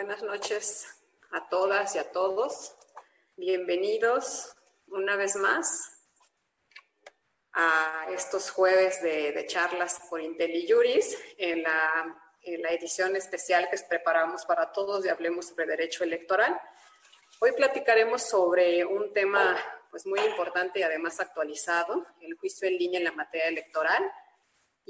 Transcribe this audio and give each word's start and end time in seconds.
buenas 0.00 0.22
noches 0.22 0.86
a 1.30 1.46
todas 1.50 1.94
y 1.94 1.98
a 1.98 2.10
todos. 2.10 2.74
Bienvenidos 3.36 4.56
una 4.86 5.14
vez 5.14 5.36
más 5.36 5.94
a 7.52 8.06
estos 8.10 8.50
jueves 8.50 9.02
de, 9.02 9.44
charlas 9.46 10.00
por 10.08 10.22
IntelliJuris 10.22 11.18
en 11.36 11.64
la, 11.64 12.18
en 12.40 12.62
la 12.62 12.70
edición 12.70 13.14
especial 13.14 13.68
que 13.68 13.76
preparamos 13.90 14.46
para 14.46 14.72
todos 14.72 15.04
y 15.04 15.10
hablemos 15.10 15.48
sobre 15.48 15.66
derecho 15.66 16.02
electoral. 16.02 16.58
Hoy 17.38 17.52
platicaremos 17.52 18.22
sobre 18.22 18.86
un 18.86 19.12
tema 19.12 19.54
pues, 19.90 20.06
muy 20.06 20.20
importante 20.20 20.80
y 20.80 20.82
además 20.82 21.20
actualizado, 21.20 22.06
el 22.22 22.38
juicio 22.38 22.66
en 22.66 22.78
línea 22.78 23.00
en 23.00 23.04
la 23.04 23.12
materia 23.12 23.48
electoral 23.48 24.02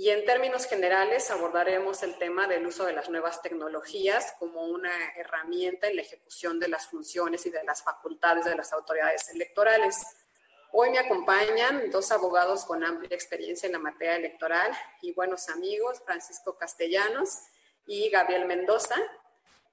y 0.01 0.09
en 0.09 0.25
términos 0.25 0.65
generales 0.65 1.31
abordaremos 1.31 2.03
el 2.03 2.17
tema 2.17 2.47
del 2.47 2.67
uso 2.67 2.87
de 2.87 2.95
las 2.95 3.11
nuevas 3.11 3.43
tecnologías 3.43 4.33
como 4.39 4.63
una 4.63 4.91
herramienta 5.15 5.89
en 5.89 5.97
la 5.97 6.01
ejecución 6.01 6.59
de 6.59 6.69
las 6.69 6.87
funciones 6.87 7.45
y 7.45 7.51
de 7.51 7.63
las 7.65 7.83
facultades 7.83 8.47
de 8.47 8.55
las 8.55 8.73
autoridades 8.73 9.29
electorales. 9.29 9.95
Hoy 10.73 10.89
me 10.89 11.01
acompañan 11.01 11.91
dos 11.91 12.13
abogados 12.13 12.65
con 12.65 12.83
amplia 12.83 13.15
experiencia 13.15 13.67
en 13.67 13.75
la 13.75 13.79
materia 13.79 14.17
electoral 14.17 14.73
y 15.03 15.13
buenos 15.13 15.51
amigos, 15.51 16.01
Francisco 16.03 16.57
Castellanos 16.57 17.37
y 17.85 18.09
Gabriel 18.09 18.47
Mendoza. 18.47 18.97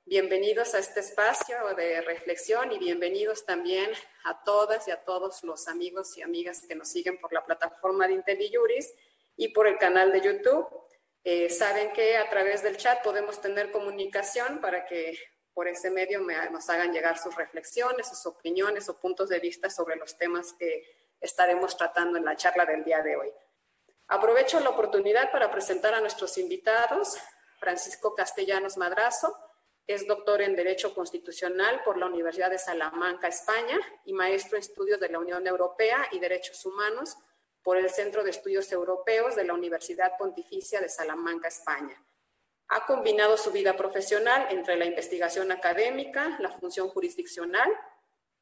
Bienvenidos 0.04 0.74
a 0.74 0.80
este 0.80 1.00
espacio 1.00 1.56
de 1.78 2.02
reflexión 2.02 2.74
y 2.74 2.80
bienvenidos 2.80 3.46
también 3.46 3.90
a 4.26 4.44
todas 4.44 4.90
y 4.90 4.92
a 4.92 5.06
todos 5.06 5.42
los 5.44 5.70
amigos 5.70 6.18
y 6.18 6.22
amigas 6.22 6.64
que 6.68 6.76
nos 6.76 6.90
siguen 6.90 7.18
por 7.18 7.32
la 7.32 7.46
plataforma 7.46 8.10
de 8.10 8.16
IntelliJuris 8.16 8.94
y 9.38 9.50
por 9.50 9.68
el 9.68 9.78
canal 9.78 10.12
de 10.12 10.22
YouTube. 10.22 10.68
Eh, 11.24 11.50
saben 11.50 11.94
que 11.94 12.18
a 12.18 12.30
través 12.30 12.64
del 12.64 12.78
chat 12.78 13.04
podemos 13.04 13.40
tener 13.40 13.72
comunicación 13.72 14.60
para 14.60 14.86
que 14.86 15.18
por 15.54 15.68
ese 15.68 15.90
medio 15.90 16.22
nos 16.52 16.70
hagan 16.70 16.94
llegar 16.94 17.18
sus 17.18 17.36
reflexiones, 17.36 18.10
sus 18.10 18.26
opiniones 18.26 18.90
o 18.90 19.00
puntos 19.00 19.30
de 19.30 19.40
vista 19.40 19.70
sobre 19.70 19.96
los 19.96 20.18
temas 20.18 20.54
que 20.54 20.84
estaremos 21.20 21.76
tratando 21.76 22.18
en 22.18 22.26
la 22.26 22.36
charla 22.36 22.66
del 22.66 22.84
día 22.84 23.02
de 23.02 23.16
hoy. 23.16 23.32
Aprovecho 24.08 24.60
la 24.60 24.70
oportunidad 24.70 25.32
para 25.32 25.52
presentar 25.52 25.94
a 25.94 26.00
nuestros 26.00 26.38
invitados. 26.38 27.18
Francisco 27.60 28.14
Castellanos 28.16 28.78
Madrazo 28.78 29.36
es 29.88 30.06
doctor 30.06 30.42
en 30.42 30.56
Derecho 30.56 30.94
Constitucional 30.94 31.82
por 31.84 31.98
la 31.98 32.06
Universidad 32.06 32.52
de 32.52 32.60
Salamanca, 32.60 33.28
España, 33.28 33.80
y 34.06 34.14
maestro 34.14 34.58
en 34.58 34.62
estudios 34.62 35.00
de 35.00 35.10
la 35.10 35.20
Unión 35.20 35.46
Europea 35.48 36.08
y 36.12 36.20
Derechos 36.20 36.66
Humanos 36.66 37.18
por 37.68 37.76
el 37.76 37.90
Centro 37.90 38.24
de 38.24 38.30
Estudios 38.30 38.72
Europeos 38.72 39.36
de 39.36 39.44
la 39.44 39.54
Universidad 39.54 40.14
Pontificia 40.18 40.80
de 40.80 40.88
Salamanca, 40.88 41.50
España. 41.50 42.02
Ha 42.70 42.86
combinado 42.86 43.36
su 43.36 43.52
vida 43.52 43.76
profesional 43.76 44.48
entre 44.52 44.78
la 44.78 44.86
investigación 44.86 45.52
académica, 45.52 46.38
la 46.40 46.50
función 46.50 46.88
jurisdiccional 46.88 47.70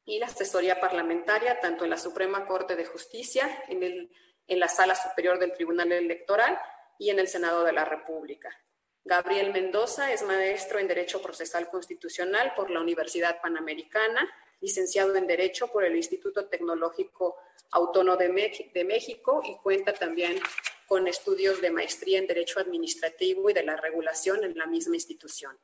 y 0.04 0.20
la 0.20 0.26
asesoría 0.26 0.78
parlamentaria, 0.78 1.58
tanto 1.58 1.82
en 1.82 1.90
la 1.90 1.98
Suprema 1.98 2.46
Corte 2.46 2.76
de 2.76 2.84
Justicia, 2.84 3.64
en, 3.66 3.82
el, 3.82 4.12
en 4.46 4.60
la 4.60 4.68
Sala 4.68 4.94
Superior 4.94 5.40
del 5.40 5.54
Tribunal 5.54 5.90
Electoral 5.90 6.56
y 6.96 7.10
en 7.10 7.18
el 7.18 7.26
Senado 7.26 7.64
de 7.64 7.72
la 7.72 7.84
República. 7.84 8.56
Gabriel 9.02 9.52
Mendoza 9.52 10.12
es 10.12 10.22
maestro 10.22 10.78
en 10.78 10.86
Derecho 10.86 11.20
Procesal 11.20 11.68
Constitucional 11.68 12.52
por 12.54 12.70
la 12.70 12.80
Universidad 12.80 13.40
Panamericana, 13.40 14.32
licenciado 14.60 15.14
en 15.16 15.26
Derecho 15.26 15.68
por 15.68 15.84
el 15.84 15.96
Instituto 15.96 16.46
Tecnológico 16.46 17.36
Autónomo 17.72 18.16
de, 18.16 18.84
México 18.84 19.42
y 19.44 19.56
cuenta 19.56 19.92
también 19.92 20.38
con 20.86 21.06
estudios 21.08 21.60
de 21.60 21.70
maestría 21.70 22.18
en 22.18 22.26
Derecho 22.26 22.60
Administrativo 22.60 23.50
y 23.50 23.52
de 23.52 23.64
la 23.64 23.76
Regulación 23.76 24.44
en 24.44 24.56
la 24.56 24.66
misma 24.66 24.94
institución. 24.94 25.58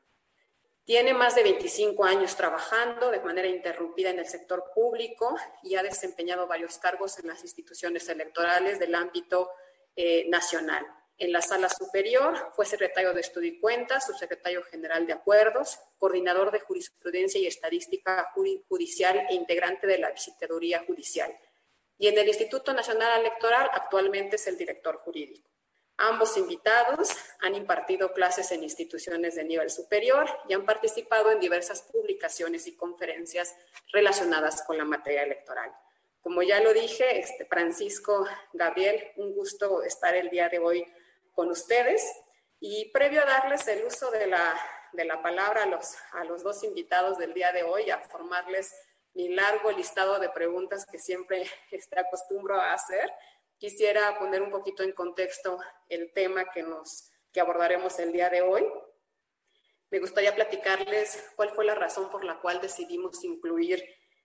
Tiene 0.84 1.14
más 1.14 1.36
de 1.36 1.44
25 1.44 2.04
años 2.04 2.34
trabajando 2.34 3.10
de 3.10 3.20
manera 3.20 3.46
interrumpida 3.46 4.10
en 4.10 4.18
el 4.18 4.26
sector 4.26 4.64
público 4.74 5.36
y 5.62 5.76
ha 5.76 5.82
desempeñado 5.82 6.48
varios 6.48 6.76
cargos 6.78 7.18
en 7.20 7.28
las 7.28 7.42
instituciones 7.42 8.08
electorales 8.08 8.80
del 8.80 8.94
ámbito 8.96 9.50
eh, 9.94 10.26
nacional. 10.28 10.84
En 11.22 11.30
la 11.30 11.40
sala 11.40 11.68
superior 11.68 12.50
fue 12.56 12.66
secretario 12.66 13.12
de 13.12 13.20
Estudio 13.20 13.52
y 13.52 13.60
Cuentas, 13.60 14.06
subsecretario 14.06 14.64
general 14.64 15.06
de 15.06 15.12
Acuerdos, 15.12 15.78
coordinador 15.96 16.50
de 16.50 16.58
Jurisprudencia 16.58 17.40
y 17.40 17.46
Estadística 17.46 18.32
Judicial 18.68 19.26
e 19.30 19.34
integrante 19.34 19.86
de 19.86 19.98
la 19.98 20.10
Visitaduría 20.10 20.82
Judicial 20.84 21.32
y 21.96 22.08
en 22.08 22.18
el 22.18 22.26
Instituto 22.26 22.74
Nacional 22.74 23.20
Electoral 23.20 23.70
actualmente 23.72 24.34
es 24.34 24.48
el 24.48 24.58
director 24.58 24.96
jurídico. 24.96 25.48
Ambos 25.96 26.36
invitados 26.36 27.10
han 27.38 27.54
impartido 27.54 28.12
clases 28.12 28.50
en 28.50 28.64
instituciones 28.64 29.36
de 29.36 29.44
nivel 29.44 29.70
superior 29.70 30.28
y 30.48 30.54
han 30.54 30.66
participado 30.66 31.30
en 31.30 31.38
diversas 31.38 31.82
publicaciones 31.82 32.66
y 32.66 32.74
conferencias 32.74 33.54
relacionadas 33.92 34.62
con 34.62 34.76
la 34.76 34.84
materia 34.84 35.22
electoral. 35.22 35.72
Como 36.20 36.42
ya 36.42 36.60
lo 36.60 36.74
dije, 36.74 37.20
este 37.20 37.44
Francisco, 37.44 38.26
Gabriel, 38.52 39.12
un 39.14 39.32
gusto 39.32 39.84
estar 39.84 40.16
el 40.16 40.28
día 40.28 40.48
de 40.48 40.58
hoy 40.58 40.84
con 41.32 41.50
ustedes. 41.50 42.04
Y 42.60 42.90
previo 42.92 43.22
a 43.22 43.26
darles 43.26 43.66
el 43.68 43.84
uso 43.84 44.10
de 44.10 44.26
la, 44.26 44.54
de 44.92 45.04
la 45.04 45.22
palabra 45.22 45.64
a 45.64 45.66
los, 45.66 45.96
a 46.12 46.24
los 46.24 46.42
dos 46.42 46.62
invitados 46.62 47.18
del 47.18 47.34
día 47.34 47.52
de 47.52 47.64
hoy, 47.64 47.90
a 47.90 47.98
formarles 47.98 48.72
mi 49.14 49.28
largo 49.28 49.70
listado 49.72 50.18
de 50.18 50.30
preguntas 50.30 50.86
que 50.86 50.98
siempre 50.98 51.44
este, 51.70 51.98
acostumbro 51.98 52.56
a 52.56 52.72
hacer, 52.72 53.12
quisiera 53.58 54.18
poner 54.18 54.42
un 54.42 54.50
poquito 54.50 54.82
en 54.82 54.92
contexto 54.92 55.58
el 55.88 56.12
tema 56.12 56.50
que, 56.50 56.62
nos, 56.62 57.10
que 57.32 57.40
abordaremos 57.40 57.98
el 57.98 58.12
día 58.12 58.28
de 58.30 58.42
hoy. 58.42 58.66
Me 59.90 59.98
gustaría 59.98 60.34
platicarles 60.34 61.32
cuál 61.36 61.50
fue 61.50 61.64
la 61.64 61.74
razón 61.74 62.10
por 62.10 62.24
la 62.24 62.40
cual 62.40 62.60
decidimos 62.60 63.22
incluir 63.24 63.84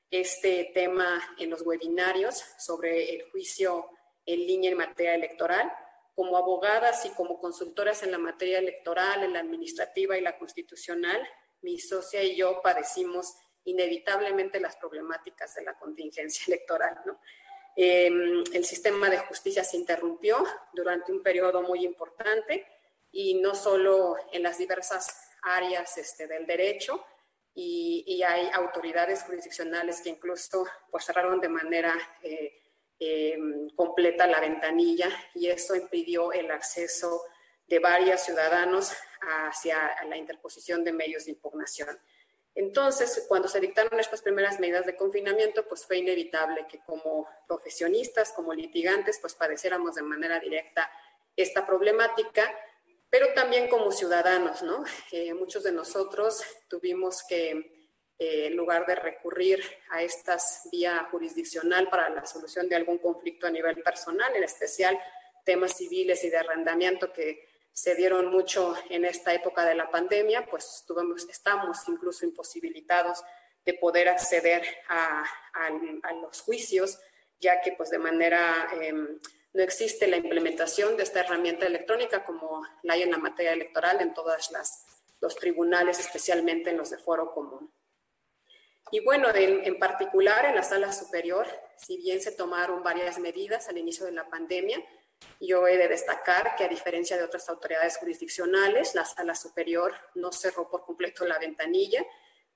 este 0.10 0.72
tema 0.74 1.22
en 1.38 1.50
los 1.50 1.62
webinarios 1.64 2.42
sobre 2.58 3.14
el 3.14 3.30
juicio 3.30 3.90
en 4.26 4.40
línea 4.48 4.72
en 4.72 4.78
materia 4.78 5.16
electoral. 5.16 5.72
Como 6.18 6.36
abogadas 6.36 7.06
y 7.06 7.12
como 7.12 7.40
consultoras 7.40 8.02
en 8.02 8.12
la 8.12 8.18
materia 8.18 8.58
electoral, 8.58 9.24
en 9.24 9.34
la 9.34 9.40
administrativa 9.40 10.18
y 10.18 10.22
la 10.22 10.36
constitucional, 10.40 11.22
mi 11.62 11.78
socia 11.78 12.24
y 12.24 12.36
yo 12.36 12.60
padecimos 12.64 13.36
inevitablemente 13.66 14.60
las 14.60 14.78
problemáticas 14.78 15.54
de 15.54 15.64
la 15.64 15.78
contingencia 15.78 16.44
electoral. 16.48 16.98
¿no? 17.06 17.20
Em, 17.76 18.44
el 18.52 18.66
sistema 18.66 19.12
de 19.12 19.20
justicia 19.20 19.64
se 19.64 19.78
interrumpió 19.78 20.44
durante 20.74 21.12
un 21.12 21.22
periodo 21.22 21.62
muy 21.62 21.86
importante 21.86 22.66
y 23.12 23.36
no 23.36 23.54
solo 23.54 24.16
en 24.32 24.42
las 24.42 24.58
diversas 24.58 25.16
áreas 25.44 26.00
este, 26.00 26.26
del 26.26 26.48
derecho, 26.48 27.06
y, 27.60 28.22
hay 28.22 28.50
autoridades 28.54 29.24
jurisdiccionales 29.24 30.02
que 30.02 30.10
incluso 30.10 30.66
pues, 30.92 31.06
cerraron 31.06 31.42
de 31.42 31.50
manera 31.50 31.92
eh, 32.22 32.62
em, 33.00 33.70
completa 33.76 34.28
la 34.28 34.40
ventanilla 34.40 35.10
y 35.34 35.48
eso 35.48 35.76
impidió 35.76 36.32
el 36.32 36.52
acceso 36.52 37.24
de 37.68 37.80
varios 37.80 38.22
ciudadanos 38.22 38.92
hacia 39.22 39.96
la 40.08 40.18
interposición 40.18 40.84
de 40.84 40.94
medios 40.94 41.26
de 41.26 41.32
impugnación. 41.32 42.00
Entonces, 42.56 43.26
cuando 43.28 43.48
se 43.48 43.60
dictaron 43.60 44.00
estas 44.00 44.24
primeras 44.24 44.60
medidas 44.60 44.86
de 44.88 44.96
confinamiento, 44.96 45.68
pues 45.68 45.86
fue 45.86 45.98
inevitable 45.98 46.66
que 46.68 46.80
como 46.80 47.28
profesionistas, 47.48 48.32
como 48.32 48.52
litigantes, 48.52 49.20
pues 49.20 49.36
padeciéramos 49.36 49.94
de 49.94 50.02
manera 50.02 50.40
directa 50.40 50.90
esta 51.36 51.68
problemática, 51.68 52.52
pero 53.12 53.28
también 53.36 53.70
como 53.70 53.92
ciudadanos, 53.92 54.64
¿no? 54.64 54.84
Eh, 55.12 55.36
muchos 55.36 55.64
de 55.64 55.72
nosotros 55.72 56.42
tuvimos 56.68 57.24
que, 57.30 57.77
eh, 58.20 58.48
en 58.48 58.56
lugar 58.56 58.86
de 58.86 58.96
recurrir 58.96 59.64
a 59.92 60.02
estas 60.02 60.68
vía 60.72 61.08
jurisdiccional 61.12 61.90
para 61.90 62.10
la 62.10 62.26
solución 62.26 62.68
de 62.68 62.76
algún 62.76 62.98
conflicto 62.98 63.48
a 63.48 63.52
nivel 63.52 63.82
personal, 63.84 64.36
en 64.36 64.44
especial 64.44 65.00
temas 65.46 65.78
civiles 65.78 66.24
y 66.24 66.30
de 66.30 66.38
arrendamiento 66.38 67.14
que 67.14 67.48
se 67.72 67.94
dieron 67.94 68.32
mucho 68.32 68.74
en 68.90 69.06
esta 69.06 69.36
época 69.36 69.64
de 69.64 69.76
la 69.76 69.92
pandemia, 69.92 70.48
pues 70.48 70.84
tuvimos, 70.88 71.30
estamos 71.30 71.88
incluso 71.88 72.26
imposibilitados 72.26 73.24
de 73.64 73.76
poder 73.76 74.10
acceder 74.10 74.64
a, 74.90 75.24
los 76.22 76.42
juicios, 76.42 77.00
ya 77.40 77.62
que 77.62 77.74
pues 77.74 77.92
de 77.92 78.00
manera 78.00 78.68
em, 78.82 79.20
no 79.54 79.62
existe 79.62 80.08
la 80.08 80.18
implementación 80.18 80.98
de 80.98 81.04
esta 81.04 81.20
herramienta 81.20 81.68
electrónica 81.68 82.24
como 82.24 82.64
la 82.82 82.94
hay 82.94 83.04
en 83.04 83.12
la 83.12 83.20
materia 83.20 83.54
electoral 83.54 84.02
en 84.02 84.14
todos 84.14 84.50
los 85.22 85.36
tribunales, 85.36 86.00
especialmente 86.00 86.72
en 86.72 86.78
los 86.78 86.90
de 86.90 86.98
foro 86.98 87.32
común. 87.32 87.72
Y 88.92 89.02
bueno, 89.02 89.28
en 89.34 89.80
particular 89.80 90.46
en 90.46 90.56
la 90.56 90.64
sala 90.64 90.92
superior, 90.94 91.48
si 91.78 91.98
bien 91.98 92.22
se 92.22 92.32
tomaron 92.32 92.84
varias 92.84 93.20
medidas 93.20 93.68
al 93.68 93.78
inicio 93.78 94.06
de 94.06 94.14
la 94.14 94.30
pandemia, 94.30 94.82
yo 95.40 95.68
he 95.68 95.78
de 95.78 95.88
destacar 95.88 96.56
que 96.56 96.64
a 96.64 96.68
diferencia 96.68 97.18
de 97.18 97.24
otras 97.24 97.50
autoridades 97.50 97.98
jurisdiccionales, 97.98 98.96
la 98.96 99.06
sala 99.06 99.36
superior 99.36 99.94
no 100.16 100.32
cerró 100.32 100.70
por 100.70 100.86
completo 100.86 101.26
la 101.26 101.40
ventanilla, 101.40 102.06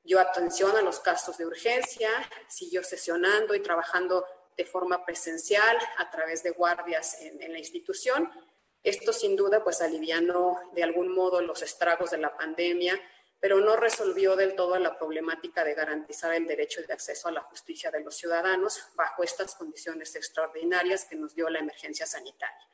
dio 0.03 0.19
atención 0.19 0.75
a 0.75 0.81
los 0.81 0.99
casos 0.99 1.37
de 1.37 1.45
urgencia, 1.45 2.09
siguió 2.47 2.83
sesionando 2.83 3.53
y 3.55 3.61
trabajando 3.61 4.25
de 4.57 4.65
forma 4.65 5.05
presencial 5.05 5.77
a 5.97 6.09
través 6.09 6.43
de 6.43 6.51
guardias 6.51 7.17
en, 7.21 7.51
la 7.51 7.59
institución. 7.59 8.29
Esto 8.83 9.13
sin 9.13 9.35
duda 9.35 9.63
pues 9.63 9.81
alivianó 9.81 10.59
de 10.73 10.83
algún 10.83 11.13
modo 11.13 11.41
los 11.41 11.61
estragos 11.61 12.11
de 12.11 12.17
la 12.17 12.35
pandemia 12.35 12.99
pero 13.41 13.59
no 13.59 13.75
resolvió 13.75 14.35
del 14.35 14.55
todo 14.55 14.77
la 14.77 14.97
problemática 14.97 15.63
de 15.63 15.73
garantizar 15.73 16.33
el 16.35 16.45
derecho 16.45 16.81
de 16.83 16.93
acceso 16.93 17.27
a 17.27 17.31
la 17.31 17.41
justicia 17.41 17.89
de 17.89 18.01
los 18.01 18.15
ciudadanos 18.15 18.79
bajo 18.95 19.23
estas 19.23 19.55
condiciones 19.55 20.15
extraordinarias 20.15 21.05
que 21.05 21.15
nos 21.15 21.33
dio 21.33 21.49
la 21.49 21.59
emergencia 21.59 22.05
sanitaria. 22.05 22.69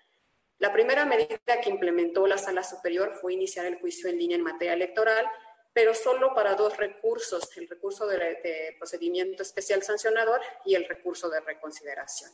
La 0.60 0.74
primera 0.74 1.06
medida 1.06 1.62
que 1.64 1.70
implementó 1.70 2.28
la 2.28 2.38
Sala 2.38 2.64
Superior 2.64 3.14
fue 3.22 3.34
iniciar 3.34 3.66
el 3.66 3.80
juicio 3.80 4.10
en 4.10 4.18
línea 4.18 4.36
en 4.36 4.44
materia 4.44 4.74
electoral, 4.74 5.26
pero 5.72 5.94
solo 5.94 6.34
para 6.36 6.56
dos 6.56 6.76
recursos, 6.76 7.56
el 7.56 7.70
recurso 7.70 8.06
de, 8.06 8.76
procedimiento 8.78 9.44
especial 9.44 9.84
sancionador 9.84 10.42
y 10.66 10.76
el 10.76 10.86
recurso 10.86 11.30
de 11.30 11.40
reconsideración. 11.40 12.32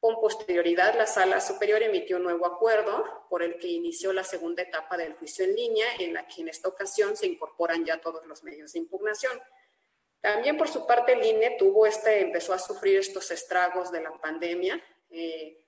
Con 0.00 0.18
posterioridad, 0.18 0.96
la 0.96 1.06
Sala 1.06 1.40
Superior 1.40 1.82
emitió 1.82 2.16
un 2.16 2.22
nuevo 2.22 2.46
acuerdo 2.46 3.26
por 3.28 3.42
el 3.42 3.58
que 3.58 3.68
inició 3.68 4.14
la 4.14 4.24
segunda 4.24 4.62
etapa 4.62 4.96
del 4.96 5.12
juicio 5.12 5.44
en 5.44 5.54
línea, 5.54 5.86
en 5.98 6.14
la 6.14 6.26
que 6.26 6.40
en 6.40 6.48
esta 6.48 6.68
ocasión 6.68 7.16
se 7.16 7.26
incorporan 7.26 7.84
ya 7.84 8.00
todos 8.00 8.24
los 8.26 8.42
medios 8.42 8.72
de 8.72 8.78
impugnación. 8.78 9.38
También 10.20 10.56
por 10.56 10.68
su 10.68 10.86
parte 10.86 11.12
el 11.12 11.24
INE 11.24 11.56
tuvo 11.58 11.86
este, 11.86 12.20
empezó 12.20 12.54
a 12.54 12.58
sufrir 12.58 12.98
estos 12.98 13.30
estragos 13.30 13.92
de 13.92 14.00
la 14.02 14.12
pandemia, 14.18 14.82
eh, 15.10 15.64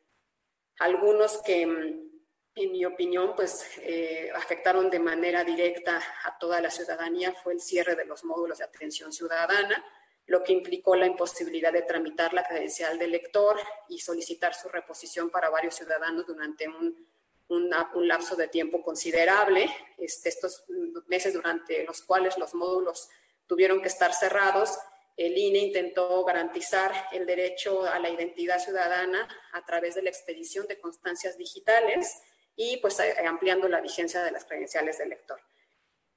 algunos 0.78 1.38
que 1.42 1.66
mm, 1.66 2.12
en 2.54 2.72
mi 2.72 2.84
opinión, 2.84 3.34
pues 3.34 3.66
eh, 3.78 4.30
afectaron 4.34 4.90
de 4.90 4.98
manera 4.98 5.42
directa 5.42 6.02
a 6.24 6.36
toda 6.38 6.60
la 6.60 6.70
ciudadanía 6.70 7.32
fue 7.32 7.54
el 7.54 7.60
cierre 7.60 7.96
de 7.96 8.04
los 8.04 8.24
módulos 8.24 8.58
de 8.58 8.64
atención 8.64 9.12
ciudadana, 9.12 9.82
lo 10.26 10.42
que 10.42 10.52
implicó 10.52 10.96
la 10.96 11.06
imposibilidad 11.06 11.72
de 11.72 11.82
tramitar 11.82 12.32
la 12.32 12.44
credencial 12.44 12.98
del 12.98 13.12
lector 13.12 13.58
y 13.88 13.98
solicitar 13.98 14.54
su 14.54 14.68
reposición 14.68 15.30
para 15.30 15.50
varios 15.50 15.74
ciudadanos 15.74 16.26
durante 16.26 16.68
un, 16.68 17.06
un 17.48 18.08
lapso 18.08 18.36
de 18.36 18.48
tiempo 18.48 18.82
considerable. 18.82 19.68
Este, 19.98 20.28
estos 20.28 20.64
meses 21.06 21.34
durante 21.34 21.84
los 21.84 22.02
cuales 22.02 22.38
los 22.38 22.54
módulos 22.54 23.08
tuvieron 23.46 23.82
que 23.82 23.88
estar 23.88 24.14
cerrados, 24.14 24.78
el 25.16 25.36
INE 25.36 25.58
intentó 25.58 26.24
garantizar 26.24 26.90
el 27.12 27.26
derecho 27.26 27.84
a 27.84 27.98
la 27.98 28.08
identidad 28.08 28.58
ciudadana 28.58 29.28
a 29.52 29.64
través 29.64 29.94
de 29.94 30.02
la 30.02 30.10
expedición 30.10 30.66
de 30.66 30.80
constancias 30.80 31.36
digitales 31.36 32.16
y 32.56 32.78
pues 32.78 32.98
ampliando 33.26 33.68
la 33.68 33.80
vigencia 33.80 34.22
de 34.22 34.30
las 34.30 34.44
credenciales 34.44 34.98
del 34.98 35.10
lector. 35.10 35.40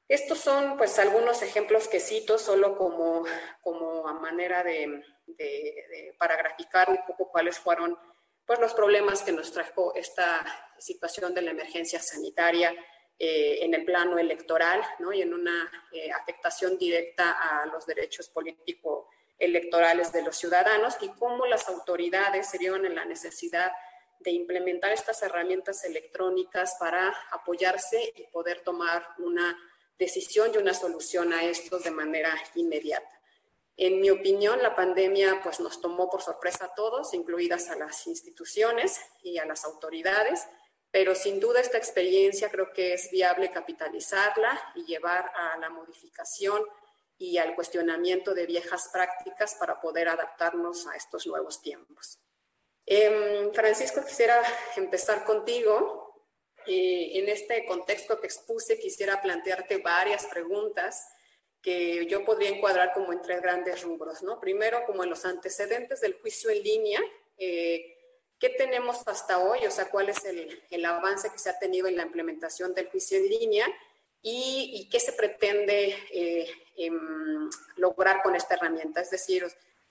Estos 0.07 0.39
son 0.39 0.77
pues 0.77 0.99
algunos 0.99 1.41
ejemplos 1.41 1.87
que 1.87 1.99
cito 1.99 2.37
solo 2.37 2.77
como, 2.77 3.23
como 3.61 4.07
a 4.07 4.13
manera 4.13 4.63
de, 4.63 5.03
para 6.19 6.35
graficar 6.35 6.89
un 6.89 7.03
poco 7.07 7.31
cuáles 7.31 7.57
fueron 7.57 7.97
pues 8.45 8.59
los 8.59 8.73
problemas 8.75 9.23
que 9.23 9.31
nos 9.31 9.51
trajo 9.51 9.95
esta 9.95 10.45
situación 10.77 11.33
de 11.33 11.41
la 11.41 11.51
emergencia 11.51 11.99
sanitaria 11.99 12.71
eh, 13.17 13.59
en 13.61 13.73
el 13.73 13.83
plano 13.83 14.19
electoral 14.19 14.81
¿no? 14.99 15.11
y 15.11 15.23
en 15.23 15.33
una 15.33 15.71
eh, 15.91 16.11
afectación 16.11 16.77
directa 16.77 17.31
a 17.31 17.65
los 17.65 17.87
derechos 17.87 18.29
políticos 18.29 19.07
electorales 19.39 20.11
de 20.13 20.21
los 20.21 20.37
ciudadanos 20.37 20.97
y 21.01 21.09
cómo 21.09 21.47
las 21.47 21.67
autoridades 21.67 22.47
se 22.47 22.59
vieron 22.59 22.85
en 22.85 22.93
la 22.93 23.05
necesidad 23.05 23.71
de 24.19 24.31
implementar 24.31 24.91
estas 24.91 25.21
herramientas 25.23 25.83
electrónicas 25.83 26.75
para 26.79 27.13
apoyarse 27.31 28.13
y 28.15 28.23
poder 28.27 28.61
tomar 28.61 29.07
una 29.17 29.57
decisión 29.97 30.51
y 30.53 30.57
una 30.57 30.73
solución 30.73 31.33
a 31.33 31.43
esto 31.43 31.79
de 31.79 31.91
manera 31.91 32.33
inmediata. 32.55 33.21
En 33.77 33.99
mi 33.99 34.09
opinión, 34.09 34.61
la 34.63 34.75
pandemia 34.75 35.41
pues, 35.43 35.59
nos 35.59 35.81
tomó 35.81 36.09
por 36.09 36.21
sorpresa 36.21 36.65
a 36.65 36.75
todos, 36.75 37.13
incluidas 37.13 37.69
a 37.69 37.75
las 37.75 38.07
instituciones 38.07 39.01
y 39.21 39.37
a 39.37 39.45
las 39.45 39.65
autoridades, 39.65 40.47
pero 40.91 41.13
sin 41.13 41.41
duda 41.41 41.59
esta 41.59 41.77
experiencia 41.77 42.49
creo 42.49 42.71
que 42.71 42.93
es 42.93 43.11
viable 43.11 43.51
capitalizarla 43.51 44.73
y 44.75 44.85
llevar 44.85 45.29
a 45.35 45.57
la 45.57 45.69
modificación 45.69 46.63
y 47.17 47.37
al 47.37 47.53
cuestionamiento 47.53 48.33
de 48.33 48.45
viejas 48.45 48.89
prácticas 48.93 49.55
para 49.55 49.81
poder 49.81 50.07
adaptarnos 50.07 50.87
a 50.87 50.95
estos 50.95 51.27
nuevos 51.27 51.61
tiempos. 51.61 52.19
Em, 52.85 53.51
Francisco, 53.51 54.05
quisiera 54.05 54.41
empezar 54.77 55.25
contigo 55.25 56.04
en 56.67 57.29
este 57.29 57.65
contexto 57.65 58.19
que 58.19 58.27
expuse, 58.27 58.79
quisiera 58.79 59.21
plantearte 59.21 59.77
varias 59.77 60.25
preguntas 60.25 61.07
que 61.65 62.05
yo 62.05 62.23
podría 62.23 62.49
encuadrar 62.49 62.93
como 62.93 63.11
en 63.11 63.23
tres 63.23 63.41
grandes 63.41 63.81
rubros, 63.81 64.21
¿no? 64.21 64.39
Primero, 64.39 64.85
como 64.85 65.03
en 65.03 65.09
los 65.09 65.25
antecedentes 65.25 65.99
del 65.99 66.13
juicio 66.13 66.51
en 66.51 66.61
línea, 66.61 67.01
eh, 67.39 67.97
¿qué 68.37 68.49
tenemos 68.49 69.01
hasta 69.07 69.39
hoy? 69.39 69.65
O 69.65 69.71
sea, 69.71 69.89
¿cuál 69.89 70.09
es 70.09 70.23
el, 70.25 70.85
avance 70.85 71.31
que 71.31 71.39
se 71.39 71.49
ha 71.49 71.57
tenido 71.57 71.87
en 71.87 71.97
la 71.97 72.03
implementación 72.03 72.75
del 72.75 72.89
juicio 72.89 73.17
en 73.17 73.29
línea? 73.29 73.67
¿Y, 74.21 74.87
qué 74.91 74.99
se 74.99 75.13
pretende 75.13 75.97
eh, 76.11 76.47
em, 76.77 77.49
lograr 77.77 78.21
con 78.21 78.35
esta 78.35 78.53
herramienta? 78.53 79.01
Es 79.01 79.09
decir, 79.09 79.43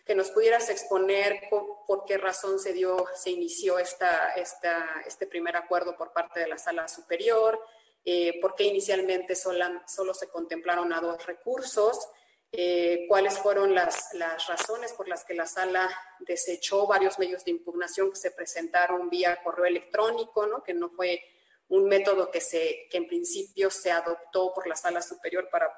que 0.05 0.15
nos 0.15 0.31
pudieras 0.31 0.69
exponer 0.69 1.49
por, 1.49 2.05
qué 2.06 2.19
razón 2.19 2.59
se 2.59 2.73
dio, 2.73 3.06
se 3.15 3.31
inició 3.31 3.79
esta, 3.79 4.33
este 4.35 5.27
primer 5.27 5.56
acuerdo 5.56 5.97
por 5.97 6.12
parte 6.12 6.41
de 6.41 6.49
la 6.49 6.59
sala 6.59 6.89
superior, 6.89 7.59
eh, 8.05 8.39
por 8.41 8.55
qué 8.55 8.65
inicialmente 8.65 9.35
solo 9.35 10.15
se 10.15 10.29
contemplaron 10.29 10.93
a 10.93 11.01
dos 11.01 11.25
recursos, 11.25 12.06
eh, 12.53 13.06
cuáles 13.09 13.39
fueron 13.39 13.75
las, 13.75 14.12
las, 14.15 14.47
razones 14.47 14.93
por 14.93 15.09
las 15.09 15.25
que 15.25 15.35
la 15.35 15.47
sala 15.47 15.91
desechó 16.21 16.87
varios 16.87 17.19
medios 17.19 17.45
de 17.45 17.51
impugnación 17.51 18.11
que 18.11 18.17
se 18.17 18.31
presentaron 18.31 19.09
vía 19.09 19.43
correo 19.43 19.65
electrónico, 19.65 20.47
¿no? 20.47 20.62
que 20.62 20.75
no 20.75 20.91
fue 20.91 21.21
un 21.69 21.87
método 21.87 22.31
que, 22.31 22.41
se, 22.41 22.87
que 22.91 22.99
en 22.99 23.09
principio 23.09 23.71
se 23.71 23.91
adoptó 23.91 24.53
por 24.55 24.67
la 24.67 24.77
sala 24.77 25.03
superior 25.03 25.49
para 25.49 25.73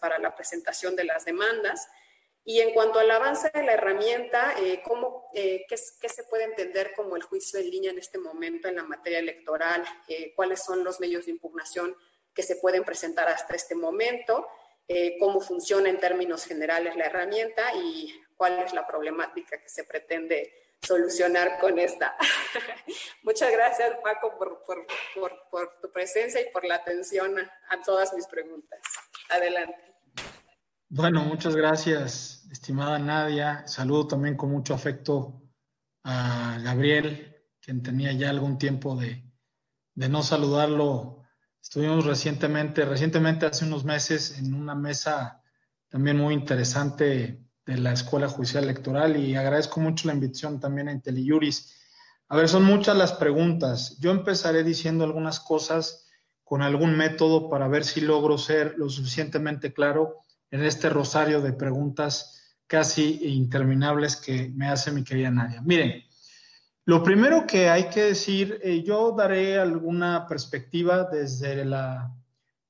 para 0.00 0.18
la 0.18 0.34
presentación 0.34 0.96
de 0.96 1.04
las 1.04 1.24
demandas. 1.24 1.88
Y 2.46 2.60
en 2.60 2.74
cuanto 2.74 2.98
al 2.98 3.10
avance 3.10 3.50
de 3.54 3.62
la 3.62 3.72
herramienta, 3.72 4.54
eh, 4.58 4.82
¿cómo, 4.84 5.30
eh, 5.32 5.64
qué, 5.66 5.78
se 5.78 6.24
puede 6.24 6.44
entender 6.44 6.92
como 6.94 7.16
el 7.16 7.22
juicio 7.22 7.58
en 7.58 7.70
línea 7.70 7.90
en 7.90 7.98
este 7.98 8.18
momento 8.18 8.68
en 8.68 8.76
la 8.76 8.82
materia 8.82 9.18
electoral? 9.18 9.82
Eh, 10.08 10.34
¿Cuáles 10.36 10.62
son 10.62 10.84
los 10.84 11.00
medios 11.00 11.24
de 11.24 11.30
impugnación 11.30 11.96
que 12.34 12.42
se 12.42 12.56
pueden 12.56 12.84
presentar 12.84 13.28
hasta 13.28 13.54
este 13.54 13.74
momento? 13.74 14.46
¿Cómo 15.18 15.40
funciona 15.40 15.88
en 15.88 15.98
términos 15.98 16.44
generales 16.44 16.94
la 16.96 17.06
herramienta? 17.06 17.74
¿Y 17.74 18.22
cuál 18.36 18.58
es 18.58 18.74
la 18.74 18.86
problemática 18.86 19.58
que 19.58 19.68
se 19.70 19.84
pretende 19.84 20.52
solucionar 20.82 21.58
con 21.58 21.78
esta? 21.78 22.14
Muchas 23.22 23.50
gracias, 23.50 23.96
Paco, 24.02 24.36
por, 24.36 24.62
por, 24.64 24.86
por, 25.14 25.48
por 25.48 25.80
tu 25.80 25.90
presencia 25.90 26.42
y 26.42 26.50
por 26.50 26.66
la 26.66 26.74
atención 26.74 27.38
a 27.68 27.80
todas 27.80 28.12
mis 28.12 28.26
preguntas. 28.26 28.80
Adelante. 29.30 29.93
Bueno, 30.90 31.24
muchas 31.24 31.56
gracias, 31.56 32.46
estimada 32.52 32.98
Nadia. 32.98 33.66
Saludo 33.66 34.06
también 34.06 34.36
con 34.36 34.50
mucho 34.50 34.74
afecto 34.74 35.42
a 36.04 36.58
Gabriel, 36.62 37.34
quien 37.60 37.82
tenía 37.82 38.12
ya 38.12 38.30
algún 38.30 38.58
tiempo 38.58 38.94
de, 38.94 39.24
no 39.94 40.22
saludarlo. 40.22 41.22
Estuvimos 41.60 42.04
recientemente, 42.04 42.84
recientemente 42.84 43.46
hace 43.46 43.64
unos 43.64 43.84
meses 43.84 44.38
en 44.38 44.52
una 44.52 44.74
mesa 44.74 45.42
también 45.88 46.18
muy 46.18 46.34
interesante 46.34 47.42
de 47.64 47.78
la 47.78 47.92
Escuela 47.92 48.28
Judicial 48.28 48.64
Electoral 48.64 49.16
y 49.16 49.34
agradezco 49.36 49.80
mucho 49.80 50.06
la 50.06 50.14
invitación 50.14 50.60
también 50.60 50.88
a 50.88 50.92
IntelliJuris. 50.92 51.74
A 52.28 52.36
ver, 52.36 52.48
son 52.48 52.64
muchas 52.64 52.96
las 52.96 53.14
preguntas. 53.14 53.98
Yo 54.00 54.10
empezaré 54.10 54.62
diciendo 54.62 55.04
algunas 55.04 55.40
cosas 55.40 56.06
con 56.44 56.60
algún 56.60 56.94
método 56.96 57.48
para 57.48 57.68
ver 57.68 57.84
si 57.84 58.02
logro 58.02 58.36
ser 58.36 58.74
lo 58.76 58.90
suficientemente 58.90 59.72
claro 59.72 60.23
en 60.50 60.64
este 60.64 60.88
rosario 60.88 61.40
de 61.40 61.52
preguntas 61.52 62.56
casi 62.66 63.20
interminables 63.22 64.16
que 64.16 64.50
me 64.54 64.68
hace 64.68 64.90
mi 64.90 65.04
querida 65.04 65.30
Nadia. 65.30 65.60
Miren, 65.62 66.02
lo 66.86 67.02
primero 67.02 67.46
que 67.46 67.68
hay 67.68 67.88
que 67.88 68.02
decir, 68.02 68.60
eh, 68.62 68.82
yo 68.82 69.12
daré 69.12 69.58
alguna 69.58 70.26
perspectiva 70.26 71.04
desde 71.04 71.64
la, 71.64 72.14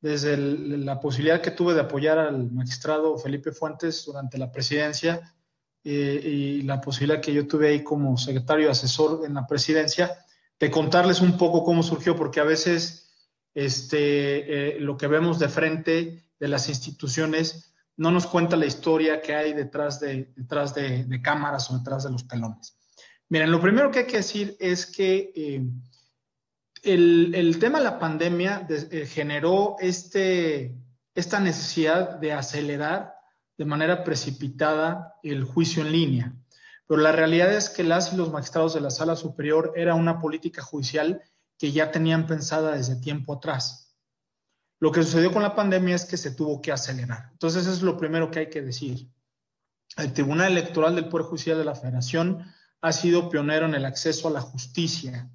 desde 0.01 0.37
la 0.37 1.01
posibilidad 1.01 1.41
que 1.41 1.51
tuve 1.51 1.75
de 1.75 1.81
apoyar 1.81 2.19
al 2.19 2.51
magistrado 2.53 3.19
Felipe 3.19 3.51
Fuentes 3.51 4.05
durante 4.05 4.39
la 4.39 4.53
presidencia 4.53 5.35
eh, 5.83 6.21
y 6.23 6.63
la 6.63 6.81
posibilidad 6.81 7.21
que 7.21 7.35
yo 7.35 7.49
tuve 7.49 7.69
ahí 7.69 7.83
como 7.83 8.17
secretario 8.17 8.71
asesor 8.71 9.27
en 9.27 9.35
la 9.35 9.47
presidencia, 9.47 10.25
de 10.61 10.71
contarles 10.71 11.21
un 11.21 11.37
poco 11.37 11.65
cómo 11.65 11.83
surgió, 11.83 12.15
porque 12.15 12.41
a 12.41 12.45
veces 12.45 13.13
este, 13.53 14.77
eh, 14.77 14.81
lo 14.81 14.97
que 14.97 15.09
vemos 15.09 15.39
de 15.39 15.49
frente 15.49 16.25
de 16.45 16.49
las 16.49 16.69
instituciones 16.69 17.73
no 17.97 18.11
nos 18.11 18.27
cuenta 18.27 18.55
la 18.55 18.67
historia 18.67 19.23
que 19.23 19.35
hay 19.35 19.55
detrás 19.55 19.99
de, 19.99 20.31
detrás 20.37 20.75
de, 20.75 21.23
cámaras 21.23 21.71
o 21.71 21.79
detrás 21.79 22.05
de 22.05 22.11
los 22.11 22.29
telones. 22.29 22.77
Miren, 23.31 23.51
lo 23.51 23.63
primero 23.63 23.91
que 23.91 24.01
hay 24.01 24.07
que 24.07 24.19
decir 24.19 24.55
es 24.61 24.85
que 24.85 25.33
eh, 25.35 25.67
el, 26.83 27.57
tema 27.59 27.79
de 27.79 27.85
la 27.85 27.99
pandemia 27.99 28.67
eh, 28.69 29.07
generó 29.07 29.77
este, 29.79 30.77
esta 31.15 31.41
necesidad 31.41 32.19
de 32.19 32.35
acelerar 32.35 33.15
de 33.57 33.65
manera 33.65 34.05
precipitada 34.05 35.15
el 35.23 35.45
juicio 35.45 35.83
en 35.83 35.93
línea. 35.93 36.35
Pero 36.87 37.01
la 37.01 37.13
realidad 37.13 37.55
es 37.55 37.71
que 37.71 37.85
las 37.85 38.13
y 38.13 38.17
los 38.17 38.31
magistrados 38.31 38.75
de 38.75 38.83
la 38.83 38.91
sala 38.91 39.17
superior 39.17 39.73
era 39.77 39.95
una 39.95 40.21
política 40.21 40.61
judicial 40.61 41.23
que 41.57 41.73
ya 41.73 41.91
tenían 41.91 42.27
pensada 42.27 42.77
desde 42.77 43.01
tiempo 43.01 43.33
atrás. 43.33 43.84
Lo 44.81 44.93
que 44.93 45.03
sucedió 45.03 45.33
con 45.33 45.43
la 45.43 45.55
pandemia 45.55 45.95
es 45.95 46.05
que 46.05 46.17
se 46.17 46.33
tuvo 46.33 46.61
que 46.61 46.73
acelerar. 46.73 47.29
Entonces, 47.33 47.63
eso 47.63 47.73
es 47.73 47.83
lo 47.83 47.97
primero 47.97 48.31
que 48.31 48.41
hay 48.41 48.51
que 48.51 48.63
decir. 48.63 49.09
El 49.97 50.13
Tribunal 50.13 50.53
Electoral 50.53 50.95
del 50.95 51.09
Poder 51.09 51.27
Judicial 51.27 51.59
de 51.59 51.65
la 51.65 51.75
Federación 51.75 52.45
ha 52.81 52.93
sido 52.93 53.31
pionero 53.31 53.67
en 53.67 53.75
el 53.75 53.85
acceso 53.85 54.29
a 54.29 54.33
la 54.33 54.41
justicia. 54.41 55.31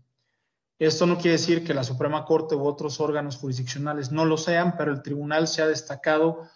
Esto 0.77 1.05
no 1.05 1.17
quiere 1.17 1.31
decir 1.31 1.63
que 1.63 1.74
la 1.74 1.84
Suprema 1.84 2.25
Corte 2.25 2.55
u 2.55 2.65
otros 2.65 3.00
órganos 3.00 3.38
jurisdiccionales 3.38 4.12
no 4.12 4.25
lo 4.25 4.38
sean, 4.38 4.77
pero 4.77 4.91
el 4.91 5.01
tribunal 5.01 5.48
se 5.48 5.62
ha 5.62 5.67
destacado 5.67 6.48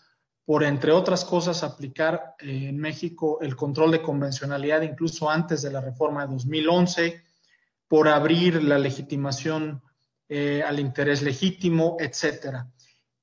por, 0.45 0.63
entre 0.63 0.91
otras 0.91 1.25
cosas, 1.25 1.63
aplicar 1.63 2.35
eh, 2.39 2.67
en 2.69 2.77
México 2.77 3.39
el 3.41 3.55
control 3.55 3.91
de 3.91 4.01
convencionalidad 4.01 4.81
incluso 4.81 5.29
antes 5.29 5.61
de 5.61 5.71
la 5.71 5.81
reforma 5.81 6.25
de 6.25 6.33
2011, 6.33 7.23
por 7.87 8.07
abrir 8.07 8.63
la 8.63 8.77
legitimación 8.77 9.81
eh, 10.35 10.63
al 10.63 10.79
interés 10.79 11.21
legítimo, 11.21 11.95
etcétera. 11.99 12.67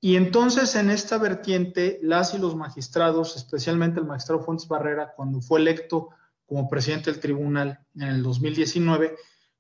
Y 0.01 0.15
entonces 0.15 0.77
en 0.77 0.91
esta 0.91 1.19
vertiente, 1.19 1.99
las 2.03 2.35
y 2.35 2.39
los 2.39 2.55
magistrados, 2.55 3.35
especialmente 3.35 3.99
el 3.99 4.07
magistrado 4.07 4.45
Fuentes 4.45 4.69
Barrera, 4.69 5.13
cuando 5.17 5.41
fue 5.41 5.59
electo 5.59 6.11
como 6.47 6.69
presidente 6.69 7.11
del 7.11 7.19
tribunal 7.19 7.81
en 7.97 8.03
el 8.03 8.23
2019, 8.23 9.17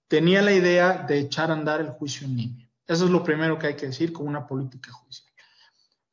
tenía 0.07 0.43
la 0.43 0.53
idea 0.53 1.05
de 1.09 1.19
echar 1.19 1.51
a 1.51 1.55
andar 1.55 1.81
el 1.81 1.91
juicio 1.91 2.25
en 2.29 2.37
línea. 2.37 2.71
Eso 2.87 3.07
es 3.07 3.11
lo 3.11 3.25
primero 3.25 3.59
que 3.59 3.67
hay 3.67 3.75
que 3.75 3.87
decir 3.87 4.13
como 4.13 4.29
una 4.29 4.47
política 4.47 4.93
judicial. 4.93 5.33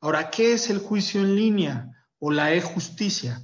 Ahora, 0.00 0.30
¿qué 0.30 0.54
es 0.54 0.68
el 0.70 0.78
juicio 0.78 1.20
en 1.20 1.36
línea 1.36 2.04
o 2.18 2.32
la 2.32 2.52
e-justicia? 2.52 3.40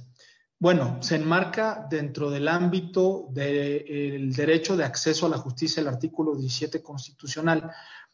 Bueno, 0.65 0.97
se 0.99 1.17
enmarca 1.17 1.85
dentro 1.91 2.31
del 2.31 2.47
ámbito 2.47 3.27
del 3.29 4.33
derecho 4.33 4.75
de 4.75 4.83
acceso 4.83 5.27
a 5.27 5.29
la 5.29 5.37
justicia, 5.37 5.79
el 5.79 5.87
artículo 5.87 6.35
17 6.35 6.81
constitucional, 6.81 7.69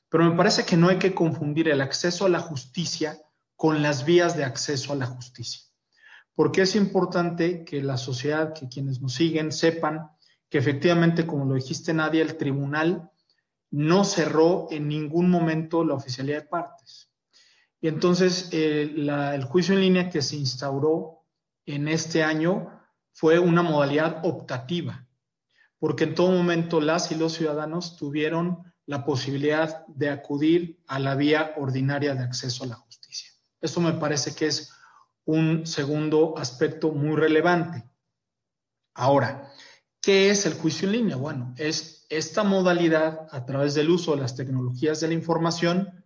pero 0.10 0.26
me 0.26 0.36
parece 0.36 0.66
que 0.66 0.76
no 0.76 0.90
hay 0.90 0.98
que 0.98 1.14
confundir 1.14 1.70
el 1.70 1.80
acceso 1.80 2.26
a 2.26 2.30
la 2.30 2.42
justicia 2.42 3.18
con 3.56 3.82
las 3.82 4.04
vías 4.04 4.36
de 4.36 4.44
acceso 4.44 4.92
a 4.92 4.98
la 4.98 5.06
justicia. 5.06 5.62
Porque 6.36 6.64
es 6.64 6.76
importante 6.76 7.64
que 7.64 7.82
la 7.82 7.96
sociedad, 7.96 8.54
que 8.54 8.68
quienes 8.68 9.00
nos 9.00 9.14
siguen, 9.14 9.54
sepan 9.54 10.10
que 10.50 10.58
efectivamente, 10.58 11.26
como 11.26 11.46
lo 11.46 11.56
dijiste 11.56 11.94
Nadia, 11.94 12.22
el 12.22 12.36
tribunal 12.36 13.12
no 13.70 14.04
cerró 14.04 14.68
en 14.72 14.90
ningún 14.90 15.30
momento 15.30 15.86
la 15.86 15.94
oficialidad 15.94 16.42
de 16.42 16.50
partes. 16.50 17.14
Y 17.80 17.88
entonces 17.88 18.50
eh, 18.52 18.94
el 18.94 19.44
juicio 19.46 19.74
en 19.74 19.80
línea 19.80 20.10
que 20.10 20.22
se 20.22 20.36
instauró 20.36 21.21
en 21.66 21.88
este 21.88 22.24
año 22.24 22.82
fue 23.14 23.40
una 23.40 23.62
modalidad 23.62 24.22
optativa, 24.24 25.08
porque 25.80 26.06
en 26.06 26.16
todo 26.16 26.32
momento 26.32 26.82
las 26.82 27.12
y 27.12 27.16
los 27.16 27.34
ciudadanos 27.34 27.98
tuvieron 27.98 28.72
la 28.86 29.06
posibilidad 29.06 29.86
de 29.88 30.10
acudir 30.10 30.82
a 30.88 31.00
la 31.00 31.16
vía 31.16 31.54
ordinaria 31.58 32.16
de 32.16 32.24
acceso 32.24 32.64
a 32.64 32.68
la 32.68 32.76
justicia. 32.76 33.32
Esto 33.60 33.80
me 33.80 33.94
parece 33.94 34.36
que 34.36 34.48
es 34.48 34.74
un 35.26 35.66
segundo 35.68 36.38
aspecto 36.38 36.92
muy 36.92 37.16
relevante. 37.16 37.84
Ahora, 38.94 39.52
¿qué 40.02 40.30
es 40.30 40.46
el 40.46 40.56
juicio 40.56 40.88
en 40.88 40.94
línea? 40.94 41.16
Bueno, 41.16 41.54
es 41.58 42.06
esta 42.10 42.44
modalidad 42.44 43.28
a 43.32 43.46
través 43.46 43.74
del 43.74 43.90
uso 43.90 44.16
de 44.16 44.22
las 44.22 44.36
tecnologías 44.36 45.00
de 45.00 45.08
la 45.08 45.14
información 45.14 46.06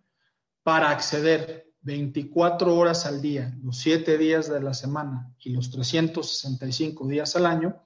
para 0.62 0.90
acceder 0.90 1.65
24 1.86 2.74
horas 2.74 3.06
al 3.06 3.22
día, 3.22 3.56
los 3.62 3.78
7 3.78 4.18
días 4.18 4.50
de 4.50 4.60
la 4.60 4.74
semana 4.74 5.32
y 5.38 5.50
los 5.50 5.70
365 5.70 7.06
días 7.06 7.36
al 7.36 7.46
año, 7.46 7.80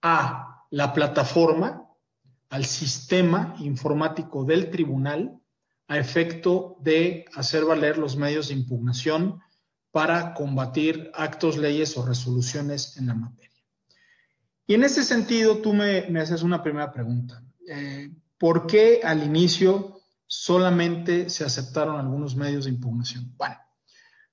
a 0.00 0.64
la 0.70 0.94
plataforma, 0.94 1.86
al 2.48 2.64
sistema 2.64 3.54
informático 3.58 4.46
del 4.46 4.70
tribunal, 4.70 5.38
a 5.88 5.98
efecto 5.98 6.78
de 6.80 7.26
hacer 7.34 7.66
valer 7.66 7.98
los 7.98 8.16
medios 8.16 8.48
de 8.48 8.54
impugnación 8.54 9.40
para 9.90 10.32
combatir 10.32 11.10
actos, 11.14 11.58
leyes 11.58 11.98
o 11.98 12.06
resoluciones 12.06 12.96
en 12.96 13.08
la 13.08 13.14
materia. 13.14 13.62
Y 14.66 14.72
en 14.72 14.84
ese 14.84 15.04
sentido, 15.04 15.58
tú 15.58 15.74
me, 15.74 15.98
haces 16.18 16.42
una 16.42 16.62
primera 16.62 16.90
pregunta. 16.90 17.42
Eh, 17.68 18.10
¿Por 18.38 18.66
qué 18.66 19.02
al 19.04 19.22
inicio 19.22 19.93
solamente 20.34 21.30
se 21.30 21.44
aceptaron 21.44 21.98
algunos 21.98 22.34
medios 22.34 22.64
de 22.64 22.72
impugnación. 22.72 23.32
Bueno, 23.36 23.56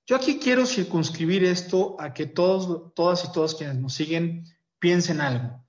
yo 0.07 0.15
aquí 0.15 0.39
quiero 0.39 0.65
circunscribir 0.65 1.43
esto 1.43 1.95
a 1.99 2.11
que 2.11 2.25
todos, 2.25 2.93
todas 2.95 3.23
y 3.23 3.31
todos 3.31 3.53
quienes 3.55 3.77
nos 3.77 3.93
siguen 3.93 4.45
piensen 4.79 5.21
algo. 5.21 5.63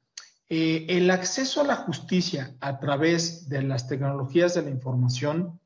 Eh, 0.49 0.87
el 0.89 1.11
acceso 1.11 1.61
a 1.61 1.65
la 1.65 1.77
justicia 1.77 2.57
a 2.61 2.81
través 2.81 3.49
de 3.51 3.63
las 3.63 3.87
tecnologías 3.89 4.55
de 4.55 4.63
la 4.63 4.71
información 4.71 5.61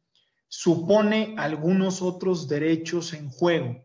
supone 0.48 1.34
algunos 1.38 2.02
otros 2.02 2.48
derechos 2.48 3.12
en 3.12 3.30
juego, 3.30 3.84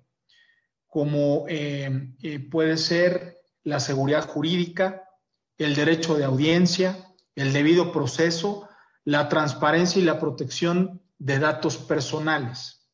como 0.88 1.46
eh, 1.48 2.12
eh, 2.24 2.40
puede 2.40 2.78
ser 2.78 3.38
la 3.64 3.80
seguridad 3.80 4.28
jurídica, 4.28 5.04
el 5.58 5.76
derecho 5.76 6.16
de 6.18 6.24
audiencia, 6.24 7.14
el 7.36 7.54
debido 7.54 7.92
proceso, 7.92 8.68
la 9.04 9.30
transparencia 9.30 10.02
y 10.02 10.06
la 10.06 10.20
protección 10.20 11.02
de 11.18 11.40
datos 11.40 11.78
personales. 11.78 12.90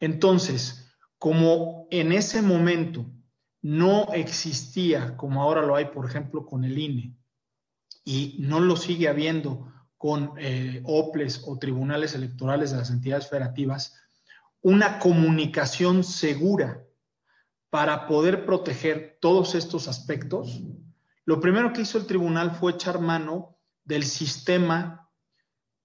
Entonces, 0.00 0.92
como 1.18 1.86
en 1.90 2.12
ese 2.12 2.42
momento 2.42 3.06
no 3.62 4.12
existía, 4.12 5.16
como 5.16 5.42
ahora 5.42 5.62
lo 5.62 5.74
hay, 5.74 5.86
por 5.86 6.06
ejemplo, 6.06 6.46
con 6.46 6.64
el 6.64 6.78
INE, 6.78 7.16
y 8.04 8.36
no 8.40 8.60
lo 8.60 8.76
sigue 8.76 9.08
habiendo 9.08 9.72
con 9.96 10.32
eh, 10.38 10.80
OPLES 10.84 11.42
o 11.46 11.58
tribunales 11.58 12.14
electorales 12.14 12.70
de 12.70 12.76
las 12.78 12.90
entidades 12.90 13.28
federativas, 13.28 13.96
una 14.62 14.98
comunicación 14.98 16.04
segura 16.04 16.84
para 17.70 18.06
poder 18.06 18.46
proteger 18.46 19.18
todos 19.20 19.54
estos 19.54 19.88
aspectos, 19.88 20.62
lo 21.24 21.40
primero 21.40 21.72
que 21.72 21.82
hizo 21.82 21.98
el 21.98 22.06
tribunal 22.06 22.52
fue 22.52 22.72
echar 22.72 23.00
mano 23.00 23.58
del 23.84 24.04
sistema 24.04 25.07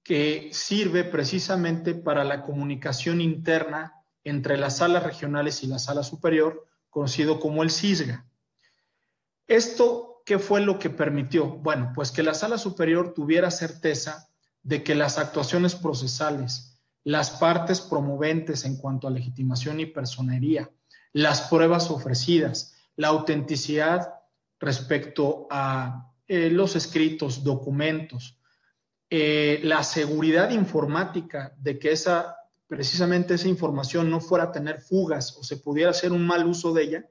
que 0.04 0.50
sirve 0.52 1.04
precisamente 1.04 1.96
para 1.96 2.24
la 2.24 2.44
comunicación 2.44 3.22
interna 3.22 4.04
entre 4.24 4.58
las 4.58 4.78
salas 4.78 5.04
regionales 5.04 5.64
y 5.64 5.68
la 5.68 5.80
sala 5.80 6.04
superior, 6.04 6.68
conocido 6.90 7.40
como 7.40 7.64
el 7.64 7.72
CISGA. 7.72 8.26
¿Esto 9.48 10.22
qué 10.26 10.40
fue 10.40 10.62
lo 10.62 10.80
que 10.80 10.90
permitió? 10.90 11.48
Bueno, 11.48 11.92
pues 11.96 12.12
que 12.12 12.24
la 12.24 12.34
sala 12.34 12.58
superior 12.58 13.14
tuviera 13.14 13.52
certeza 13.52 14.30
de 14.62 14.84
que 14.84 14.96
las 14.96 15.18
actuaciones 15.18 15.76
procesales, 15.76 16.80
las 17.04 17.32
partes 17.32 17.82
promoventes 17.82 18.64
en 18.66 18.78
cuanto 18.78 19.08
a 19.08 19.12
legitimación 19.12 19.80
y 19.80 19.86
personería, 19.86 20.70
las 21.12 21.42
pruebas 21.42 21.92
ofrecidas, 21.92 22.76
la 22.96 23.10
autenticidad 23.10 24.14
respecto 24.60 25.48
a 25.50 26.14
eh, 26.28 26.50
los 26.50 26.76
escritos, 26.76 27.44
documentos, 27.44 28.40
eh, 29.16 29.60
la 29.62 29.84
seguridad 29.84 30.50
informática 30.50 31.54
de 31.60 31.78
que 31.78 31.92
esa, 31.92 32.36
precisamente 32.66 33.36
esa 33.36 33.48
información 33.48 34.10
no 34.10 34.20
fuera 34.20 34.46
a 34.46 34.52
tener 34.52 34.82
fugas 34.82 35.38
o 35.38 35.44
se 35.44 35.58
pudiera 35.58 35.92
hacer 35.92 36.12
un 36.12 36.26
mal 36.26 36.48
uso 36.48 36.74
de 36.74 36.82
ella, 36.82 37.06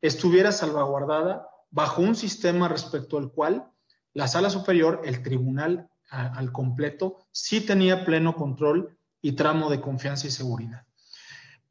estuviera 0.00 0.52
salvaguardada 0.52 1.48
bajo 1.72 2.02
un 2.02 2.14
sistema 2.14 2.68
respecto 2.68 3.18
al 3.18 3.32
cual 3.32 3.68
la 4.12 4.28
sala 4.28 4.48
superior, 4.48 5.02
el 5.04 5.24
tribunal 5.24 5.90
al 6.08 6.52
completo, 6.52 7.26
sí 7.32 7.60
tenía 7.60 8.04
pleno 8.04 8.36
control 8.36 8.96
y 9.20 9.32
tramo 9.32 9.70
de 9.70 9.80
confianza 9.80 10.28
y 10.28 10.30
seguridad. 10.30 10.86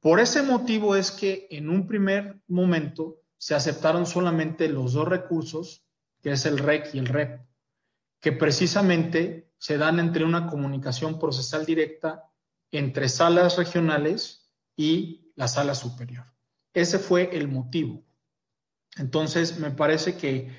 Por 0.01 0.19
ese 0.19 0.43
motivo 0.43 0.98
es 0.98 1.09
que 1.09 1.48
en 1.51 1.69
un 1.69 1.88
primer 1.88 2.41
momento 2.50 3.21
se 3.38 3.55
aceptaron 3.55 4.05
solamente 4.05 4.67
los 4.67 4.91
dos 4.91 5.07
recursos, 5.07 5.86
que 6.21 6.31
es 6.31 6.45
el 6.45 6.57
REC 6.57 6.93
y 6.95 7.00
el 7.00 7.05
REP, 7.05 7.39
que 8.19 8.33
precisamente 8.33 9.49
se 9.59 9.77
dan 9.77 9.99
entre 9.99 10.25
una 10.25 10.47
comunicación 10.47 11.19
procesal 11.19 11.65
directa 11.65 12.25
entre 12.71 13.09
salas 13.09 13.57
regionales 13.57 14.49
y 14.75 15.31
la 15.35 15.47
sala 15.47 15.75
superior. 15.75 16.25
Ese 16.73 16.97
fue 16.97 17.35
el 17.35 17.47
motivo. 17.47 18.03
Entonces, 18.97 19.59
me 19.59 19.71
parece 19.71 20.17
que, 20.17 20.55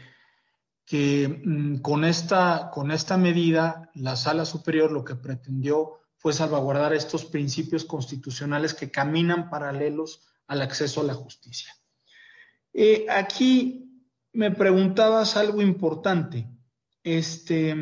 que 0.85 1.43
mm, 1.45 1.77
con, 1.79 2.05
esta, 2.05 2.71
con 2.73 2.91
esta 2.91 3.17
medida, 3.17 3.91
la 3.95 4.17
sala 4.17 4.45
superior 4.45 4.93
lo 4.93 5.05
que 5.05 5.15
pretendió 5.15 6.01
fue 6.17 6.33
salvaguardar 6.33 6.93
estos 6.93 7.25
principios 7.25 7.85
constitucionales 7.85 8.75
que 8.75 8.91
caminan 8.91 9.49
paralelos 9.49 10.29
al 10.47 10.63
acceso 10.63 11.01
a 11.01 11.05
la 11.05 11.15
justicia. 11.15 11.75
Eh, 12.75 13.07
aquí 13.09 14.05
me 14.33 14.51
preguntabas 14.51 15.37
algo 15.37 15.63
importante. 15.63 16.47
Este, 17.03 17.75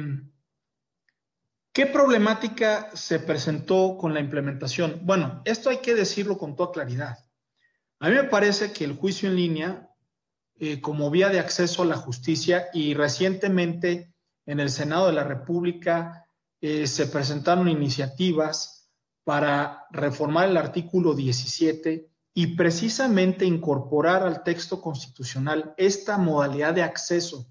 ¿Qué 1.72 1.86
problemática 1.86 2.90
se 2.94 3.20
presentó 3.20 3.96
con 3.96 4.14
la 4.14 4.20
implementación? 4.20 5.00
Bueno, 5.04 5.42
esto 5.44 5.70
hay 5.70 5.78
que 5.78 5.94
decirlo 5.94 6.36
con 6.36 6.56
toda 6.56 6.72
claridad. 6.72 7.18
A 8.00 8.08
mí 8.08 8.14
me 8.14 8.24
parece 8.24 8.72
que 8.72 8.84
el 8.84 8.96
juicio 8.96 9.28
en 9.28 9.36
línea, 9.36 9.90
eh, 10.56 10.80
como 10.80 11.10
vía 11.10 11.28
de 11.28 11.40
acceso 11.40 11.82
a 11.82 11.86
la 11.86 11.96
justicia, 11.96 12.68
y 12.72 12.94
recientemente 12.94 14.14
en 14.46 14.60
el 14.60 14.70
Senado 14.70 15.06
de 15.06 15.12
la 15.12 15.24
República 15.24 16.26
eh, 16.60 16.86
se 16.86 17.06
presentaron 17.06 17.68
iniciativas 17.68 18.90
para 19.24 19.86
reformar 19.90 20.48
el 20.48 20.56
artículo 20.56 21.14
17 21.14 22.08
y 22.34 22.56
precisamente 22.56 23.44
incorporar 23.44 24.22
al 24.22 24.42
texto 24.42 24.80
constitucional 24.80 25.74
esta 25.76 26.18
modalidad 26.18 26.72
de 26.72 26.82
acceso 26.82 27.46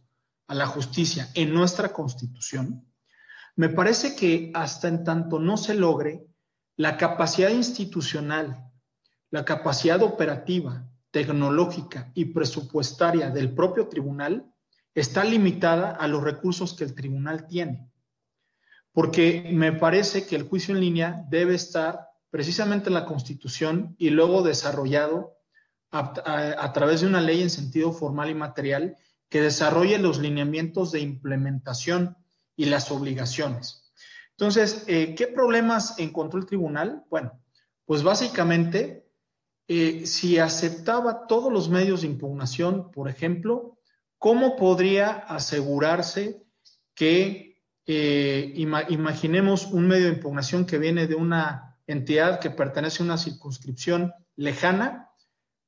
a 0.48 0.56
la 0.56 0.66
justicia 0.66 1.30
en 1.34 1.54
nuestra 1.54 1.94
constitución, 1.94 2.87
me 3.58 3.70
parece 3.70 4.16
que 4.16 4.52
hasta 4.54 4.88
en 4.88 5.04
tanto 5.04 5.40
no 5.40 5.58
se 5.58 5.74
logre, 5.74 6.26
la 6.76 6.96
capacidad 6.96 7.50
institucional, 7.50 8.72
la 9.32 9.44
capacidad 9.44 10.02
operativa, 10.04 10.88
tecnológica 11.10 12.12
y 12.14 12.26
presupuestaria 12.26 13.32
del 13.32 13.54
propio 13.56 13.88
tribunal 13.88 14.54
está 14.94 15.24
limitada 15.24 15.90
a 15.90 16.08
los 16.08 16.24
recursos 16.24 16.76
que 16.76 16.84
el 16.84 16.94
tribunal 16.94 17.48
tiene. 17.48 17.90
Porque 18.92 19.50
me 19.52 19.74
parece 19.74 20.28
que 20.28 20.36
el 20.36 20.44
juicio 20.44 20.76
en 20.76 20.82
línea 20.82 21.26
debe 21.30 21.56
estar 21.56 22.10
precisamente 22.30 22.90
en 22.90 22.94
la 22.94 23.06
Constitución 23.06 23.96
y 23.98 24.12
luego 24.12 24.44
desarrollado 24.44 25.36
a, 25.90 26.74
través 26.74 27.02
de 27.02 27.08
una 27.08 27.22
ley 27.22 27.42
en 27.42 27.50
sentido 27.50 27.92
formal 27.92 28.30
y 28.30 28.36
material 28.36 28.98
que 29.30 29.42
desarrolle 29.42 29.98
los 29.98 30.20
lineamientos 30.20 30.92
de 30.92 31.00
implementación 31.00 32.18
y 32.58 32.66
las 32.66 32.92
obligaciones. 32.92 33.90
Entonces, 34.32 34.84
eh, 34.88 35.16
¿qué 35.16 35.28
problemas 35.28 35.98
encontró 35.98 36.40
el 36.40 36.46
tribunal? 36.46 37.06
Bueno, 37.10 37.42
pues 37.86 38.04
básicamente, 38.04 39.08
eh, 39.70 40.06
si 40.06 40.38
aceptaba 40.38 41.28
todos 41.28 41.52
los 41.52 41.70
medios 41.70 42.02
de 42.02 42.08
impugnación, 42.08 42.92
por 42.92 43.08
ejemplo, 43.08 43.78
¿cómo 44.18 44.58
podría 44.58 45.12
asegurarse 45.12 46.44
que 46.94 47.48
eh, 47.86 48.52
imaginemos 48.56 49.68
un 49.68 49.88
medio 49.88 50.08
de 50.08 50.16
impugnación 50.16 50.66
que 50.66 50.78
viene 50.78 51.08
de 51.08 51.16
una 51.16 51.80
entidad 51.88 52.40
que 52.42 52.50
pertenece 52.50 53.02
a 53.02 53.06
una 53.06 53.18
circunscripción 53.18 54.14
lejana, 54.36 55.10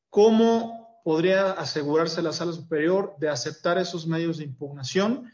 ¿cómo 0.10 1.01
podría 1.03 1.51
asegurarse 1.51 2.22
la 2.22 2.34
sala 2.34 2.51
superior 2.51 3.15
de 3.19 3.29
aceptar 3.29 3.77
esos 3.77 4.05
medios 4.05 4.38
de 4.38 4.43
impugnación 4.43 5.31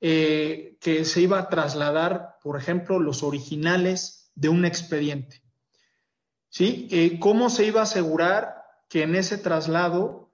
eh, 0.00 0.76
que 0.80 1.04
se 1.04 1.20
iba 1.20 1.38
a 1.38 1.48
trasladar, 1.48 2.36
por 2.42 2.56
ejemplo, 2.56 2.98
los 2.98 3.22
originales 3.22 4.30
de 4.34 4.48
un 4.48 4.64
expediente? 4.64 5.42
¿Sí? 6.48 6.88
Eh, 6.90 7.18
¿Cómo 7.18 7.50
se 7.50 7.66
iba 7.66 7.80
a 7.80 7.84
asegurar 7.84 8.62
que 8.88 9.02
en 9.02 9.14
ese 9.14 9.36
traslado, 9.36 10.32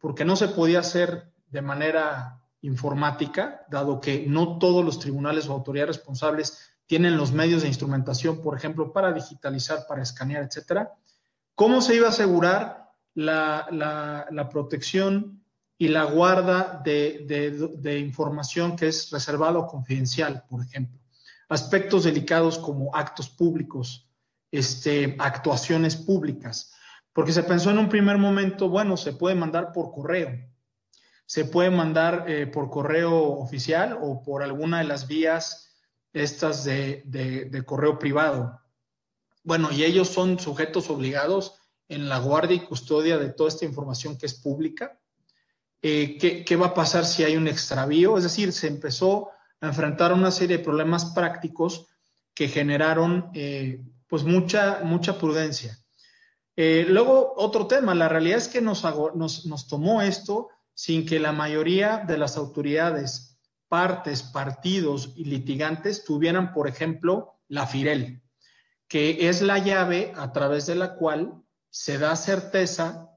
porque 0.00 0.24
no 0.24 0.36
se 0.36 0.48
podía 0.48 0.78
hacer 0.78 1.32
de 1.48 1.60
manera 1.60 2.40
informática, 2.62 3.66
dado 3.68 4.00
que 4.00 4.24
no 4.26 4.58
todos 4.58 4.84
los 4.84 4.98
tribunales 4.98 5.48
o 5.48 5.52
autoridades 5.52 5.96
responsables 5.96 6.72
tienen 6.86 7.16
los 7.16 7.32
medios 7.32 7.62
de 7.62 7.68
instrumentación, 7.68 8.40
por 8.40 8.56
ejemplo, 8.56 8.92
para 8.92 9.12
digitalizar, 9.12 9.86
para 9.88 10.02
escanear, 10.02 10.44
etcétera. 10.44 10.92
¿Cómo 11.54 11.80
se 11.80 11.96
iba 11.96 12.06
a 12.06 12.10
asegurar 12.10 12.90
la, 13.14 14.48
protección 14.50 15.41
y 15.82 15.88
la 15.88 16.04
guarda 16.04 16.80
de, 16.84 17.98
información 17.98 18.76
que 18.76 18.86
es 18.86 19.10
reservada 19.10 19.58
o 19.58 19.66
confidencial, 19.66 20.44
por 20.48 20.64
ejemplo? 20.64 21.00
Aspectos 21.48 22.04
delicados 22.04 22.56
como 22.56 22.94
actos 22.94 23.28
públicos, 23.28 24.08
este, 24.52 25.16
actuaciones 25.18 25.96
públicas. 25.96 26.72
Porque 27.12 27.32
se 27.32 27.42
pensó 27.42 27.70
en 27.70 27.78
un 27.78 27.88
primer 27.88 28.16
momento, 28.16 28.68
bueno, 28.68 28.96
se 28.96 29.12
puede 29.12 29.34
mandar 29.34 29.72
por 29.72 29.90
correo, 29.90 30.30
se 31.26 31.46
puede 31.46 31.70
mandar 31.70 32.26
eh, 32.28 32.46
por 32.46 32.70
correo 32.70 33.20
oficial 33.40 33.98
o 34.00 34.22
por 34.22 34.44
alguna 34.44 34.78
de 34.78 34.84
las 34.84 35.08
vías 35.08 35.68
estas 36.12 36.62
de, 36.62 37.64
correo 37.66 37.98
privado. 37.98 38.60
Bueno, 39.42 39.72
y 39.72 39.82
ellos 39.82 40.06
son 40.06 40.38
sujetos 40.38 40.90
obligados 40.90 41.56
en 41.88 42.08
la 42.08 42.20
guardia 42.20 42.54
y 42.54 42.66
custodia 42.66 43.18
de 43.18 43.30
toda 43.30 43.48
esta 43.48 43.64
información 43.64 44.16
que 44.16 44.26
es 44.26 44.34
pública. 44.34 45.01
Eh, 45.82 46.44
¿qué, 46.46 46.56
va 46.56 46.68
a 46.68 46.74
pasar 46.74 47.04
si 47.04 47.24
hay 47.24 47.36
un 47.36 47.48
extravío? 47.48 48.16
Es 48.16 48.22
decir, 48.22 48.52
se 48.52 48.68
empezó 48.68 49.30
a 49.60 49.66
enfrentar 49.66 50.12
una 50.12 50.30
serie 50.30 50.58
de 50.58 50.64
problemas 50.64 51.06
prácticos 51.06 51.88
que 52.34 52.48
generaron 52.48 53.30
eh, 53.34 53.82
pues 54.06 54.22
mucha, 54.24 54.80
mucha 54.84 55.18
prudencia. 55.18 55.76
luego, 56.56 57.34
otro 57.36 57.66
tema, 57.66 57.94
la 57.94 58.08
realidad 58.08 58.38
es 58.38 58.48
que 58.48 58.60
nos, 58.60 58.84
nos, 59.14 59.46
nos 59.46 59.66
tomó 59.66 60.02
esto 60.02 60.50
sin 60.74 61.04
que 61.06 61.18
la 61.18 61.32
mayoría 61.32 61.98
de 62.06 62.18
las 62.18 62.36
autoridades, 62.36 63.38
partes, 63.68 64.22
partidos 64.22 65.12
y 65.16 65.24
litigantes 65.24 66.04
tuvieran, 66.04 66.52
por 66.52 66.68
ejemplo, 66.68 67.40
la 67.48 67.66
FIREL, 67.66 68.22
que 68.88 69.28
es 69.28 69.42
la 69.42 69.58
llave 69.58 70.12
a 70.16 70.32
través 70.32 70.66
de 70.66 70.74
la 70.74 70.94
cual 70.94 71.42
se 71.70 71.98
da 71.98 72.16
certeza 72.16 73.11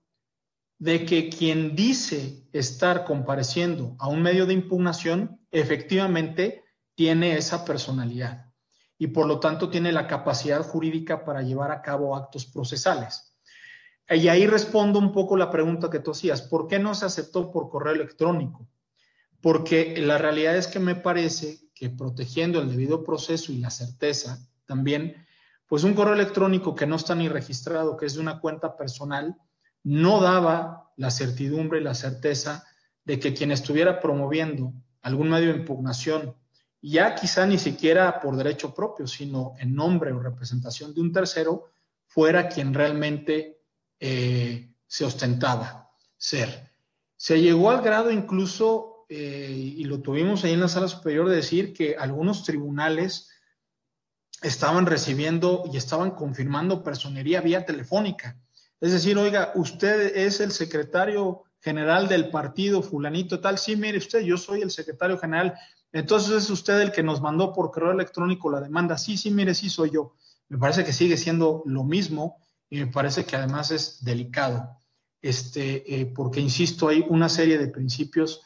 de 0.78 1.06
que 1.06 1.30
quien 1.30 1.76
dice 1.76 2.48
estar 2.52 3.06
compareciendo 3.06 3.96
a 4.00 4.08
un 4.08 4.22
medio 4.22 4.46
de 4.46 4.54
impugnación 4.54 5.40
efectivamente 5.52 6.64
tiene 6.96 7.38
esa 7.38 7.64
personalidad 7.66 8.52
y 8.98 9.08
por 9.08 9.28
lo 9.28 9.40
tanto 9.40 9.70
tiene 9.70 9.92
la 9.92 10.08
capacidad 10.08 10.62
jurídica 10.64 11.26
para 11.26 11.42
llevar 11.42 11.72
a 11.72 11.82
cabo 11.82 12.16
actos 12.16 12.46
procesales. 12.46 13.36
Y 14.10 14.28
ahí 14.28 14.46
respondo 14.46 15.00
un 15.00 15.12
poco 15.12 15.36
la 15.36 15.50
pregunta 15.50 15.90
que 15.90 16.00
tú 16.00 16.12
hacías, 16.12 16.42
¿por 16.44 16.68
qué 16.68 16.80
no 16.80 16.94
se 16.94 17.06
aceptó 17.06 17.52
por 17.52 17.70
correo 17.70 17.94
electrónico? 17.94 18.68
Porque 19.42 19.96
la 19.98 20.18
realidad 20.18 20.56
es 20.56 20.68
que 20.68 20.80
me 20.80 20.96
parece 20.96 21.60
que 21.74 21.90
protegiendo 21.90 22.62
el 22.62 22.70
debido 22.70 23.04
proceso 23.04 23.52
y 23.52 23.58
la 23.58 23.70
certeza 23.70 24.48
también, 24.66 25.26
pues 25.68 25.84
un 25.84 25.94
correo 25.94 26.14
electrónico 26.14 26.76
que 26.76 26.86
no 26.86 26.96
está 26.96 27.16
ni 27.16 27.28
registrado, 27.28 27.98
que 27.98 28.06
es 28.06 28.14
de 28.14 28.22
una 28.22 28.40
cuenta 28.40 28.78
personal, 28.78 29.36
no 29.86 30.20
daba 30.20 30.92
la 30.98 31.12
certidumbre 31.12 31.80
y 31.80 31.84
la 31.84 31.94
certeza 31.94 32.66
de 33.04 33.20
que 33.20 33.34
quien 33.34 33.52
estuviera 33.52 34.00
promoviendo 34.00 34.74
algún 35.02 35.30
medio 35.30 35.54
de 35.54 35.60
impugnación, 35.60 36.36
ya 36.82 37.14
quizá 37.14 37.46
ni 37.46 37.60
siquiera 37.60 38.20
por 38.20 38.36
derecho 38.36 38.74
propio, 38.74 39.06
sino 39.06 39.54
en 39.60 39.76
nombre 39.76 40.12
o 40.12 40.20
representación 40.20 40.94
de 40.94 41.02
un 41.02 41.14
tercero, 41.14 41.66
fuera 42.08 42.50
quien 42.50 42.74
realmente 42.74 43.62
eh, 44.00 44.74
se 44.88 45.06
ostentaba 45.06 45.92
ser. 46.18 46.72
Se 47.16 47.40
llegó 47.40 47.70
al 47.70 47.82
grado 47.82 48.10
incluso, 48.12 49.06
eh, 49.08 49.74
y 49.78 49.84
lo 49.84 50.02
tuvimos 50.02 50.44
ahí 50.44 50.54
en 50.54 50.62
la 50.62 50.68
sala 50.68 50.88
superior, 50.88 51.30
de 51.30 51.36
decir 51.36 51.74
que 51.74 51.96
algunos 51.96 52.44
tribunales 52.44 53.30
estaban 54.42 54.88
recibiendo 54.88 55.64
y 55.72 55.78
estaban 55.78 56.12
confirmando 56.12 56.84
personería 56.84 57.42
vía 57.42 57.66
telefónica. 57.66 58.40
Es 58.86 58.92
decir, 58.92 59.18
oiga, 59.18 59.52
usted 59.56 60.16
es 60.16 60.40
el 60.42 60.52
secretario 60.52 61.46
general 61.60 62.08
del 62.08 62.30
partido 62.30 62.84
fulanito 62.84 63.40
tal. 63.40 63.58
Sí, 63.58 63.76
mire 63.76 63.98
usted, 63.98 64.20
yo 64.20 64.38
soy 64.38 64.62
el 64.62 64.70
secretario 64.70 65.18
general. 65.18 65.56
Entonces 65.92 66.44
es 66.44 66.52
usted 66.52 66.80
el 66.80 66.92
que 66.92 67.02
nos 67.02 67.20
mandó 67.20 67.52
por 67.52 67.72
correo 67.72 67.94
electrónico 67.94 68.52
la 68.52 68.62
demanda. 68.62 68.96
Sí, 69.00 69.18
sí, 69.18 69.32
mire, 69.32 69.56
sí 69.56 69.72
soy 69.72 69.90
yo. 69.90 70.14
Me 70.50 70.60
parece 70.60 70.86
que 70.86 70.94
sigue 70.94 71.18
siendo 71.18 71.64
lo 71.66 71.84
mismo 71.84 72.38
y 72.70 72.78
me 72.78 72.86
parece 72.86 73.26
que 73.26 73.36
además 73.36 73.72
es 73.72 74.04
delicado, 74.04 74.78
este, 75.20 76.02
eh, 76.02 76.06
porque, 76.06 76.40
insisto, 76.40 76.88
hay 76.88 77.04
una 77.10 77.28
serie 77.28 77.58
de 77.58 77.70
principios 77.70 78.44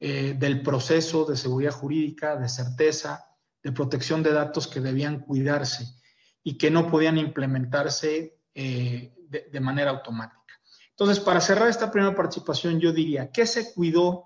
eh, 0.00 0.36
del 0.38 0.60
proceso 0.60 1.24
de 1.24 1.34
seguridad 1.34 1.72
jurídica, 1.72 2.36
de 2.36 2.50
certeza, 2.50 3.24
de 3.62 3.72
protección 3.72 4.22
de 4.22 4.34
datos 4.34 4.68
que 4.68 4.80
debían 4.80 5.20
cuidarse 5.20 5.86
y 6.44 6.58
que 6.58 6.70
no 6.70 6.90
podían 6.90 7.16
implementarse 7.16 8.36
eh, 8.54 9.14
de, 9.28 9.60
manera 9.60 9.90
automática. 9.90 10.60
Entonces, 10.90 11.20
para 11.20 11.40
cerrar 11.40 11.68
esta 11.68 11.90
primera 11.90 12.14
participación, 12.14 12.80
yo 12.80 12.92
diría, 12.92 13.30
¿qué 13.30 13.46
se 13.46 13.72
cuidó? 13.72 14.24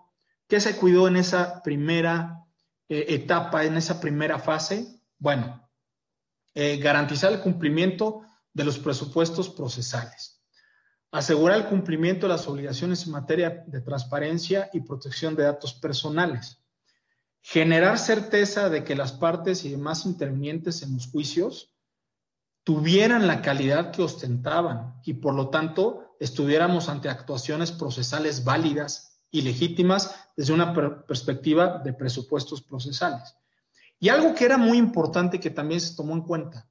¿Qué 0.49 0.61
se 0.61 0.77
cuidó 0.77 1.09
en 1.09 1.17
esa 1.17 1.63
primera 1.63 2.45
etapa, 2.89 3.65
en 3.65 3.77
esa 3.77 4.01
primera 4.01 4.39
fase? 4.39 5.01
Bueno, 5.19 5.69
garantizar 6.55 7.33
el 7.33 7.41
cumplimiento 7.41 8.23
de 8.53 8.65
los 8.65 8.79
presupuestos 8.79 9.49
procesales. 9.49 10.43
Asegurar 11.11 11.59
el 11.59 11.67
cumplimiento 11.67 12.27
de 12.27 12.33
las 12.33 12.47
obligaciones 12.47 13.05
en 13.05 13.13
materia 13.13 13.65
de 13.67 13.81
transparencia 13.81 14.71
y 14.73 14.81
protección 14.81 15.37
de 15.37 15.45
datos 15.45 15.75
personales. 15.75 16.59
Generar 17.43 17.99
certeza 17.99 18.71
de 18.71 18.85
que 18.85 18.95
las 18.95 19.13
partes 19.13 19.65
y 19.65 19.71
demás 19.71 20.07
intervinientes 20.07 20.83
en 20.83 20.95
los 20.95 21.09
juicios 21.09 21.72
tuvieran 22.65 23.27
la 23.27 23.43
calidad 23.43 23.91
que 23.91 24.03
ostentaban 24.03 25.01
y 25.05 25.15
por 25.15 25.35
lo 25.35 25.49
tanto 25.49 26.17
estuviéramos 26.21 26.89
ante 26.89 27.09
actuaciones 27.09 27.73
procesales 27.73 28.45
válidas 28.45 29.21
y 29.31 29.43
legítimas 29.43 30.15
desde 30.37 30.53
una 30.53 30.73
perspectiva 31.07 31.79
de 31.79 31.93
presupuestos 31.93 32.63
procesales. 32.63 33.35
Y 33.99 34.09
algo 34.09 34.35
que 34.35 34.45
era 34.45 34.59
muy 34.59 34.79
importante 34.79 35.41
que 35.41 35.51
también 35.51 35.81
se 35.81 35.97
tomó 35.97 36.13
en 36.15 36.23
cuenta, 36.23 36.69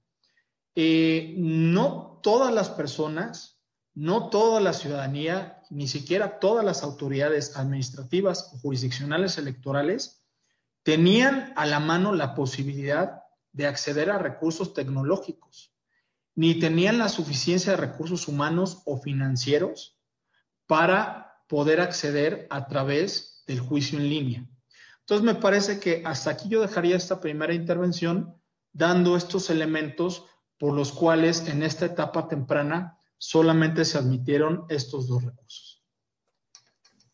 eh, 0.76 1.36
no 1.38 2.20
todas 2.24 2.54
las 2.54 2.70
personas, 2.70 3.60
no 3.94 4.30
toda 4.30 4.62
la 4.62 4.74
ciudadanía, 4.74 5.62
ni 5.70 5.88
siquiera 5.88 6.40
todas 6.40 6.64
las 6.64 6.84
autoridades 6.84 7.58
administrativas 7.58 8.52
o 8.54 8.58
jurisdiccionales 8.60 9.38
electorales 9.38 10.22
tenían 10.84 11.54
a 11.56 11.66
la 11.66 11.80
mano 11.80 12.14
la 12.14 12.34
posibilidad 12.34 13.24
de 13.52 13.68
acceder 13.68 14.10
a 14.10 14.18
recursos 14.18 14.74
tecnológicos, 14.74 15.71
ni 16.36 16.60
tenían 16.60 16.98
la 16.98 17.10
suficiencia 17.10 17.72
de 17.72 17.78
recursos 17.78 18.28
humanos 18.28 18.82
o 18.86 18.98
financieros 18.98 20.00
para 20.65 21.44
poder 21.48 21.82
acceder 21.82 22.48
a 22.50 22.67
través 22.67 23.44
del 23.48 23.60
juicio 23.60 24.00
en 24.00 24.10
línea. 24.10 24.46
Entonces, 25.00 25.26
me 25.26 25.36
parece 25.36 25.80
que 25.80 26.04
hasta 26.06 26.32
aquí 26.32 26.48
yo 26.48 26.62
dejaría 26.62 26.96
esta 26.96 27.20
primera 27.20 27.54
intervención 27.54 28.41
dando 28.72 29.17
estos 29.17 29.50
elementos 29.50 30.26
por 30.58 30.74
los 30.74 30.91
cuales 30.91 31.48
en 31.48 31.63
esta 31.63 31.86
etapa 31.86 32.28
temprana 32.28 32.98
solamente 33.17 33.84
se 33.84 33.98
admitieron 33.98 34.65
estos 34.70 35.08
dos 35.08 35.24
recursos. 35.24 35.84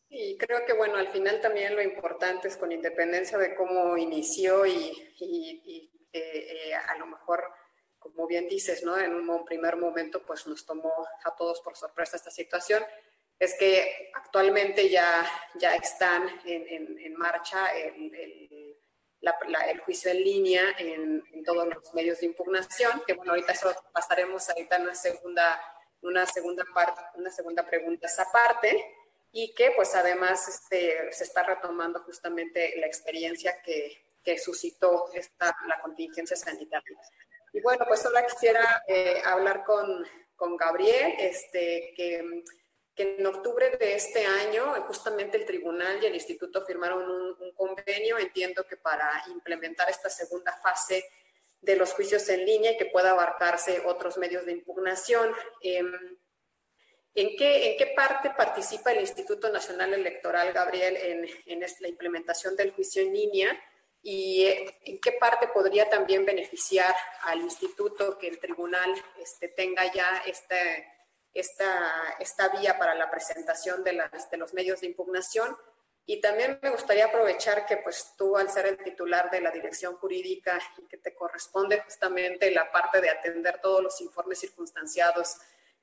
Y 0.10 0.38
creo 0.38 0.66
que, 0.66 0.74
bueno, 0.74 0.96
al 0.96 1.08
final 1.08 1.42
también 1.42 1.76
lo 1.76 1.82
importante 1.82 2.48
es 2.48 2.58
con 2.58 2.72
independencia 2.72 3.38
de 3.38 3.56
cómo 3.56 3.98
inició 3.98 4.66
y, 4.66 4.72
eh, 5.20 5.62
eh, 6.14 6.74
a 6.74 6.98
lo 6.98 7.08
mejor, 7.08 7.44
como 8.12 8.28
bien 8.28 8.48
dices, 8.48 8.84
¿no? 8.84 8.98
En 8.98 9.14
un 9.14 9.46
primer 9.46 9.78
momento, 9.78 10.22
pues 10.26 10.48
nos 10.48 10.66
tomó 10.66 10.94
a 11.24 11.36
todos 11.36 11.62
por 11.62 11.76
sorpresa 11.76 12.18
esta 12.18 12.32
situación, 12.32 12.84
es 13.40 13.56
que 13.58 14.12
actualmente 14.16 14.90
ya, 14.90 15.26
ya 15.56 15.76
están 15.76 16.28
en, 16.46 16.98
en, 17.00 17.16
marcha 17.16 17.68
el, 17.78 18.14
el, 18.16 18.78
el, 19.22 19.80
juicio 19.82 20.12
en 20.12 20.24
línea 20.24 20.64
en, 20.80 21.24
en, 21.34 21.44
todos 21.44 21.68
los 21.68 21.94
medios 21.94 22.20
de 22.20 22.26
impugnación, 22.26 23.04
que 23.06 23.14
bueno, 23.14 23.32
ahorita 23.32 23.52
eso 23.52 23.76
pasaremos 23.94 24.50
ahorita 24.50 24.78
en 24.78 24.82
una 24.84 24.96
segunda, 24.96 25.62
una 26.02 26.26
segunda 26.26 26.66
parte, 26.74 27.02
una 27.16 27.32
segunda 27.32 27.64
pregunta 27.66 28.08
esa 28.08 28.32
parte, 28.32 28.96
y 29.32 29.54
que 29.54 29.72
pues 29.76 29.94
además 29.94 30.48
este, 30.48 31.12
se 31.12 31.24
está 31.24 31.44
retomando 31.44 32.02
justamente 32.02 32.74
la 32.78 32.88
experiencia 32.88 33.62
que, 33.62 34.08
que 34.24 34.38
suscitó 34.38 35.10
esta, 35.14 35.56
la 35.68 35.80
contingencia 35.80 36.36
sanitaria. 36.36 36.98
Y 37.54 37.62
bueno, 37.62 37.86
pues 37.88 38.06
ahora 38.06 38.26
quisiera 38.26 38.84
eh, 38.88 39.22
hablar 39.26 39.64
con, 39.64 40.06
con, 40.36 40.58
Gabriel, 40.58 41.14
este, 41.20 41.94
que, 41.96 42.44
que, 42.96 43.18
en 43.18 43.26
octubre 43.26 43.70
de 43.78 43.96
este 43.96 44.26
año 44.26 44.74
justamente 44.88 45.38
el 45.38 45.46
tribunal 45.46 46.02
y 46.02 46.06
el 46.06 46.16
instituto 46.16 46.66
firmaron 46.66 47.10
un, 47.10 47.36
un 47.40 47.52
convenio, 47.54 48.18
entiendo 48.18 48.66
que 48.68 48.78
para 48.78 49.24
implementar 49.30 49.90
esta 49.90 50.10
segunda 50.10 50.54
fase 50.58 51.06
de 51.62 51.76
los 51.76 51.94
juicios 51.94 52.28
en 52.30 52.46
línea 52.46 52.72
y 52.72 52.78
que 52.78 52.86
pueda 52.86 53.12
abarcarse 53.12 53.82
otros 53.86 54.18
medios 54.18 54.46
de 54.46 54.54
impugnación. 54.54 55.32
Eh, 55.62 55.84
¿En 57.16 57.36
qué, 57.36 57.72
¿En 57.72 57.78
qué 57.80 57.88
parte 57.96 58.30
participa 58.38 58.92
el 58.92 59.02
Instituto 59.02 59.50
Nacional 59.50 59.92
Electoral, 59.92 60.54
Gabriel, 60.54 60.96
en, 60.98 61.28
en 61.48 61.60
la 61.80 61.88
implementación 61.88 62.56
del 62.56 62.72
juicio 62.74 63.02
en 63.02 63.12
línea? 63.12 63.60
¿Y 64.02 64.46
eh, 64.46 64.78
en 64.86 65.00
qué 65.00 65.14
parte 65.14 65.48
podría 65.48 65.90
también 65.90 66.26
beneficiar 66.26 66.96
al 67.24 67.40
instituto 67.42 68.18
que 68.18 68.28
el 68.28 68.40
tribunal 68.40 68.94
este, 69.20 69.50
tenga 69.50 69.92
ya 69.92 70.24
este, 70.26 70.88
esta, 71.34 72.16
esta 72.20 72.50
vía 72.50 72.78
para 72.78 72.96
la 72.96 73.10
presentación 73.10 73.84
de, 73.84 73.94
las, 73.94 74.30
de 74.30 74.38
los 74.38 74.54
medios 74.54 74.82
de 74.82 74.88
impugnación? 74.88 75.58
Y 76.10 76.22
también 76.22 76.58
me 76.62 76.70
gustaría 76.70 77.08
aprovechar 77.08 77.66
que 77.66 77.78
pues 77.78 78.14
tú 78.18 78.38
al 78.38 78.50
ser 78.50 78.66
el 78.66 78.78
titular 78.78 79.30
de 79.30 79.42
la 79.42 79.52
dirección 79.52 79.98
jurídica 79.98 80.58
y 80.78 80.88
que 80.88 80.98
te 80.98 81.14
corresponde 81.14 81.82
justamente 81.82 82.50
la 82.52 82.72
parte 82.72 83.02
de 83.02 83.10
atender 83.10 83.60
todos 83.60 83.84
los 83.84 84.00
informes 84.00 84.40
circunstanciados 84.40 85.36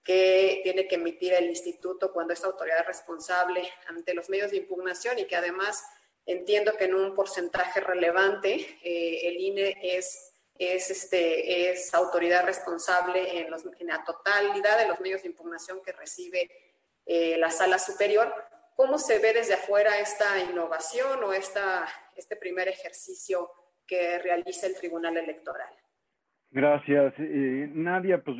que 0.02 0.60
tiene 0.62 0.88
que 0.88 0.94
emitir 0.94 1.34
el 1.34 1.50
instituto 1.50 2.10
cuando 2.10 2.32
es 2.32 2.42
autoridad 2.42 2.86
responsable 2.86 3.70
ante 3.86 4.14
los 4.14 4.30
medios 4.30 4.50
de 4.50 4.58
impugnación 4.58 5.18
y 5.18 5.26
que 5.26 5.36
además 5.36 5.84
entiendo 6.26 6.72
que 6.76 6.84
en 6.84 6.94
un 6.94 7.14
porcentaje 7.14 7.80
relevante 7.80 8.54
eh, 8.82 9.28
el 9.28 9.36
INE 9.40 9.76
es, 9.82 10.34
es, 10.58 10.90
este, 10.90 11.70
es 11.70 11.92
autoridad 11.94 12.44
responsable 12.44 13.40
en, 13.40 13.50
los, 13.50 13.64
en, 13.78 13.86
la 13.86 14.04
totalidad 14.04 14.78
de 14.78 14.88
los 14.88 15.00
medios 15.00 15.22
de 15.22 15.28
impugnación 15.28 15.80
que 15.84 15.92
recibe 15.92 16.50
eh, 17.06 17.36
la 17.38 17.50
sala 17.50 17.78
superior. 17.78 18.32
¿Cómo 18.76 18.98
se 18.98 19.18
ve 19.18 19.32
desde 19.32 19.54
afuera 19.54 19.98
esta 20.00 20.40
innovación 20.50 21.22
o 21.22 21.32
esta, 21.32 21.86
este 22.16 22.36
primer 22.36 22.68
ejercicio 22.68 23.50
que 23.86 24.18
realiza 24.18 24.66
el 24.66 24.74
Tribunal 24.76 25.16
Electoral? 25.16 25.68
Gracias. 26.50 27.14
Eh, 27.18 27.68
Nadia, 27.72 28.22
pues 28.22 28.38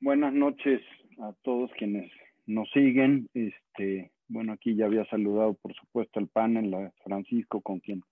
buenas 0.00 0.32
noches 0.32 0.80
a 1.20 1.32
todos 1.42 1.70
quienes 1.78 2.10
nos 2.46 2.70
siguen. 2.70 3.28
Este, 3.34 4.11
bueno, 4.32 4.52
aquí 4.52 4.74
ya 4.74 4.86
había 4.86 5.04
saludado, 5.06 5.54
por 5.54 5.74
supuesto, 5.74 6.18
al 6.18 6.28
panel, 6.28 6.90
Francisco, 7.04 7.60
con 7.60 7.80
quien 7.80 8.02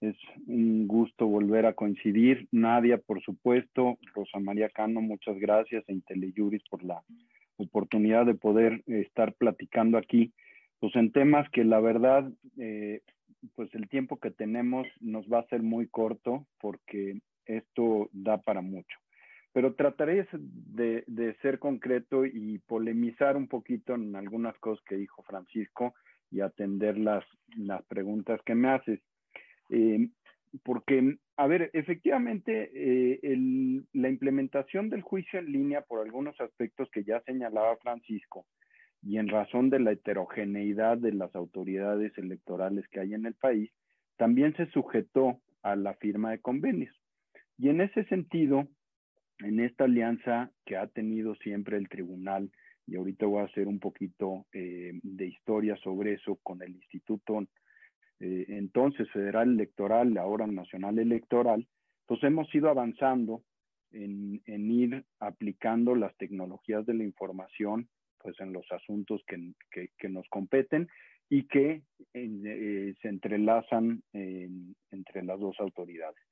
es 0.00 0.16
un 0.46 0.86
gusto 0.86 1.26
volver 1.26 1.66
a 1.66 1.74
coincidir. 1.74 2.46
Nadia, 2.52 2.98
por 2.98 3.20
supuesto, 3.22 3.98
Rosa 4.14 4.38
María 4.38 4.68
Cano, 4.68 5.00
muchas 5.00 5.36
gracias, 5.38 5.84
e 5.88 5.92
Inteliuris 5.92 6.62
por 6.70 6.84
la 6.84 7.02
oportunidad 7.56 8.26
de 8.26 8.34
poder 8.34 8.82
estar 8.86 9.34
platicando 9.34 9.98
aquí, 9.98 10.32
pues 10.78 10.94
en 10.94 11.10
temas 11.10 11.48
que 11.50 11.64
la 11.64 11.80
verdad, 11.80 12.30
eh, 12.58 13.00
pues 13.54 13.74
el 13.74 13.88
tiempo 13.88 14.18
que 14.18 14.30
tenemos 14.30 14.86
nos 15.00 15.26
va 15.26 15.40
a 15.40 15.48
ser 15.48 15.62
muy 15.62 15.88
corto 15.88 16.46
porque 16.60 17.18
esto 17.46 18.08
da 18.12 18.38
para 18.38 18.60
mucho. 18.60 18.98
Pero 19.56 19.72
trataré 19.72 20.28
de, 20.34 21.36
ser 21.40 21.58
concreto 21.58 22.26
y 22.26 22.58
polemizar 22.58 23.38
un 23.38 23.48
poquito 23.48 23.94
en 23.94 24.14
algunas 24.14 24.54
cosas 24.58 24.84
que 24.84 24.96
dijo 24.96 25.22
Francisco 25.22 25.94
y 26.30 26.42
atender 26.42 26.98
las, 26.98 27.24
las 27.56 27.82
preguntas 27.86 28.38
que 28.44 28.54
me 28.54 28.68
haces. 28.68 29.00
Eh, 29.70 30.10
porque, 30.62 31.16
a 31.38 31.46
ver, 31.46 31.70
efectivamente, 31.72 32.70
eh, 32.74 33.18
la 33.94 34.10
implementación 34.10 34.90
del 34.90 35.00
juicio 35.00 35.38
en 35.38 35.50
línea 35.50 35.80
por 35.80 36.04
algunos 36.04 36.38
aspectos 36.38 36.90
que 36.90 37.04
ya 37.04 37.22
señalaba 37.22 37.78
Francisco 37.78 38.44
y 39.02 39.16
en 39.16 39.28
razón 39.28 39.70
de 39.70 39.80
la 39.80 39.92
heterogeneidad 39.92 40.98
de 40.98 41.14
las 41.14 41.34
autoridades 41.34 42.12
electorales 42.18 42.86
que 42.88 43.00
hay 43.00 43.14
en 43.14 43.24
el 43.24 43.32
país, 43.32 43.70
también 44.18 44.54
se 44.56 44.66
sujetó 44.66 45.40
a 45.62 45.76
la 45.76 45.94
firma 45.94 46.32
de 46.32 46.40
convenios. 46.40 46.94
Y 47.56 47.70
en 47.70 47.80
ese 47.80 48.04
sentido, 48.04 48.68
en 49.40 49.60
esta 49.60 49.84
alianza 49.84 50.50
que 50.64 50.76
ha 50.76 50.86
tenido 50.86 51.34
siempre 51.36 51.76
el 51.76 51.88
tribunal, 51.88 52.50
y 52.86 52.96
ahorita 52.96 53.26
voy 53.26 53.42
a 53.42 53.46
hacer 53.46 53.66
un 53.66 53.80
poquito 53.80 54.46
eh, 54.52 54.92
de 55.02 55.26
historia 55.26 55.76
sobre 55.78 56.14
eso 56.14 56.38
con 56.42 56.62
el 56.62 56.70
Instituto 56.70 57.44
eh, 58.20 58.46
entonces 58.48 59.10
Federal 59.10 59.50
Electoral, 59.50 60.16
ahora 60.16 60.46
Nacional 60.46 60.98
Electoral, 60.98 61.66
pues 62.06 62.22
hemos 62.22 62.52
ido 62.54 62.70
avanzando 62.70 63.42
en, 63.90 64.40
ir 64.46 65.04
aplicando 65.20 65.94
las 65.94 66.16
tecnologías 66.16 66.86
de 66.86 66.94
la 66.94 67.04
información 67.04 67.88
pues 68.18 68.38
en 68.40 68.52
los 68.52 68.64
asuntos 68.72 69.22
que, 69.26 70.08
nos 70.08 70.26
competen 70.28 70.88
y 71.28 71.46
que 71.46 71.82
eh, 72.14 72.94
se 73.00 73.08
entrelazan 73.08 74.02
entre 74.12 75.22
las 75.22 75.38
dos 75.38 75.56
autoridades. 75.60 76.25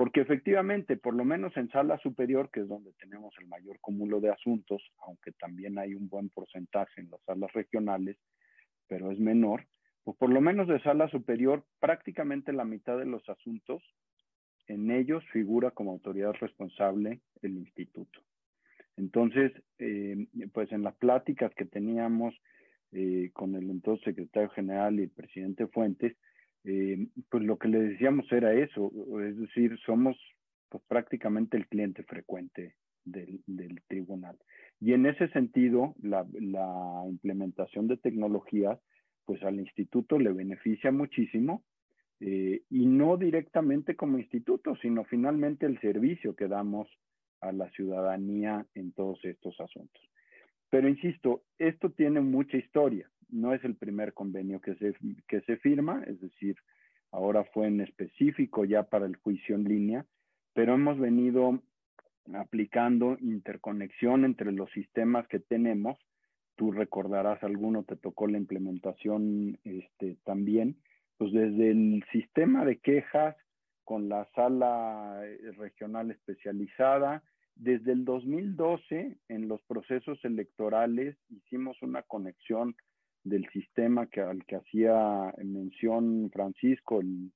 Porque 0.00 0.22
efectivamente, 0.22 0.96
por 0.96 1.14
lo 1.14 1.26
menos 1.26 1.54
en 1.58 1.68
sala 1.68 1.98
superior, 1.98 2.48
que 2.50 2.60
es 2.60 2.68
donde 2.68 2.90
tenemos 2.94 3.34
el 3.38 3.46
mayor 3.48 3.78
cúmulo 3.80 4.18
de 4.18 4.30
asuntos, 4.30 4.82
aunque 5.06 5.30
también 5.32 5.78
hay 5.78 5.94
un 5.94 6.08
buen 6.08 6.30
porcentaje 6.30 7.02
en 7.02 7.10
las 7.10 7.20
salas 7.26 7.52
regionales, 7.52 8.16
pero 8.88 9.10
es 9.10 9.18
menor, 9.18 9.66
pues 10.02 10.16
por 10.16 10.30
lo 10.30 10.40
menos 10.40 10.68
de 10.68 10.80
sala 10.80 11.10
superior, 11.10 11.66
prácticamente 11.80 12.54
la 12.54 12.64
mitad 12.64 12.96
de 12.96 13.04
los 13.04 13.28
asuntos, 13.28 13.82
en 14.68 14.90
ellos 14.90 15.22
figura 15.34 15.70
como 15.70 15.90
autoridad 15.90 16.32
responsable 16.40 17.20
el 17.42 17.58
instituto. 17.58 18.22
Entonces, 18.96 19.52
eh, 19.80 20.28
pues 20.54 20.72
en 20.72 20.82
las 20.82 20.94
pláticas 20.94 21.54
que 21.54 21.66
teníamos 21.66 22.34
eh, 22.92 23.28
con 23.34 23.54
el 23.54 23.68
entonces 23.68 24.02
secretario 24.06 24.48
general 24.48 24.98
y 24.98 25.02
el 25.02 25.10
presidente 25.10 25.66
Fuentes, 25.66 26.16
eh, 26.64 27.06
pues 27.30 27.42
lo 27.42 27.58
que 27.58 27.68
le 27.68 27.80
decíamos 27.80 28.30
era 28.30 28.52
eso, 28.52 28.92
es 29.22 29.38
decir, 29.38 29.78
somos 29.86 30.16
pues, 30.68 30.82
prácticamente 30.88 31.56
el 31.56 31.66
cliente 31.66 32.02
frecuente 32.02 32.74
del, 33.04 33.42
tribunal. 33.88 34.36
Y 34.80 34.92
en 34.92 35.06
ese 35.06 35.28
sentido, 35.28 35.94
la, 36.02 36.26
implementación 37.08 37.86
de 37.88 37.96
tecnologías, 37.96 38.78
pues 39.24 39.42
al 39.42 39.58
instituto 39.58 40.18
le 40.18 40.32
beneficia 40.32 40.92
muchísimo, 40.92 41.62
eh, 42.20 42.62
y 42.68 42.84
no 42.84 43.16
directamente 43.16 43.96
como 43.96 44.18
instituto, 44.18 44.76
sino 44.76 45.04
finalmente 45.04 45.64
el 45.64 45.80
servicio 45.80 46.36
que 46.36 46.48
damos 46.48 46.88
a 47.40 47.52
la 47.52 47.70
ciudadanía 47.70 48.66
en 48.74 48.92
todos 48.92 49.24
estos 49.24 49.58
asuntos. 49.60 50.02
Pero 50.68 50.88
insisto, 50.88 51.42
esto 51.58 51.90
tiene 51.90 52.20
mucha 52.20 52.58
historia 52.58 53.10
no 53.32 53.54
es 53.54 53.64
el 53.64 53.76
primer 53.76 54.12
convenio 54.14 54.60
que 54.60 54.74
se, 54.76 54.94
que 55.28 55.40
se 55.42 55.56
firma, 55.58 56.02
es 56.06 56.20
decir, 56.20 56.56
ahora 57.12 57.44
fue 57.44 57.66
en 57.66 57.80
específico 57.80 58.64
ya 58.64 58.84
para 58.84 59.06
el 59.06 59.16
juicio 59.16 59.54
en 59.54 59.64
línea, 59.64 60.06
pero 60.54 60.74
hemos 60.74 60.98
venido 60.98 61.60
aplicando 62.34 63.16
interconexión 63.20 64.24
entre 64.24 64.52
los 64.52 64.70
sistemas 64.72 65.26
que 65.28 65.40
tenemos. 65.40 65.98
Tú 66.56 66.72
recordarás 66.72 67.42
alguno, 67.42 67.84
te 67.84 67.96
tocó 67.96 68.26
la 68.26 68.38
implementación 68.38 69.58
este, 69.64 70.16
también, 70.24 70.76
pues 71.16 71.32
desde 71.32 71.70
el 71.70 72.04
sistema 72.12 72.64
de 72.64 72.78
quejas 72.78 73.36
con 73.84 74.08
la 74.08 74.28
sala 74.34 75.20
eh, 75.24 75.52
regional 75.56 76.10
especializada. 76.10 77.22
Desde 77.56 77.92
el 77.92 78.04
2012, 78.04 79.18
en 79.28 79.48
los 79.48 79.60
procesos 79.62 80.24
electorales, 80.24 81.16
hicimos 81.28 81.82
una 81.82 82.02
conexión 82.02 82.76
del 83.24 83.48
sistema 83.50 84.06
que, 84.06 84.20
al 84.20 84.44
que 84.46 84.56
hacía 84.56 85.34
mención 85.42 86.30
Francisco, 86.32 87.00
el, 87.00 87.32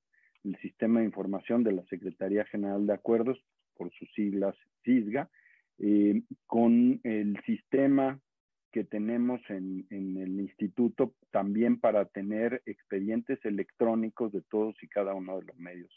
Sistema 0.61 0.99
de 0.99 1.07
Información 1.07 1.63
de 1.63 1.71
la 1.71 1.83
Secretaría 1.85 2.45
General 2.45 2.85
de 2.85 2.93
Acuerdos, 2.93 3.43
por 3.75 3.91
sus 3.93 4.07
siglas 4.13 4.55
CISGA, 4.83 5.27
eh, 5.79 6.21
con 6.45 7.01
el 7.03 7.41
sistema 7.47 8.19
que 8.71 8.83
tenemos 8.83 9.41
en, 9.49 9.87
en, 9.89 10.17
el 10.17 10.39
instituto 10.39 11.15
también 11.31 11.79
para 11.79 12.05
tener 12.05 12.61
expedientes 12.67 13.43
electrónicos 13.43 14.31
de 14.33 14.43
todos 14.43 14.75
y 14.83 14.87
cada 14.87 15.15
uno 15.15 15.39
de 15.39 15.47
los 15.47 15.57
medios 15.57 15.91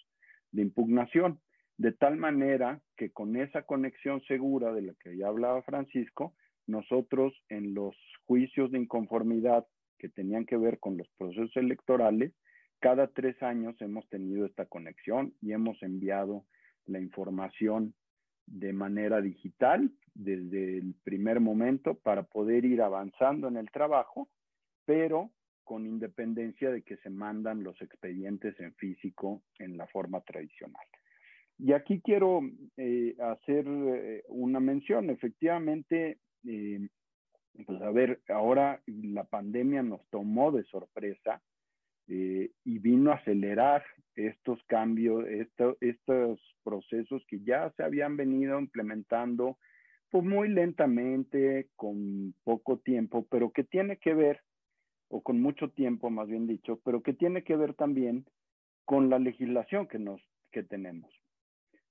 de 0.52 0.62
impugnación, 0.62 1.40
de 1.76 1.92
tal 1.92 2.16
manera 2.16 2.80
que 2.96 3.10
con 3.10 3.36
esa 3.36 3.64
conexión 3.64 4.22
segura 4.22 4.72
de 4.72 4.82
la 4.82 4.94
que 4.94 5.14
ya 5.16 5.28
hablaba 5.28 5.62
Francisco, 5.62 6.34
nosotros 6.66 7.34
en 7.48 7.74
los 7.74 7.96
juicios 8.26 8.70
de 8.70 8.78
inconformidad 8.78 9.66
que 9.98 10.08
tenían 10.08 10.46
que 10.46 10.56
ver 10.56 10.78
con 10.78 10.96
los 10.96 11.08
procesos 11.18 11.56
electorales, 11.56 12.32
cada 12.80 13.08
tres 13.08 13.42
años 13.42 13.74
hemos 13.80 14.08
tenido 14.08 14.46
esta 14.46 14.66
conexión 14.66 15.34
y 15.40 15.52
hemos 15.52 15.82
enviado 15.82 16.44
la 16.86 17.00
información 17.00 17.94
de 18.46 18.72
manera 18.72 19.20
digital 19.20 19.90
desde 20.14 20.78
el 20.78 20.94
primer 21.04 21.40
momento 21.40 21.94
para 21.94 22.22
poder 22.22 22.64
ir 22.64 22.80
avanzando 22.82 23.48
en 23.48 23.56
el 23.56 23.70
trabajo, 23.70 24.28
pero 24.84 25.30
con 25.64 25.86
independencia 25.86 26.70
de 26.70 26.82
que 26.82 26.96
se 26.98 27.10
mandan 27.10 27.62
los 27.62 27.80
expedientes 27.82 28.58
en 28.58 28.74
físico 28.74 29.42
en 29.58 29.76
la 29.76 29.86
forma 29.86 30.22
tradicional. 30.22 30.86
Y 31.58 31.72
aquí 31.72 32.00
quiero 32.00 32.40
eh, 32.76 33.16
hacer 33.20 33.66
eh, 33.68 34.24
una 34.28 34.60
mención. 34.60 35.10
Efectivamente, 35.10 36.18
eh, 36.46 36.88
pues 37.66 37.80
a 37.82 37.90
ver, 37.90 38.20
ahora 38.28 38.80
la 38.86 39.24
pandemia 39.24 39.82
nos 39.82 40.06
tomó 40.10 40.52
de 40.52 40.64
sorpresa 40.64 41.42
y 42.06 42.78
vino 42.78 43.10
a 43.10 43.16
acelerar 43.16 43.84
estos 44.14 44.62
cambios, 44.64 45.26
estos 45.80 46.40
procesos 46.64 47.22
que 47.28 47.40
ya 47.40 47.70
se 47.76 47.82
habían 47.82 48.16
venido 48.16 48.58
implementando 48.58 49.58
pues 50.10 50.24
muy 50.24 50.48
lentamente, 50.48 51.68
con 51.76 52.34
poco 52.44 52.78
tiempo, 52.78 53.26
pero 53.30 53.50
que 53.50 53.64
tiene 53.64 53.98
que 53.98 54.14
ver 54.14 54.40
o 55.08 55.22
con 55.22 55.40
mucho 55.40 55.70
tiempo, 55.70 56.10
más 56.10 56.28
bien 56.28 56.46
dicho, 56.46 56.80
pero 56.84 57.02
que 57.02 57.12
tiene 57.12 57.44
que 57.44 57.56
ver 57.56 57.74
también 57.74 58.26
con 58.84 59.10
la 59.10 59.18
legislación 59.18 59.86
que, 59.86 59.98
nos, 59.98 60.20
que 60.50 60.62
tenemos. 60.62 61.10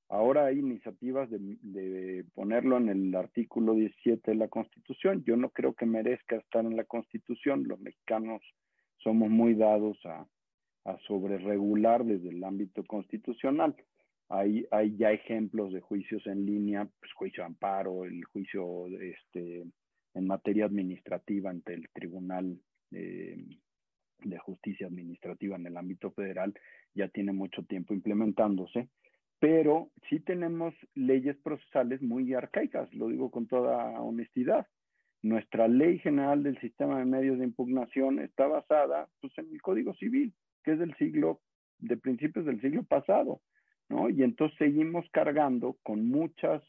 Ahora 0.10 0.46
hay 0.46 0.60
iniciativas 0.60 1.30
de, 1.30 1.38
de, 1.62 2.26
ponerlo 2.34 2.78
en 2.78 2.90
el 2.90 3.16
artículo 3.16 3.74
17 3.74 4.32
de 4.32 4.38
la 4.38 4.48
Constitución. 4.48 5.24
Yo 5.26 5.36
no 5.36 5.50
creo 5.50 5.74
que 5.74 5.86
merezca 5.86 6.38
estar 6.38 6.66
en 6.66 6.78
la 6.78 6.86
Constitución. 6.86 7.66
Los 7.68 7.80
mexicanos 7.80 8.42
somos 9.00 9.30
muy 9.30 9.54
dados 9.54 9.98
a, 10.06 10.26
a 10.88 10.98
sobreregular 11.00 12.06
desde 12.06 12.30
el 12.30 12.44
ámbito 12.44 12.84
constitucional. 12.86 13.76
Hay, 14.30 14.66
ya 14.98 15.12
ejemplos 15.12 15.72
de 15.72 15.82
juicios 15.82 16.26
en 16.28 16.46
línea, 16.46 16.88
pues 17.00 17.14
juicio 17.14 17.44
de 17.44 17.48
amparo, 17.48 18.04
el 18.04 18.24
juicio 18.26 18.88
este, 18.88 19.66
en 20.14 20.28
materia 20.28 20.66
administrativa 20.66 21.50
ante 21.50 21.74
el 21.74 21.88
Tribunal 21.94 22.60
de, 22.90 23.46
justicia 24.40 24.88
administrativa 24.88 25.58
en 25.58 25.68
el 25.68 25.78
ámbito 25.78 26.12
federal 26.12 26.54
ya 26.94 27.10
tiene 27.10 27.34
mucho 27.34 27.64
tiempo 27.64 27.94
implementándose, 27.94 28.88
pero 29.40 29.90
sí 30.10 30.20
tenemos 30.20 30.74
leyes 30.96 31.38
procesales 31.38 32.02
muy 32.02 32.34
arcaicas, 32.34 32.92
lo 32.94 33.08
digo 33.08 33.30
con 33.30 33.48
toda 33.48 34.00
honestidad. 34.02 34.68
Nuestra 35.22 35.68
ley 35.68 36.00
general 36.00 36.44
del 36.44 36.60
sistema 36.60 37.00
de 37.00 37.06
medios 37.06 37.40
de 37.40 37.46
impugnación 37.46 38.20
está 38.20 38.48
basada 38.48 39.08
pues, 39.22 39.38
en 39.38 39.52
el 39.52 39.62
Código 39.62 39.94
Civil, 39.96 40.34
que 40.64 40.74
es 40.74 40.80
del 40.80 40.96
siglo, 40.96 41.42
de 41.80 41.98
principios 41.98 42.46
del 42.46 42.62
siglo 42.62 42.84
pasado, 42.84 43.42
¿no? 43.90 44.10
Y 44.10 44.24
entonces 44.24 44.58
seguimos 44.58 45.06
cargando 45.12 45.78
con 45.84 46.08
muchas 46.08 46.64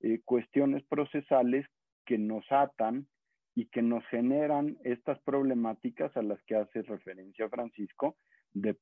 eh, 0.00 0.20
cuestiones 0.24 0.82
procesales 0.84 1.66
que 2.04 2.18
nos 2.18 2.44
atan 2.50 3.06
y 3.54 3.66
que 3.66 3.82
nos 3.82 4.04
generan 4.06 4.78
estas 4.84 5.18
problemáticas 5.20 6.16
a 6.16 6.22
las 6.22 6.42
que 6.44 6.56
hace 6.56 6.82
referencia 6.82 7.48
Francisco, 7.48 8.16
de 8.54 8.76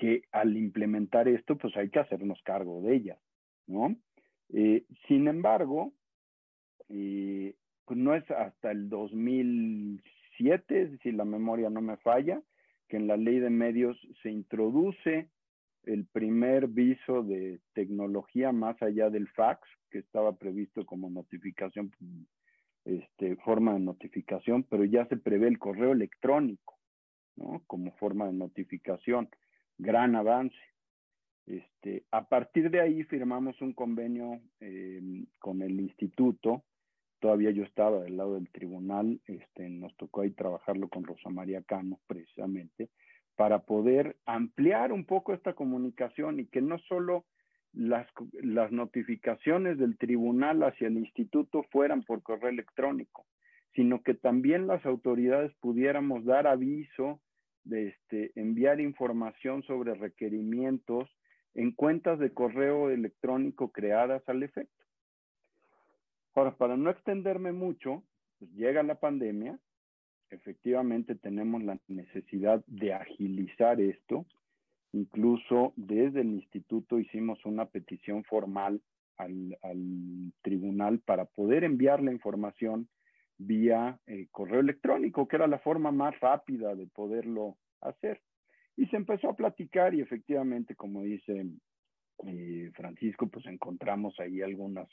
que 0.00 0.24
al 0.32 0.56
implementar 0.56 1.28
esto, 1.28 1.56
pues 1.58 1.76
hay 1.76 1.90
que 1.90 1.98
hacernos 1.98 2.40
cargo 2.42 2.80
de 2.80 2.96
ellas, 2.96 3.18
¿no? 3.66 3.94
Eh, 4.48 4.86
sin 5.06 5.28
embargo, 5.28 5.92
eh, 6.88 7.54
pues 7.84 7.98
no 7.98 8.14
es 8.14 8.28
hasta 8.30 8.70
el 8.70 8.88
2007, 8.88 10.96
si 11.02 11.12
la 11.12 11.26
memoria 11.26 11.68
no 11.68 11.82
me 11.82 11.98
falla, 11.98 12.40
que 12.88 12.96
en 12.96 13.08
la 13.08 13.18
ley 13.18 13.40
de 13.40 13.50
medios 13.50 14.00
se 14.22 14.30
introduce 14.30 15.28
el 15.84 16.06
primer 16.06 16.66
viso 16.66 17.22
de 17.22 17.60
tecnología 17.74 18.52
más 18.52 18.80
allá 18.82 19.10
del 19.10 19.28
fax, 19.28 19.68
que 19.90 19.98
estaba 19.98 20.32
previsto 20.32 20.86
como 20.86 21.10
notificación 21.10 21.92
este, 22.86 23.36
forma 23.36 23.74
de 23.74 23.80
notificación, 23.80 24.62
pero 24.62 24.84
ya 24.84 25.04
se 25.06 25.18
prevé 25.18 25.48
el 25.48 25.58
correo 25.58 25.92
electrónico, 25.92 26.78
¿no? 27.36 27.62
Como 27.66 27.92
forma 27.96 28.26
de 28.26 28.32
notificación. 28.32 29.28
Gran 29.82 30.14
avance. 30.14 30.58
Este, 31.46 32.04
a 32.10 32.28
partir 32.28 32.70
de 32.70 32.82
ahí 32.82 33.02
firmamos 33.04 33.62
un 33.62 33.72
convenio 33.72 34.42
eh, 34.60 35.00
con 35.38 35.62
el 35.62 35.80
instituto. 35.80 36.64
Todavía 37.18 37.50
yo 37.50 37.64
estaba 37.64 38.02
del 38.02 38.18
lado 38.18 38.34
del 38.34 38.50
tribunal, 38.50 39.20
este, 39.26 39.70
nos 39.70 39.96
tocó 39.96 40.20
ahí 40.20 40.32
trabajarlo 40.32 40.88
con 40.90 41.04
Rosa 41.04 41.30
María 41.30 41.62
Cano, 41.62 41.98
precisamente, 42.06 42.90
para 43.36 43.60
poder 43.60 44.16
ampliar 44.26 44.92
un 44.92 45.06
poco 45.06 45.32
esta 45.32 45.54
comunicación 45.54 46.40
y 46.40 46.46
que 46.46 46.60
no 46.60 46.78
solo 46.80 47.24
las, 47.72 48.06
las 48.42 48.72
notificaciones 48.72 49.78
del 49.78 49.96
tribunal 49.96 50.62
hacia 50.62 50.88
el 50.88 50.98
instituto 50.98 51.62
fueran 51.70 52.02
por 52.02 52.22
correo 52.22 52.50
electrónico, 52.50 53.24
sino 53.74 54.02
que 54.02 54.12
también 54.12 54.66
las 54.66 54.84
autoridades 54.84 55.54
pudiéramos 55.60 56.26
dar 56.26 56.46
aviso 56.46 57.22
de 57.64 57.88
este, 57.88 58.32
enviar 58.34 58.80
información 58.80 59.62
sobre 59.64 59.94
requerimientos 59.94 61.08
en 61.54 61.72
cuentas 61.72 62.18
de 62.18 62.32
correo 62.32 62.90
electrónico 62.90 63.72
creadas 63.72 64.22
al 64.28 64.42
efecto. 64.42 64.84
Ahora, 66.34 66.56
para 66.56 66.76
no 66.76 66.90
extenderme 66.90 67.52
mucho, 67.52 68.04
pues 68.38 68.50
llega 68.52 68.82
la 68.82 69.00
pandemia, 69.00 69.58
efectivamente 70.30 71.14
tenemos 71.16 71.62
la 71.62 71.78
necesidad 71.88 72.64
de 72.66 72.94
agilizar 72.94 73.80
esto, 73.80 74.26
Incluso 74.92 75.72
desde 75.76 76.22
el 76.22 76.28
instituto 76.28 76.98
hicimos 76.98 77.44
una 77.44 77.66
petición 77.66 78.24
formal 78.24 78.82
al, 79.16 79.56
tribunal 80.42 80.98
para 81.00 81.26
poder 81.26 81.62
enviar 81.62 82.02
la 82.02 82.10
información 82.10 82.88
vía 83.40 83.98
eh, 84.06 84.28
correo 84.30 84.60
electrónico, 84.60 85.26
que 85.26 85.36
era 85.36 85.46
la 85.46 85.58
forma 85.58 85.90
más 85.90 86.18
rápida 86.20 86.74
de 86.74 86.86
poderlo 86.86 87.56
hacer. 87.80 88.20
Y 88.76 88.86
se 88.86 88.96
empezó 88.96 89.30
a 89.30 89.36
platicar 89.36 89.94
y 89.94 90.00
efectivamente, 90.00 90.74
como 90.74 91.02
dice 91.02 91.46
eh, 92.26 92.70
Francisco, 92.74 93.28
pues 93.28 93.46
encontramos 93.46 94.18
ahí 94.20 94.42
algunas 94.42 94.88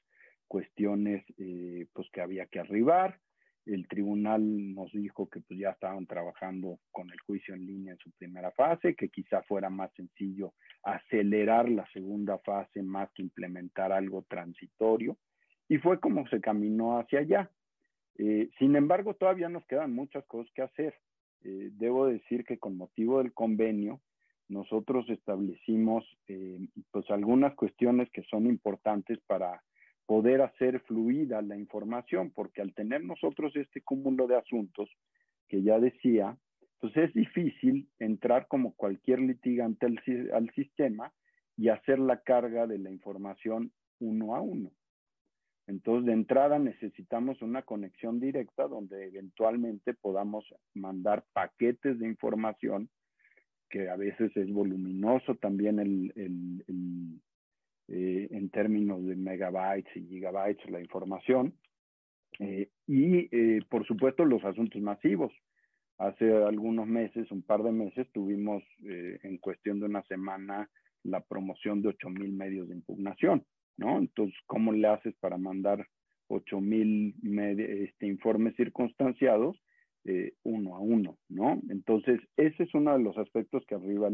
cuestiones 0.47 1.23
eh, 1.37 1.87
pues 1.93 2.09
que 2.11 2.21
había 2.21 2.45
que 2.45 2.59
arribar 2.59 3.19
el 3.67 3.87
tribunal 3.87 4.73
nos 4.73 4.91
dijo 4.91 5.29
que 5.29 5.41
pues 5.41 5.59
ya 5.59 5.71
estaban 5.71 6.05
trabajando 6.07 6.79
con 6.91 7.09
el 7.11 7.19
juicio 7.21 7.53
en 7.53 7.65
línea 7.65 7.93
en 7.93 7.99
su 7.99 8.11
primera 8.11 8.51
fase, 8.51 8.95
que 8.95 9.09
quizá 9.09 9.43
fuera 9.43 9.69
más 9.69 9.91
sencillo 9.93 10.53
acelerar 10.83 11.69
la 11.69 11.85
segunda 11.91 12.37
fase 12.39 12.81
más 12.81 13.11
que 13.13 13.23
implementar 13.23 13.91
algo 13.91 14.23
transitorio. 14.27 15.17
Y 15.67 15.77
fue 15.79 15.99
como 15.99 16.27
se 16.29 16.39
caminó 16.39 16.97
hacia 16.97 17.19
allá. 17.19 17.51
Eh, 18.17 18.49
sin 18.57 18.75
embargo, 18.75 19.13
todavía 19.13 19.49
nos 19.49 19.65
quedan 19.65 19.93
muchas 19.93 20.25
cosas 20.25 20.51
que 20.53 20.63
hacer. 20.63 20.95
Eh, 21.43 21.69
debo 21.73 22.07
decir 22.07 22.43
que 22.43 22.57
con 22.57 22.77
motivo 22.77 23.19
del 23.19 23.33
convenio, 23.33 24.01
nosotros 24.49 25.09
establecimos 25.09 26.05
eh, 26.27 26.59
pues 26.91 27.09
algunas 27.11 27.53
cuestiones 27.55 28.09
que 28.11 28.23
son 28.23 28.47
importantes 28.47 29.19
para 29.27 29.61
poder 30.05 30.41
hacer 30.41 30.79
fluida 30.81 31.41
la 31.41 31.57
información, 31.57 32.31
porque 32.33 32.61
al 32.61 32.73
tener 32.73 33.03
nosotros 33.03 33.55
este 33.55 33.81
cúmulo 33.81 34.25
de 34.25 34.37
asuntos, 34.37 34.89
que 35.49 35.61
ya 35.63 35.79
decía, 35.79 36.37
pues 36.79 36.95
es 36.95 37.13
difícil 37.13 37.89
entrar 37.99 38.47
como 38.47 38.73
cualquier 38.73 39.19
litigante 39.19 39.85
al, 39.85 40.51
sistema 40.55 41.11
y 41.57 41.69
hacer 41.69 41.99
la 41.99 42.21
carga 42.21 42.67
de 42.67 42.77
la 42.77 42.89
información 42.89 43.71
uno 43.99 44.35
a 44.35 44.41
uno. 44.41 44.71
Entonces, 45.67 46.05
de 46.05 46.13
entrada 46.13 46.59
necesitamos 46.59 47.41
una 47.41 47.61
conexión 47.61 48.21
directa 48.21 48.67
donde 48.67 49.05
eventualmente 49.05 49.93
podamos 49.93 50.45
mandar 50.73 51.25
paquetes 51.33 51.99
de 51.99 52.07
información 52.07 52.89
que 53.69 53.89
a 53.89 53.97
veces 53.97 54.35
es 54.37 54.51
voluminoso 54.51 55.35
también 55.35 55.79
el, 55.79 56.13
eh, 57.89 58.27
en 58.31 58.49
términos 58.49 59.05
de 59.05 59.17
megabytes 59.17 59.93
y 59.95 60.07
gigabytes 60.07 60.69
la 60.69 60.79
información. 60.79 61.53
Eh, 62.39 62.69
y, 62.85 63.27
eh, 63.35 63.61
por 63.69 63.85
supuesto, 63.85 64.23
los 64.23 64.43
asuntos 64.45 64.81
masivos. 64.81 65.33
Hace 65.97 66.31
algunos 66.31 66.87
meses, 66.87 67.29
un 67.31 67.41
par 67.41 67.63
de 67.63 67.71
meses, 67.71 68.07
tuvimos 68.13 68.63
en 68.83 69.37
cuestión 69.39 69.79
de 69.79 69.87
una 69.87 70.03
semana 70.03 70.69
la 71.03 71.21
promoción 71.21 71.81
de 71.81 71.89
8.000 71.89 72.31
medios 72.33 72.67
de 72.67 72.75
impugnación, 72.75 73.43
¿no? 73.77 73.97
Entonces, 73.97 74.37
¿cómo 74.45 74.71
le 74.71 74.87
haces 74.87 75.15
para 75.19 75.37
mandar 75.37 75.87
8.000 76.29 77.15
este, 77.85 78.07
informes 78.07 78.55
circunstanciados 78.55 79.57
uno 80.43 80.75
a 80.75 80.79
uno, 80.79 81.17
¿no? 81.27 81.61
Entonces, 81.69 82.21
ese 82.37 82.63
es 82.63 82.73
uno 82.73 82.97
de 82.97 83.03
los 83.03 83.17
aspectos 83.17 83.65
que 83.67 83.75
arriba 83.75 84.09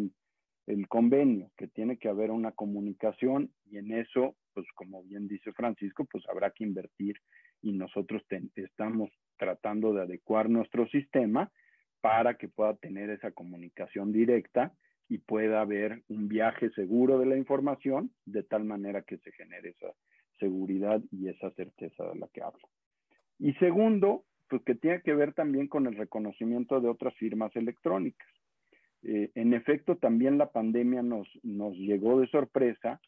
el 0.65 0.87
convenio, 0.87 1.51
que 1.57 1.67
tiene 1.67 1.97
que 1.97 2.07
haber 2.07 2.31
una 2.31 2.51
comunicación 2.51 3.51
y 3.69 3.77
en 3.77 3.91
eso, 3.91 4.35
pues 4.53 4.65
como 4.75 5.03
bien 5.03 5.27
dice 5.27 5.51
Francisco, 5.53 6.05
pues 6.09 6.23
habrá 6.29 6.51
que 6.51 6.63
invertir 6.63 7.17
y 7.61 7.73
nosotros 7.73 8.23
estamos 8.55 9.09
tratando 9.37 9.93
de 9.93 10.03
adecuar 10.03 10.49
nuestro 10.49 10.87
sistema 10.87 11.51
para 12.01 12.35
que 12.35 12.47
pueda 12.47 12.75
tener 12.75 13.09
esa 13.09 13.31
comunicación 13.31 14.11
directa 14.11 14.73
y 15.13 15.19
pueda 15.19 15.61
haber 15.61 16.01
un 16.09 16.27
viaje 16.27 16.71
seguro 16.71 17.19
de 17.19 17.27
la 17.27 17.37
información 17.37 18.11
de 18.25 18.41
tal 18.41 18.63
manera 18.63 19.03
que 19.03 19.19
se 19.19 19.31
genere 19.33 19.69
esa 19.69 19.93
seguridad 20.39 21.03
y 21.11 21.27
esa 21.27 21.51
certeza 21.51 22.03
de 22.05 22.15
la 22.15 22.27
que 22.29 22.41
hablo. 22.41 22.67
Y 23.37 23.53
segundo, 23.53 24.25
pues 24.49 24.63
que 24.63 24.73
tiene 24.73 25.03
que 25.03 25.13
ver 25.13 25.33
también 25.35 25.67
con 25.67 25.85
el 25.85 25.97
reconocimiento 25.97 26.81
de 26.81 26.89
otras 26.89 27.13
firmas 27.13 27.55
electrónicas. 27.55 28.27
Eh, 29.03 29.29
en 29.35 29.53
efecto, 29.53 29.97
también 29.97 30.39
la 30.39 30.51
pandemia 30.51 31.03
nos, 31.03 31.27
nos 31.43 31.77
llegó 31.77 32.19
de 32.19 32.25
sorpresa 32.29 32.99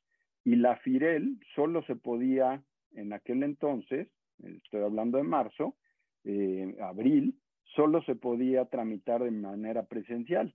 y 0.43 0.57
la 0.57 0.77
FIREL 0.77 1.39
solo 1.55 1.81
se 1.85 1.95
podía 1.95 2.63
en 2.91 3.13
aquel 3.13 3.41
entonces, 3.41 4.09
estoy 4.43 4.83
hablando 4.83 5.17
de 5.17 5.23
marzo, 5.23 5.75
eh, 6.23 6.77
abril, 6.81 7.33
solo 7.75 8.03
se 8.03 8.13
podía 8.13 8.65
tramitar 8.65 9.23
de 9.23 9.31
manera 9.31 9.87
presencial. 9.87 10.53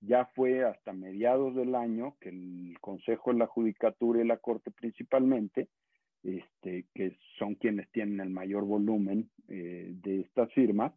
Ya 0.00 0.26
fue 0.34 0.64
hasta 0.64 0.92
mediados 0.92 1.54
del 1.54 1.74
año 1.74 2.16
que 2.20 2.28
el 2.28 2.76
Consejo 2.80 3.32
de 3.32 3.38
la 3.38 3.46
Judicatura 3.46 4.22
y 4.22 4.26
la 4.26 4.36
Corte 4.36 4.70
principalmente, 4.70 5.68
este, 6.22 6.86
que 6.94 7.16
son 7.38 7.54
quienes 7.56 7.90
tienen 7.90 8.20
el 8.20 8.30
mayor 8.30 8.64
volumen 8.64 9.30
eh, 9.48 9.92
de 10.02 10.20
estas 10.20 10.52
firmas, 10.52 10.92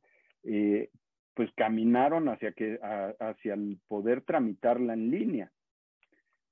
pues 1.34 1.50
caminaron 1.56 2.28
hacia, 2.30 2.52
que, 2.52 2.80
hacia 3.20 3.54
el 3.54 3.80
poder 3.88 4.22
tramitarla 4.22 4.94
en 4.94 5.12
línea. 5.12 5.52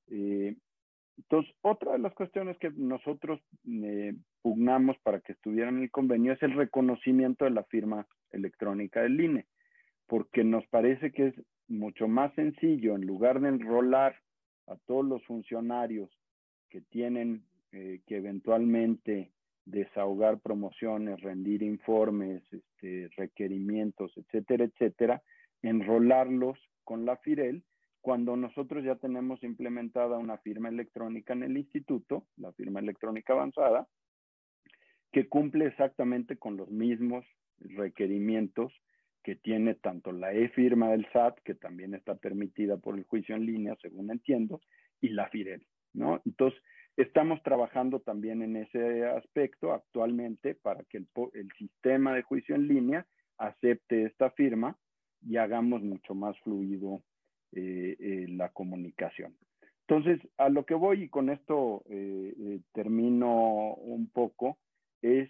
Eh, 0.10 0.56
entonces, 1.18 1.54
otra 1.62 1.94
de 1.94 2.00
las 2.00 2.14
cuestiones 2.14 2.58
que 2.60 2.72
nosotros 2.72 3.42
eh, 3.68 4.14
pugnamos 4.42 4.98
para 5.00 5.20
que 5.20 5.34
estuviera 5.34 5.70
en 5.70 5.80
el 5.84 5.92
convenio 5.92 6.34
es 6.34 6.42
el 6.42 6.54
reconocimiento 6.54 7.46
de 7.46 7.52
la 7.52 7.64
firma 7.66 8.08
electrónica 8.32 9.02
del 9.02 9.20
INE, 9.20 9.46
porque 10.08 10.44
nos 10.44 10.66
parece 10.68 11.12
que 11.12 11.28
es 11.28 11.36
mucho 11.70 12.08
más 12.08 12.34
sencillo, 12.34 12.96
en 12.96 13.06
lugar 13.06 13.40
de 13.40 13.50
enrolar 13.50 14.16
a 14.68 14.76
todos 14.88 15.06
los 15.06 15.24
funcionarios 15.26 16.10
que 16.70 16.82
tienen 16.82 17.44
eh, 17.72 18.02
que 18.06 18.18
eventualmente 18.18 19.32
desahogar 19.66 20.40
promociones, 20.40 21.22
rendir 21.22 21.62
informes, 21.64 22.42
este, 22.52 23.10
requerimientos, 23.16 24.12
etcétera, 24.18 24.66
etcétera, 24.66 25.22
enrolarlos 25.62 26.58
con 26.84 27.06
la 27.06 27.18
FIREL 27.18 27.64
cuando 28.02 28.36
nosotros 28.36 28.84
ya 28.84 28.96
tenemos 28.96 29.44
implementada 29.44 30.18
una 30.18 30.38
firma 30.38 30.70
electrónica 30.70 31.34
en 31.34 31.44
el 31.44 31.58
instituto, 31.58 32.26
la 32.38 32.52
firma 32.54 32.80
electrónica 32.80 33.34
avanzada, 33.34 33.88
que 35.12 35.28
cumple 35.28 35.66
exactamente 35.66 36.38
con 36.38 36.56
los 36.56 36.70
mismos 36.70 37.26
requerimientos 37.60 38.72
que 39.24 39.36
tiene 39.36 39.76
tanto 39.76 40.12
la 40.12 40.34
e-firma 40.34 40.90
del 40.92 41.08
SAT, 41.12 41.40
que 41.44 41.56
también 41.56 41.94
está 41.94 42.16
permitida 42.16 42.78
por 42.78 42.98
el 42.98 43.04
juicio 43.04 43.36
en 43.36 43.46
línea, 43.46 43.78
según 43.82 44.12
entiendo, 44.12 44.62
y 45.02 45.10
la 45.10 45.28
FIREL, 45.30 45.66
¿no? 45.94 46.22
Entonces, 46.26 46.62
Estamos 47.00 47.42
trabajando 47.44 48.02
también 48.02 48.42
en 48.42 48.58
ese 48.58 49.06
aspecto 49.06 49.72
actualmente 49.72 50.54
para 50.54 50.84
que 50.84 50.98
el, 50.98 51.08
sistema 51.58 52.14
de 52.14 52.24
juicio 52.24 52.56
en 52.56 52.68
línea 52.68 53.08
acepte 53.38 54.04
esta 54.04 54.32
firma 54.32 54.78
y 55.22 55.38
hagamos 55.38 55.82
mucho 55.82 56.14
más 56.14 56.38
fluido 56.42 57.02
eh, 57.54 57.96
eh, 57.98 58.26
la 58.28 58.50
comunicación. 58.50 59.34
Entonces, 59.88 60.20
a 60.38 60.50
lo 60.50 60.66
que 60.66 60.74
voy 60.74 61.04
y 61.04 61.10
con 61.10 61.30
esto 61.30 61.84
eh, 61.90 62.60
termino 62.74 63.76
un 63.76 64.10
poco, 64.10 64.58
es, 65.02 65.30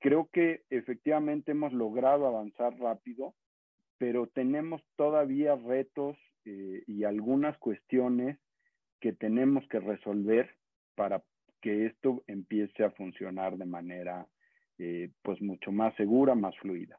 creo 0.00 0.28
que 0.32 0.64
efectivamente 0.70 1.52
hemos 1.52 1.72
logrado 1.72 2.26
avanzar 2.26 2.76
rápido, 2.78 3.34
pero 3.98 4.26
tenemos 4.26 4.82
todavía 4.96 5.54
retos 5.54 6.16
y 6.44 7.04
algunas 7.04 7.56
cuestiones 7.58 8.38
que 8.98 9.12
tenemos 9.12 9.66
que 9.68 9.78
resolver 9.78 10.50
para 10.94 11.22
que 11.60 11.86
esto 11.86 12.22
empiece 12.26 12.84
a 12.84 12.90
funcionar 12.90 13.56
de 13.56 13.66
manera 13.66 14.26
eh, 14.78 15.10
pues 15.22 15.40
mucho 15.42 15.72
más 15.72 15.94
segura, 15.96 16.34
más 16.34 16.56
fluida. 16.58 16.98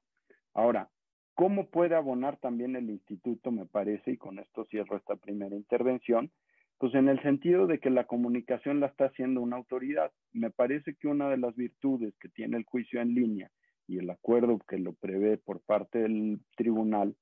Ahora, 0.54 0.90
¿cómo 1.34 1.68
puede 1.68 1.96
abonar 1.96 2.38
también 2.38 2.76
el 2.76 2.90
instituto, 2.90 3.52
me 3.52 3.66
parece, 3.66 4.12
y 4.12 4.18
con 4.18 4.38
esto 4.38 4.66
cierro 4.66 4.98
esta 4.98 5.16
primera 5.16 5.56
intervención? 5.56 6.32
Pues 6.82 6.96
en 6.96 7.10
el 7.10 7.22
sentido 7.22 7.68
de 7.68 7.78
que 7.78 7.92
la 7.92 8.08
comunicación 8.08 8.80
la 8.80 8.88
está 8.88 9.06
haciendo 9.06 9.40
una 9.40 9.56
autoridad. 9.56 10.12
Me 10.34 10.50
parece 10.50 10.96
que 10.96 11.08
una 11.08 11.30
de 11.30 11.38
las 11.38 11.56
virtudes 11.56 12.16
que 12.18 12.28
tiene 12.28 12.58
el 12.58 12.64
juicio 12.64 13.00
en 13.00 13.14
línea 13.14 13.52
y 13.86 14.00
el 14.00 14.10
acuerdo 14.10 14.58
que 14.68 14.80
lo 14.80 14.94
prevé 14.94 15.38
por 15.38 15.62
parte 15.62 16.00
del 16.00 16.40
tribunal 16.58 17.16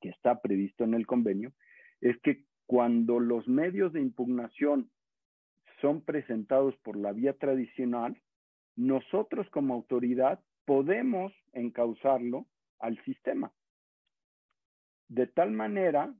que 0.00 0.08
está 0.08 0.40
previsto 0.40 0.82
en 0.82 0.94
el 0.94 1.06
convenio, 1.06 1.52
es 2.00 2.16
que 2.22 2.46
cuando 2.64 3.20
los 3.20 3.46
medios 3.46 3.92
de 3.92 4.00
impugnación 4.00 4.90
son 5.82 6.00
presentados 6.00 6.74
por 6.78 6.96
la 6.96 7.12
vía 7.12 7.34
tradicional, 7.34 8.16
nosotros 8.76 9.46
como 9.50 9.74
autoridad 9.74 10.40
podemos 10.64 11.34
encauzarlo 11.52 12.46
al 12.78 12.96
sistema. 13.04 13.52
De 15.08 15.26
tal 15.26 15.50
manera 15.50 16.14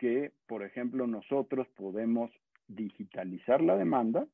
que, 0.00 0.32
por 0.46 0.64
ejemplo, 0.64 1.06
nosotros 1.06 1.68
podemos 1.76 2.30
digitalizar 2.66 3.60
la 3.60 3.76
demanda 3.76 4.26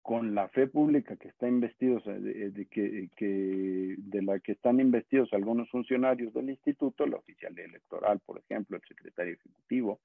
con 0.00 0.34
la 0.34 0.48
fe 0.48 0.66
pública 0.66 1.16
que 1.16 1.28
está 1.28 1.46
investidos, 1.46 2.02
de, 2.06 2.66
que, 2.70 3.96
de 3.98 4.22
la 4.22 4.40
que 4.40 4.52
están 4.52 4.80
investidos 4.80 5.32
algunos 5.34 5.68
funcionarios 5.68 6.32
del 6.32 6.48
instituto, 6.48 7.06
la 7.06 7.18
oficial 7.18 7.56
electoral, 7.58 8.20
por 8.24 8.38
ejemplo, 8.38 8.78
el 8.78 8.82
secretario 8.88 9.34
ejecutivo, 9.34 10.00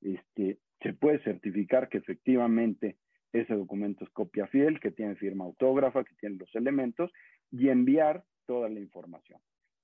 este, 0.00 0.58
se 0.82 0.92
puede 0.92 1.20
certificar 1.20 1.88
que 1.88 1.98
efectivamente 1.98 2.96
ese 3.32 3.54
documento 3.54 4.04
es 4.04 4.10
copia 4.10 4.48
fiel, 4.48 4.80
que 4.80 4.90
tiene 4.90 5.14
firma 5.14 5.44
autógrafa, 5.44 6.02
que 6.02 6.16
tiene 6.16 6.36
los 6.36 6.52
elementos 6.56 7.12
y 7.52 7.68
enviar 7.68 8.24
toda 8.46 8.68
la 8.68 8.80
información. 8.80 9.40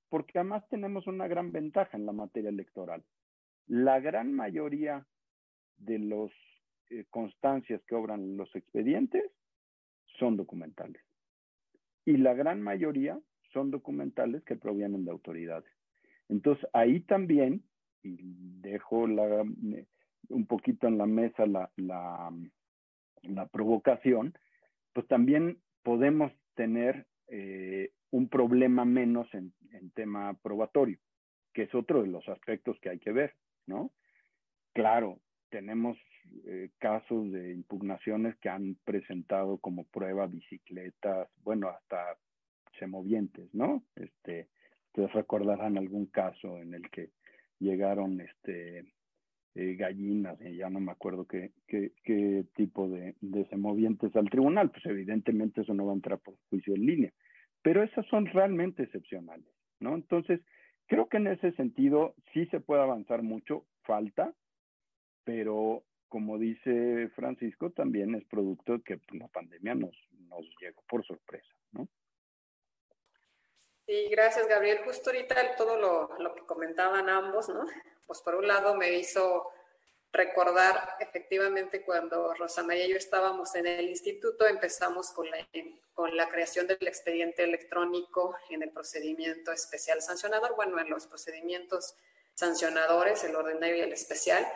Porque 0.09 0.41
además 0.41 0.69
tenemos 0.69 1.07
una 1.07 1.29
gran 1.29 1.53
ventaja 1.53 1.97
en 1.97 2.07
la 2.07 2.13
materia 2.13 2.51
electoral. 2.51 3.05
La 3.67 4.01
gran 4.01 4.33
mayoría 4.33 5.07
de 5.77 5.99
las 5.99 6.31
eh, 6.91 7.05
constancias 7.11 7.83
que 7.87 7.95
obran 7.95 8.37
los 8.37 8.55
expedientes 8.55 9.25
son 10.19 10.37
documentales. 10.37 11.03
Y 12.05 12.17
la 12.17 12.35
gran 12.35 12.61
mayoría 12.61 13.19
son 13.53 13.71
documentales 13.71 14.43
que 14.45 14.57
provienen 14.57 15.05
de 15.05 15.11
autoridades. 15.11 15.71
Entonces, 16.29 16.67
ahí 16.73 17.01
también, 17.01 17.63
y 18.03 18.17
dejo 18.61 19.07
la, 19.07 19.45
un 20.29 20.47
poquito 20.47 20.89
en 20.89 20.99
la 20.99 21.07
mesa 21.07 21.47
la, 21.47 21.71
la, 21.77 23.47
provocación, 23.53 24.35
pues 24.93 25.07
también 25.09 25.59
podemos 25.83 26.33
tener 26.55 27.07
eh, 27.29 27.91
un 28.11 28.29
problema 28.29 28.85
menos 28.85 29.29
en, 29.35 29.53
tema 29.95 30.35
probatorio, 30.43 30.99
que 31.53 31.63
es 31.63 31.75
otro 31.75 32.03
de 32.03 32.09
los 32.09 32.27
aspectos 32.29 32.79
que 32.81 32.91
hay 32.91 32.99
que 32.99 33.13
ver, 33.13 33.35
¿no? 33.67 33.93
Claro, 34.73 35.21
tenemos 35.51 35.99
eh, 36.47 36.71
casos 36.79 37.31
de 37.31 37.53
impugnaciones 37.53 38.37
que 38.39 38.49
han 38.49 38.77
presentado 38.85 39.59
como 39.59 39.85
prueba 39.85 40.27
bicicletas, 40.27 41.29
bueno, 41.43 41.69
hasta 41.69 42.17
semovientes, 42.79 43.53
¿no? 43.55 43.85
Este, 43.97 44.49
ustedes 44.87 45.13
recordarán 45.13 45.77
algún 45.77 46.07
caso 46.07 46.59
en 46.59 46.75
el 46.75 46.91
que 46.91 47.11
llegaron 47.59 48.21
este, 48.21 48.93
eh, 49.55 49.75
gallinas, 49.75 50.39
ya 50.41 50.71
no 50.71 50.81
me 50.81 50.93
acuerdo 50.93 51.27
qué, 51.27 51.53
qué, 51.67 52.47
tipo 52.57 52.89
de, 52.89 53.15
de 53.21 53.47
semovientes 53.49 54.17
al 54.17 54.31
tribunal, 54.31 54.71
pues 54.71 54.87
evidentemente 54.87 55.61
eso 55.61 55.75
no 55.75 55.85
va 55.87 55.93
a 55.93 55.97
entrar 55.97 56.19
por 56.19 56.37
juicio 56.49 56.75
en 56.75 56.87
línea, 56.87 57.13
pero 57.61 57.83
esas 57.83 58.07
son 58.07 58.27
realmente 58.27 58.85
excepcionales, 58.85 59.53
¿no? 59.81 59.95
Entonces, 59.95 60.41
creo 60.87 61.09
que 61.09 61.17
en 61.17 61.29
ese 61.29 61.53
sentido 61.53 62.15
sí 62.33 62.47
se 62.47 62.61
puede 62.61 62.83
avanzar 62.83 63.23
mucho, 63.23 63.65
falta, 63.83 64.33
pero 65.25 65.85
como 66.09 66.39
dice 66.39 67.09
Francisco, 67.17 67.71
también 67.71 68.15
es 68.15 68.25
producto 68.27 68.75
de 68.75 68.83
que 68.83 69.01
la 69.13 69.29
pandemia 69.29 69.75
nos, 69.75 69.97
nos 70.29 70.45
llegó 70.61 70.83
por 70.89 71.05
sorpresa, 71.07 71.55
¿no? 71.73 71.89
Sí, 73.87 74.09
gracias 74.11 74.47
Gabriel. 74.47 74.79
Justo 74.85 75.11
ahorita 75.11 75.57
todo 75.57 75.79
lo, 75.79 76.19
lo 76.19 76.35
que 76.35 76.45
comentaban 76.47 77.09
ambos, 77.09 77.49
¿no? 77.49 77.65
Pues 78.07 78.21
por 78.23 78.35
un 78.35 78.47
lado 78.47 78.77
me 78.77 78.93
hizo 78.99 79.49
recordar 80.13 80.97
efectivamente 81.01 81.83
cuando 81.83 82.35
Rosa 82.35 82.63
María 82.63 82.87
y 82.87 82.91
yo 82.91 82.97
estábamos 82.97 83.55
en 83.55 83.67
el 83.67 83.89
instituto, 83.89 84.47
empezamos 84.47 85.11
con 85.11 85.31
la, 85.31 85.39
con 85.95 86.15
la 86.17 86.29
creación 86.29 86.67
del 86.67 86.87
expediente 86.87 87.45
electrónico 87.45 88.37
en 88.51 88.63
el 88.63 88.71
procedimiento 88.71 89.53
especial 89.53 90.03
sancionador, 90.03 90.55
bueno, 90.55 90.79
en 90.79 90.91
los 90.91 91.07
procedimientos 91.07 91.95
sancionadores, 92.35 93.25
el 93.25 93.35
ordinario 93.35 93.77
y 93.77 93.81
el 93.81 93.93
especial. 93.93 94.47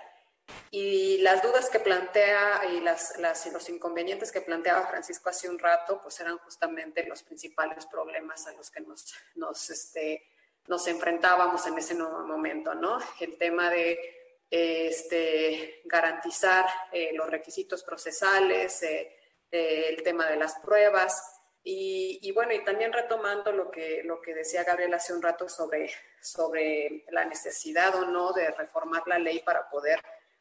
Y 0.71 1.19
las 1.19 1.43
dudas 1.43 1.71
que 1.71 1.81
plantea 1.81 2.63
y 2.73 2.81
las, 2.81 3.15
los 3.53 3.69
inconvenientes 3.69 4.31
que 4.31 4.43
planteaba 4.43 4.87
Francisco 4.87 5.31
hace 5.31 5.49
un 5.49 5.59
rato, 5.59 6.01
pues 6.01 6.21
eran 6.21 6.39
justamente 6.39 7.05
los 7.07 7.23
principales 7.23 7.87
problemas 7.87 8.47
a 8.47 8.53
los 8.53 8.71
que 8.71 8.81
nos, 8.81 9.13
nos, 9.35 9.71
este, 9.71 10.31
nos 10.69 10.87
enfrentábamos 10.87 11.67
en 11.67 11.79
ese 11.79 11.95
momento, 11.95 12.75
¿no? 12.75 12.99
El 13.19 13.37
tema 13.39 13.71
de 13.71 14.16
este, 14.51 15.83
garantizar 15.85 16.67
eh, 16.93 17.11
los 17.15 17.29
requisitos 17.31 17.83
procesales, 17.83 18.83
eh, 18.83 19.17
eh, 19.51 19.87
el 19.91 20.03
tema 20.03 20.27
de 20.27 20.37
las 20.37 20.59
pruebas. 20.61 21.33
Y, 21.69 22.31
bueno, 22.31 22.53
y 22.53 22.63
también 22.63 22.93
retomando 22.93 23.51
lo 23.51 23.73
que, 23.73 24.03
lo 24.05 24.21
que 24.21 24.35
decía 24.35 24.63
Gabriel 24.63 24.95
hace 24.95 25.13
un 25.13 25.21
rato 25.21 25.49
sobre, 25.49 25.91
sobre 26.23 27.05
la 27.11 27.25
necesidad 27.25 27.93
o 27.97 28.05
no 28.05 28.33
de 28.33 28.53
reformar 28.53 29.03
la 29.07 29.19
ley 29.19 29.41
para 29.41 29.69
poder 29.69 30.01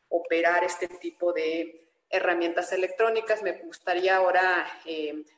operar 0.09 0.63
este 0.63 0.87
tipo 0.87 1.33
de 1.33 1.89
herramientas 2.11 2.71
electrónicas, 2.73 3.41
me 3.41 3.53
gustaría 3.53 4.17
ahora 4.17 4.67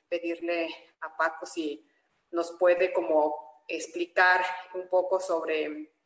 pedirle 0.09 0.68
a 0.99 1.15
Paco 1.15 1.45
si 1.45 1.88
nos 2.32 2.51
puede 2.59 2.91
como 2.91 3.63
explicar 3.70 4.43
un 4.74 4.89
poco 4.89 5.22
sobre 5.22 5.97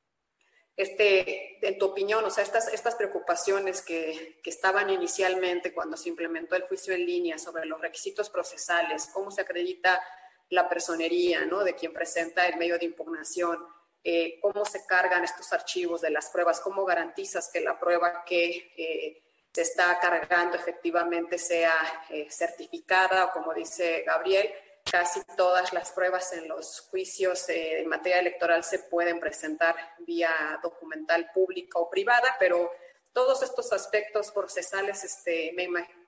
este, 0.77 1.65
en 1.67 1.77
tu 1.77 1.87
opinión, 1.87 2.23
o 2.23 2.29
sea, 2.29 2.43
estas, 2.43 2.67
estas 2.69 2.95
preocupaciones 2.95 3.81
que, 3.81 4.39
que, 4.43 4.49
estaban 4.49 4.89
inicialmente 4.89 5.73
cuando 5.73 5.97
se 5.97 6.09
implementó 6.09 6.55
el 6.55 6.63
juicio 6.63 6.93
en 6.93 7.05
línea 7.05 7.37
sobre 7.37 7.65
los 7.65 7.81
requisitos 7.81 8.29
procesales, 8.29 9.09
cómo 9.13 9.31
se 9.31 9.41
acredita 9.41 10.01
la 10.49 10.69
personería 10.69 11.45
¿no? 11.45 11.63
de 11.63 11.75
quien 11.75 11.93
presenta 11.93 12.47
el 12.47 12.57
medio 12.57 12.77
de 12.77 12.85
impugnación, 12.85 13.57
eh, 14.03 14.39
cómo 14.41 14.65
se 14.65 14.85
cargan 14.85 15.23
estos 15.23 15.51
archivos 15.53 16.01
de 16.01 16.09
las 16.09 16.29
pruebas, 16.29 16.59
cómo 16.59 16.85
garantizas 16.85 17.49
que 17.51 17.61
la 17.61 17.79
prueba 17.79 18.23
que 18.25 18.71
eh, 18.75 19.23
se 19.53 19.61
está 19.61 19.97
cargando 19.99 20.55
efectivamente 20.55 21.37
sea 21.37 21.75
eh, 22.09 22.27
certificada 22.29 23.25
o 23.25 23.31
como 23.31 23.53
dice 23.53 24.03
Gabriel, 24.05 24.49
Casi 24.89 25.21
todas 25.37 25.73
las 25.73 25.91
pruebas 25.91 26.33
en 26.33 26.47
los 26.47 26.81
juicios 26.89 27.47
eh, 27.49 27.79
en 27.79 27.87
materia 27.87 28.19
electoral 28.19 28.63
se 28.63 28.79
pueden 28.79 29.19
presentar 29.19 29.75
vía 29.99 30.59
documental 30.61 31.31
pública 31.33 31.79
o 31.79 31.89
privada, 31.89 32.35
pero 32.39 32.71
todos 33.13 33.41
estos 33.43 33.71
aspectos 33.73 34.31
procesales 34.31 35.03
este, 35.03 35.53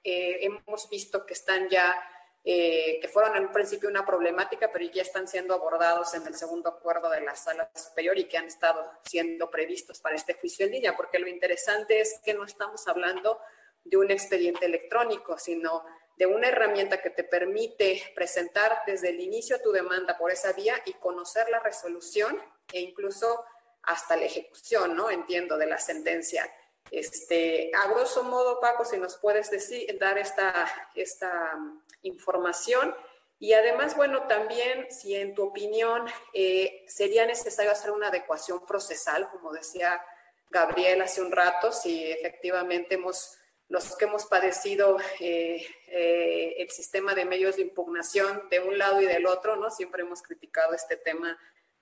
eh, 0.03 0.39
hemos 0.41 0.89
visto 0.89 1.25
que 1.25 1.33
están 1.33 1.69
ya, 1.69 1.95
eh, 2.43 2.99
que 3.01 3.07
fueron 3.07 3.35
en 3.35 3.45
un 3.45 3.51
principio 3.51 3.89
una 3.89 4.05
problemática, 4.05 4.71
pero 4.71 4.85
ya 4.85 5.01
están 5.01 5.27
siendo 5.27 5.53
abordados 5.53 6.13
en 6.13 6.25
el 6.25 6.35
segundo 6.35 6.69
acuerdo 6.69 7.09
de 7.09 7.21
la 7.21 7.35
sala 7.35 7.69
superior 7.75 8.17
y 8.17 8.25
que 8.25 8.37
han 8.37 8.45
estado 8.45 8.89
siendo 9.03 9.49
previstos 9.49 9.99
para 9.99 10.15
este 10.15 10.33
juicio 10.33 10.65
en 10.65 10.71
línea, 10.71 10.95
porque 10.95 11.19
lo 11.19 11.27
interesante 11.27 11.99
es 11.99 12.19
que 12.23 12.33
no 12.33 12.45
estamos 12.45 12.87
hablando 12.87 13.39
de 13.83 13.97
un 13.97 14.11
expediente 14.11 14.65
electrónico, 14.65 15.37
sino 15.37 15.83
de 16.17 16.25
una 16.25 16.47
herramienta 16.47 17.01
que 17.01 17.09
te 17.09 17.23
permite 17.23 18.11
presentar 18.15 18.81
desde 18.85 19.09
el 19.09 19.19
inicio 19.19 19.61
tu 19.61 19.71
demanda 19.71 20.17
por 20.17 20.31
esa 20.31 20.53
vía 20.53 20.75
y 20.85 20.93
conocer 20.93 21.49
la 21.49 21.59
resolución 21.59 22.39
e 22.71 22.81
incluso 22.81 23.43
hasta 23.83 24.15
la 24.15 24.25
ejecución, 24.25 24.95
¿no? 24.95 25.09
Entiendo, 25.09 25.57
de 25.57 25.65
la 25.65 25.79
sentencia. 25.79 26.49
Este, 26.91 27.71
a 27.75 27.87
grosso 27.87 28.23
modo, 28.23 28.59
Paco, 28.59 28.85
si 28.85 28.97
nos 28.97 29.17
puedes 29.17 29.49
decir, 29.49 29.97
dar 29.99 30.17
esta, 30.17 30.71
esta 30.95 31.57
información. 32.03 32.95
Y 33.39 33.53
además, 33.53 33.95
bueno, 33.97 34.27
también 34.27 34.87
si 34.91 35.15
en 35.15 35.33
tu 35.35 35.43
opinión 35.43 36.05
eh, 36.33 36.85
sería 36.87 37.25
necesario 37.25 37.71
hacer 37.71 37.91
una 37.91 38.07
adecuación 38.07 38.65
procesal, 38.65 39.27
como 39.29 39.51
decía 39.51 40.01
Gabriel 40.49 41.01
hace 41.01 41.21
un 41.21 41.31
rato, 41.31 41.71
si 41.71 42.09
efectivamente 42.11 42.95
hemos 42.95 43.37
los 43.69 43.95
que 43.95 44.05
hemos 44.05 44.25
padecido 44.25 44.97
eh, 45.19 45.65
eh, 45.87 46.55
el 46.57 46.69
sistema 46.69 47.15
de 47.15 47.25
medios 47.25 47.55
de 47.55 47.63
impugnación 47.63 48.47
de 48.49 48.59
un 48.59 48.77
lado 48.77 49.01
y 49.01 49.05
del 49.05 49.25
otro, 49.25 49.55
¿no? 49.55 49.71
Siempre 49.71 50.03
hemos 50.03 50.21
criticado 50.21 50.73
este 50.73 50.97
tema 50.97 51.39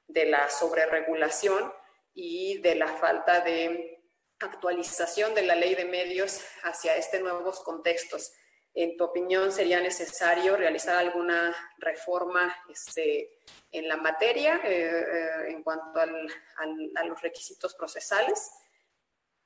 de 0.07 0.25
la 0.25 0.49
sobreregulación 0.49 1.73
y 2.13 2.59
de 2.59 2.75
la 2.75 2.88
falta 2.88 3.41
de 3.41 4.01
actualización 4.39 5.34
de 5.36 5.43
la 5.43 5.55
ley 5.55 5.75
de 5.75 5.86
medios 5.86 6.41
hacia 6.63 6.95
estos 6.95 7.21
nuevos 7.21 7.59
contextos. 7.61 8.34
En 8.73 8.95
tu 8.95 9.03
opinión, 9.03 9.51
¿sería 9.51 9.82
necesario 9.82 10.55
realizar 10.55 10.95
alguna 10.95 11.53
reforma 11.77 12.55
este, 12.69 13.39
en 13.71 13.88
la 13.88 13.97
materia 13.97 14.61
eh, 14.63 15.49
en 15.49 15.61
cuanto 15.61 15.99
a 15.99 17.03
los 17.03 17.21
requisitos 17.21 17.75
procesales? 17.75 18.49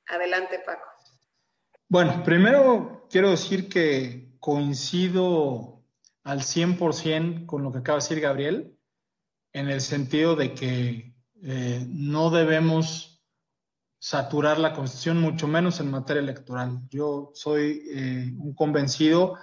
Adelante, 0.06 0.60
Paco. 0.60 0.95
Bueno, 1.88 2.24
primero 2.24 3.06
quiero 3.08 3.30
decir 3.30 3.68
que 3.68 4.36
coincido 4.40 5.84
al 6.24 6.40
100% 6.40 7.46
con 7.46 7.62
lo 7.62 7.70
que 7.70 7.78
acaba 7.78 7.98
de 7.98 8.02
decir 8.02 8.20
Gabriel, 8.20 8.76
en 9.52 9.68
el 9.68 9.80
sentido 9.80 10.34
de 10.34 10.52
que 10.52 11.14
eh, 11.42 11.86
no 11.88 12.30
debemos 12.30 13.24
saturar 14.00 14.58
la 14.58 14.72
Constitución, 14.72 15.20
mucho 15.20 15.46
menos 15.46 15.78
en 15.78 15.92
materia 15.92 16.22
electoral. 16.22 16.80
Yo 16.90 17.30
soy 17.34 17.84
eh, 17.88 18.34
un 18.36 18.52
convencido 18.54 19.38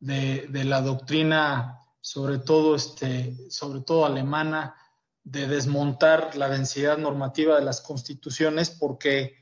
de, 0.00 0.48
la 0.64 0.80
doctrina, 0.80 1.80
sobre 2.00 2.38
todo, 2.38 2.76
este, 2.76 3.36
sobre 3.50 3.82
todo 3.82 4.06
alemana, 4.06 4.74
de 5.22 5.46
desmontar 5.46 6.34
la 6.34 6.48
densidad 6.48 6.96
normativa 6.96 7.56
de 7.56 7.64
las 7.64 7.82
constituciones, 7.82 8.70
porque 8.70 9.36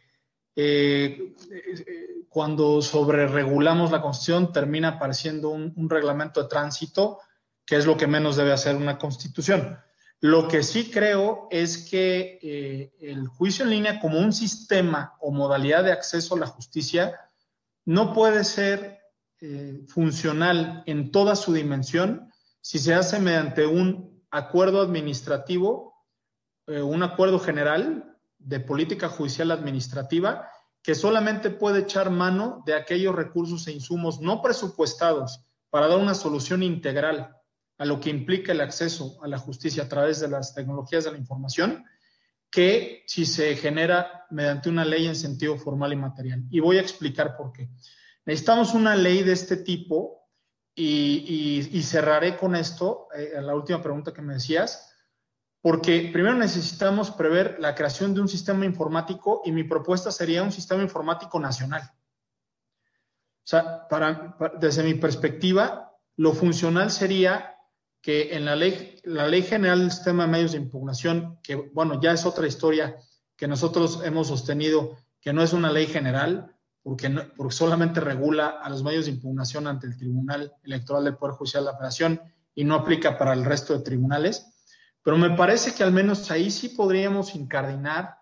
eh, 0.57 1.35
cuando 2.33 2.81
sobreregulamos 2.81 3.91
la 3.91 4.01
Constitución 4.01 4.53
termina 4.53 4.89
apareciendo 4.89 5.51
un, 5.51 5.91
reglamento 5.91 6.43
de 6.43 6.49
tránsito, 6.49 7.21
que 7.67 7.77
es 7.77 7.85
lo 7.85 7.99
que 7.99 8.07
menos 8.07 8.37
debe 8.37 8.55
hacer 8.55 8.75
una 8.75 8.97
Constitución. 8.97 9.79
Lo 10.19 10.49
que 10.49 10.63
sí 10.63 10.91
creo 10.91 11.47
es 11.51 11.91
que 11.91 12.39
eh, 12.41 12.95
el 13.01 13.29
juicio 13.29 13.67
en 13.67 13.71
línea 13.71 14.01
como 14.01 14.19
un 14.19 14.33
sistema 14.33 15.15
o 15.21 15.31
modalidad 15.31 15.85
de 15.85 15.93
acceso 15.93 16.35
a 16.35 16.39
la 16.39 16.47
justicia 16.47 17.21
no 17.85 18.15
puede 18.15 18.45
ser 18.45 19.01
eh, 19.43 19.85
funcional 19.89 20.85
en 20.87 21.11
toda 21.11 21.37
su 21.37 21.53
dimensión 21.53 22.33
si 22.63 22.79
se 22.79 22.95
hace 22.95 23.19
mediante 23.19 23.67
un 23.67 24.25
acuerdo 24.31 24.81
administrativo, 24.81 25.95
eh, 26.67 26.81
un 26.81 27.03
acuerdo 27.03 27.39
general 27.39 28.17
de 28.39 28.61
política 28.61 29.11
judicial 29.11 29.51
administrativa 29.51 30.49
que 30.83 30.95
solamente 30.95 31.51
puede 31.51 31.81
echar 31.81 32.11
mano 32.11 32.63
de 32.67 32.75
aquellos 32.75 33.15
recursos 33.15 33.67
e 33.67 33.73
insumos 33.73 34.21
no 34.21 34.43
presupuestados 34.43 35.45
para 35.71 35.87
dar 35.87 35.99
una 35.99 36.15
solución 36.15 36.63
integral 36.63 37.37
a 37.79 37.85
lo 37.85 38.01
que 38.01 38.11
implica 38.11 38.53
el 38.53 38.61
acceso 38.61 39.19
a 39.23 39.29
la 39.29 39.39
justicia 39.39 39.85
a 39.85 39.89
través 39.89 40.21
de 40.21 40.29
las 40.29 40.55
tecnologías 40.55 41.05
de 41.05 41.13
la 41.13 41.19
información, 41.19 41.85
que 42.51 43.03
si 43.07 43.25
se 43.25 43.57
genera 43.57 44.27
mediante 44.31 44.69
una 44.69 44.85
ley 44.85 45.07
en 45.07 45.17
sentido 45.17 45.57
formal 45.57 45.93
y 45.93 45.97
material. 45.97 46.45
Y 46.51 46.61
voy 46.61 46.77
a 46.79 46.83
explicar 46.83 47.37
por 47.37 47.53
qué. 47.53 47.71
Necesitamos 48.27 48.75
una 48.75 48.95
ley 48.95 49.23
de 49.23 49.33
este 49.33 49.57
tipo 49.57 50.29
y, 50.75 51.83
cerraré 51.83 52.37
con 52.37 52.55
esto, 52.55 53.09
eh, 53.15 53.33
la 53.41 53.55
última 53.55 53.83
pregunta 53.83 54.13
que 54.13 54.23
me 54.23 54.35
decías 54.35 54.92
porque 55.63 56.11
primero 56.13 56.35
necesitamos 56.35 57.13
prever 57.13 57.57
la 57.61 57.75
creación 57.75 58.13
de 58.13 58.21
un 58.21 58.29
sistema 58.29 58.67
informático 58.67 59.43
y 59.45 59.53
mi 59.53 59.63
propuesta 59.63 60.11
sería 60.11 60.43
un 60.43 60.51
sistema 60.51 60.83
informático 60.83 61.39
nacional. 61.39 61.83
O 63.45 63.47
sea, 63.47 63.87
para, 63.89 64.37
desde 64.59 64.83
mi 64.83 64.95
perspectiva, 64.95 65.93
lo 66.17 66.33
funcional 66.33 66.91
sería 66.91 67.57
que 68.01 68.35
en 68.35 68.45
la 68.45 68.57
ley, 68.57 69.01
la 69.05 69.29
ley 69.29 69.43
general 69.43 69.79
del 69.79 69.93
sistema 69.93 70.25
de 70.25 70.33
medios 70.33 70.53
de 70.53 70.59
impugnación, 70.59 71.39
que 71.45 71.55
bueno, 71.55 72.01
ya 72.01 72.11
es 72.11 72.27
otra 72.27 72.49
historia 72.49 72.97
que 73.37 73.47
nosotros 73.47 74.01
hemos 74.05 74.27
sostenido, 74.27 74.99
que 75.21 75.33
no 75.33 75.43
es 75.45 75.53
una 75.53 75.71
ley 75.71 75.87
general, 75.87 76.57
porque, 76.83 77.09
porque 77.37 77.55
solamente 77.55 78.01
regula 78.01 78.49
a 78.49 78.69
los 78.69 78.83
medios 78.83 79.05
de 79.05 79.13
impugnación 79.13 79.69
ante 79.69 79.87
el 79.87 79.97
Tribunal 79.97 80.53
Electoral 80.65 81.05
del 81.05 81.17
Poder 81.17 81.37
Judicial 81.37 81.65
de 81.65 81.71
la 81.71 81.77
Federación 81.77 82.21
y 82.53 82.65
no 82.65 82.75
aplica 82.75 83.17
para 83.17 83.33
el 83.33 83.45
resto 83.45 83.73
de 83.73 83.85
tribunales 83.85 84.52
Pero 85.03 85.19
me 85.19 85.31
parece 85.31 85.75
que 85.75 85.83
al 85.83 85.93
menos 85.93 86.31
ahí 86.31 86.51
sí 86.51 86.71
podríamos 86.71 87.35
incardinar 87.35 88.19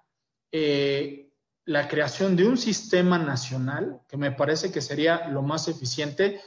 eh, 0.53 1.31
la 1.65 1.89
creación 1.89 2.37
de 2.37 2.47
un 2.47 2.57
sistema 2.57 3.19
nacional, 3.19 4.01
que 4.09 4.17
me 4.17 4.33
parece 4.33 4.73
que 4.73 4.81
sería 4.81 5.29
lo 5.29 5.43
más 5.43 5.69
eficiente, 5.69 6.41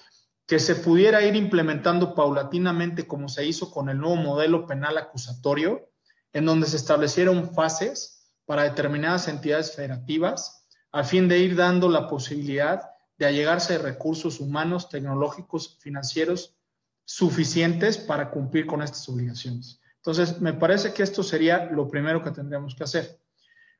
que 0.45 0.59
se 0.59 0.75
pudiera 0.75 1.23
ir 1.23 1.35
implementando 1.35 2.13
paulatinamente 2.15 3.07
como 3.07 3.29
se 3.29 3.45
hizo 3.45 3.71
con 3.71 3.89
el 3.89 3.99
nuevo 3.99 4.17
modelo 4.17 4.67
penal 4.67 4.97
acusatorio, 4.97 5.89
en 6.33 6.45
donde 6.45 6.67
se 6.67 6.77
establecieron 6.77 7.53
fases 7.53 8.33
para 8.45 8.63
determinadas 8.63 9.27
entidades 9.27 9.73
federativas, 9.75 10.67
a 10.91 11.03
fin 11.03 11.27
de 11.27 11.39
ir 11.39 11.55
dando 11.55 11.89
la 11.89 12.07
posibilidad 12.07 12.91
de 13.17 13.25
allegarse 13.27 13.73
de 13.73 13.79
recursos 13.79 14.39
humanos, 14.39 14.89
tecnológicos, 14.89 15.77
financieros 15.79 16.57
suficientes 17.05 17.97
para 17.97 18.31
cumplir 18.31 18.65
con 18.65 18.81
estas 18.81 19.07
obligaciones. 19.07 19.79
Entonces, 20.05 20.41
me 20.41 20.51
parece 20.51 20.93
que 20.93 21.01
esto 21.01 21.23
sería 21.23 21.71
lo 21.71 21.87
primero 21.87 22.21
que 22.21 22.31
tendríamos 22.31 22.75
que 22.75 22.83
hacer. 22.83 23.21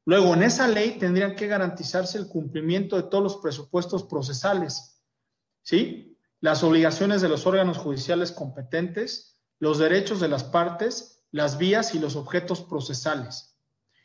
Luego, 0.05 0.33
en 0.33 0.43
esa 0.43 0.69
ley 0.69 0.97
tendrían 0.97 1.35
que 1.35 1.47
garantizarse 1.47 2.17
el 2.17 2.29
cumplimiento 2.29 2.95
de 2.95 3.03
todos 3.03 3.21
los 3.21 3.37
presupuestos 3.37 4.03
procesales, 4.03 5.03
¿sí? 5.63 6.17
Las 6.39 6.63
obligaciones 6.63 7.21
de 7.21 7.27
los 7.27 7.45
órganos 7.45 7.77
judiciales 7.77 8.31
competentes, 8.31 9.41
los 9.59 9.79
derechos 9.79 10.21
de 10.21 10.29
las 10.29 10.45
partes, 10.45 11.25
las 11.31 11.57
vías 11.57 11.93
y 11.93 11.99
los 11.99 12.15
objetos 12.15 12.61
procesales. 12.61 13.57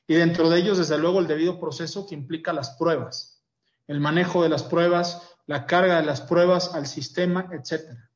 Y 0.09 0.15
dentro 0.15 0.51
de 0.51 0.59
ellos, 0.59 0.79
desde 0.79 0.99
luego, 0.99 1.21
el 1.21 1.29
debido 1.29 1.61
proceso 1.61 2.05
que 2.05 2.17
implica 2.17 2.53
las 2.53 2.71
pruebas, 2.71 3.45
el 3.87 4.01
manejo 4.01 4.43
de 4.43 4.49
las 4.49 4.65
pruebas, 4.65 5.23
la 5.47 5.67
carga 5.67 6.01
de 6.01 6.07
las 6.07 6.21
pruebas 6.21 6.75
al 6.75 6.89
sistema, 6.89 7.49
etcétera. 7.53 8.11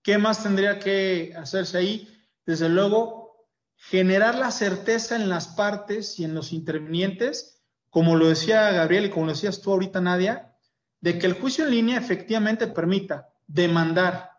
¿Qué 0.00 0.16
más 0.16 0.44
tendría 0.44 0.78
que 0.78 1.34
hacerse 1.36 1.78
ahí? 1.78 2.17
Desde 2.48 2.70
luego, 2.70 3.46
generar 3.76 4.34
la 4.36 4.50
certeza 4.50 5.16
en 5.16 5.28
las 5.28 5.48
partes 5.48 6.18
y 6.18 6.24
en 6.24 6.32
los 6.32 6.54
intervinientes, 6.54 7.62
como 7.90 8.16
lo 8.16 8.26
decía 8.26 8.72
Gabriel 8.72 9.04
y 9.04 9.10
como 9.10 9.26
lo 9.26 9.32
decías 9.32 9.60
tú 9.60 9.70
ahorita, 9.70 10.00
Nadia, 10.00 10.56
de 11.02 11.18
que 11.18 11.26
el 11.26 11.34
juicio 11.34 11.66
en 11.66 11.72
línea 11.72 11.98
efectivamente 11.98 12.66
permita 12.66 13.28
demandar. 13.46 14.30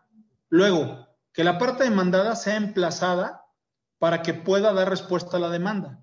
Luego, 0.48 1.06
que 1.32 1.44
la 1.44 1.56
parte 1.56 1.84
demandada 1.84 2.34
sea 2.34 2.56
emplazada 2.56 3.44
para 4.00 4.22
que 4.22 4.34
pueda 4.34 4.72
dar 4.72 4.90
respuesta 4.90 5.36
a 5.36 5.40
la 5.40 5.48
demanda. 5.48 6.02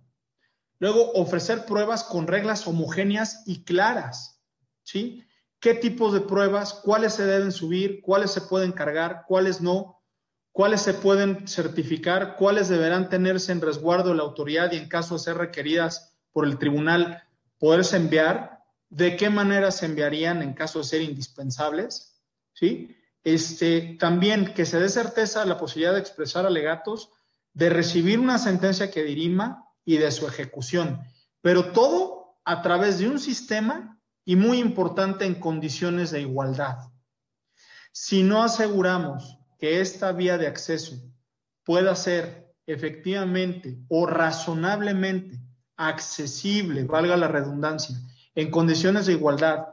Luego, 0.79 1.11
ofrecer 1.11 1.65
pruebas 1.65 2.05
con 2.05 2.25
reglas 2.25 2.65
homogéneas 2.67 3.43
y 3.45 3.65
claras. 3.65 4.41
¿Sí? 4.83 5.27
¿Qué 5.59 5.73
tipos 5.73 6.13
de 6.13 6.21
pruebas? 6.21 6.73
¿Cuáles 6.73 7.15
se 7.15 7.25
deben 7.25 7.51
subir? 7.51 7.99
¿Cuáles 8.01 8.31
se 8.31 8.39
pueden 8.39 8.71
cargar? 8.71 9.25
¿Cuáles 9.27 9.59
no? 9.59 9.96
¿Cuáles 10.57 10.81
se 10.81 10.95
pueden 10.95 11.47
certificar? 11.47 12.35
¿Cuáles 12.35 12.67
deberán 12.67 13.09
tenerse 13.09 13.51
en 13.51 13.61
resguardo 13.61 14.15
la 14.15 14.23
autoridad 14.23 14.71
y 14.71 14.77
en 14.77 14.89
caso 14.89 15.13
de 15.13 15.19
ser 15.19 15.37
requeridas 15.37 16.17
por 16.31 16.45
el 16.47 16.57
tribunal 16.57 17.21
poderse 17.59 17.95
enviar? 17.95 18.63
¿De 18.89 19.15
qué 19.17 19.29
manera 19.29 19.69
se 19.69 19.85
enviarían 19.85 20.41
en 20.41 20.53
caso 20.53 20.79
de 20.79 20.85
ser 20.85 21.01
indispensables? 21.03 22.19
¿Sí? 22.53 22.97
Este, 23.23 23.97
también 23.99 24.55
que 24.55 24.65
se 24.65 24.79
dé 24.79 24.89
certeza 24.89 25.45
la 25.45 25.59
posibilidad 25.59 25.93
de 25.93 25.99
expresar 25.99 26.47
alegatos, 26.47 27.11
de 27.53 27.69
recibir 27.69 28.17
una 28.17 28.39
sentencia 28.39 28.89
que 28.89 29.03
dirima 29.03 29.63
y 29.85 29.97
de 29.97 30.09
su 30.09 30.25
ejecución, 30.25 31.03
pero 31.39 31.71
todo 31.71 32.39
a 32.45 32.63
través 32.63 32.97
de 32.97 33.07
un 33.07 33.19
sistema 33.19 34.01
y 34.25 34.35
muy 34.35 34.57
importante 34.57 35.23
en 35.25 35.35
condiciones 35.35 36.09
de 36.09 36.21
igualdad. 36.21 36.79
Si 37.91 38.23
no 38.23 38.41
aseguramos 38.41 39.37
que 39.57 39.81
esta 39.81 40.11
vía 40.11 40.37
de 40.37 40.47
acceso 40.47 40.95
pueda 41.63 41.95
ser 41.95 42.53
efectivamente 42.65 43.77
o 43.87 44.05
razonablemente 44.05 45.39
accesible, 45.75 46.83
valga 46.83 47.17
la 47.17 47.27
redundancia, 47.27 47.95
en 48.35 48.51
condiciones 48.51 49.05
de 49.05 49.13
igualdad 49.13 49.67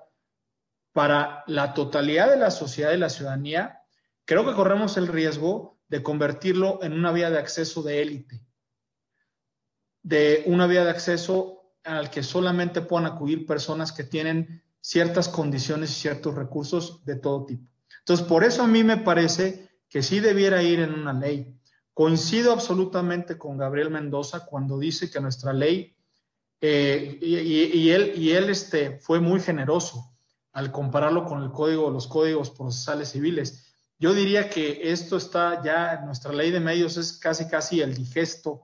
para 0.93 1.43
la 1.47 1.74
totalidad 1.74 2.30
de 2.30 2.37
la 2.37 2.51
sociedad 2.51 2.93
y 2.93 2.99
la 2.99 3.11
ciudadanía, 3.11 3.82
creo 4.24 4.47
que 4.47 4.55
corremos 4.55 4.97
el 4.97 5.09
riesgo 5.09 5.80
de 5.89 6.03
convertirlo 6.03 6.82
en 6.82 6.93
una 6.93 7.12
vía 7.12 7.30
de 7.30 7.39
acceso 7.39 7.82
de 7.82 8.01
élite, 8.01 8.41
de 10.03 10.45
una 10.47 10.66
vía 10.66 10.85
de 10.85 10.91
acceso 10.91 11.74
al 11.82 12.11
que 12.11 12.22
solamente 12.22 12.80
puedan 12.80 13.07
acudir 13.07 13.47
personas 13.47 13.93
que 13.93 14.05
tienen 14.05 14.62
ciertas 14.80 15.28
condiciones 15.28 15.91
y 15.91 15.95
ciertos 15.95 16.35
recursos 16.35 17.05
de 17.05 17.16
todo 17.16 17.45
tipo. 17.45 17.68
Entonces, 18.01 18.26
por 18.26 18.45
eso 18.45 18.62
a 18.62 18.66
mí 18.66 18.85
me 18.85 18.99
parece 18.99 19.68
que 19.95 20.03
sí 20.03 20.19
debiera 20.19 20.61
ir 20.61 20.81
en 20.81 20.93
una 20.93 21.13
ley. 21.13 21.55
Coincido 21.93 22.53
absolutamente 22.53 23.39
con 23.39 23.57
Gabriel 23.57 23.91
Mendoza 23.91 24.45
cuando 24.45 24.77
dice 24.77 25.09
que 25.09 25.21
nuestra 25.21 25.53
ley, 25.53 25.95
eh, 26.61 27.17
y, 27.23 27.91
él, 27.91 28.13
y 28.17 28.33
él 28.33 28.51
este, 28.51 28.99
fue 28.99 29.21
muy 29.21 29.39
generoso 29.39 30.17
al 30.51 30.73
compararlo 30.73 31.25
con 31.25 31.45
el 31.45 31.53
código, 31.53 31.93
los 31.93 32.09
códigos 32.09 32.51
procesales 32.51 33.13
civiles. 33.13 33.73
Yo 33.97 34.15
diría 34.15 34.51
que 34.51 34.81
esto 34.91 35.17
está 35.17 35.63
ya, 35.63 36.01
nuestra 36.05 36.33
ley 36.33 36.51
de 36.51 36.59
medios 36.59 36.97
es 36.97 37.13
casi 37.13 37.47
casi 37.47 37.81
el 37.81 37.95
digesto 37.95 38.63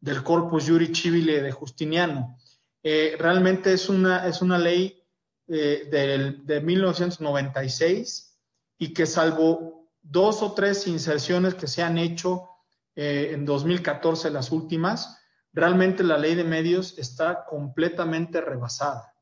del 0.00 0.24
Corpus 0.24 0.68
Juris 0.68 1.00
Civile 1.00 1.42
de 1.42 1.52
Justiniano. 1.52 2.36
Eh, 2.82 3.14
realmente 3.20 3.72
es 3.72 3.88
una, 3.88 4.26
es 4.26 4.42
una 4.42 4.58
ley 4.58 5.00
eh, 5.46 6.40
de 6.42 6.60
1996 6.60 8.36
y 8.78 8.92
que 8.92 9.06
salvo 9.06 9.81
dos 10.02 10.42
o 10.42 10.52
tres 10.52 10.86
inserciones 10.86 11.54
que 11.54 11.66
se 11.66 11.82
han 11.82 11.98
hecho 11.98 12.48
eh, 12.94 13.30
en 13.32 13.44
2014, 13.44 14.30
las 14.30 14.50
últimas, 14.52 15.18
realmente 15.52 16.02
la 16.02 16.18
ley 16.18 16.34
de 16.34 16.44
medios 16.44 16.98
está 16.98 17.44
completamente 17.44 18.40
rebasada. 18.40 19.14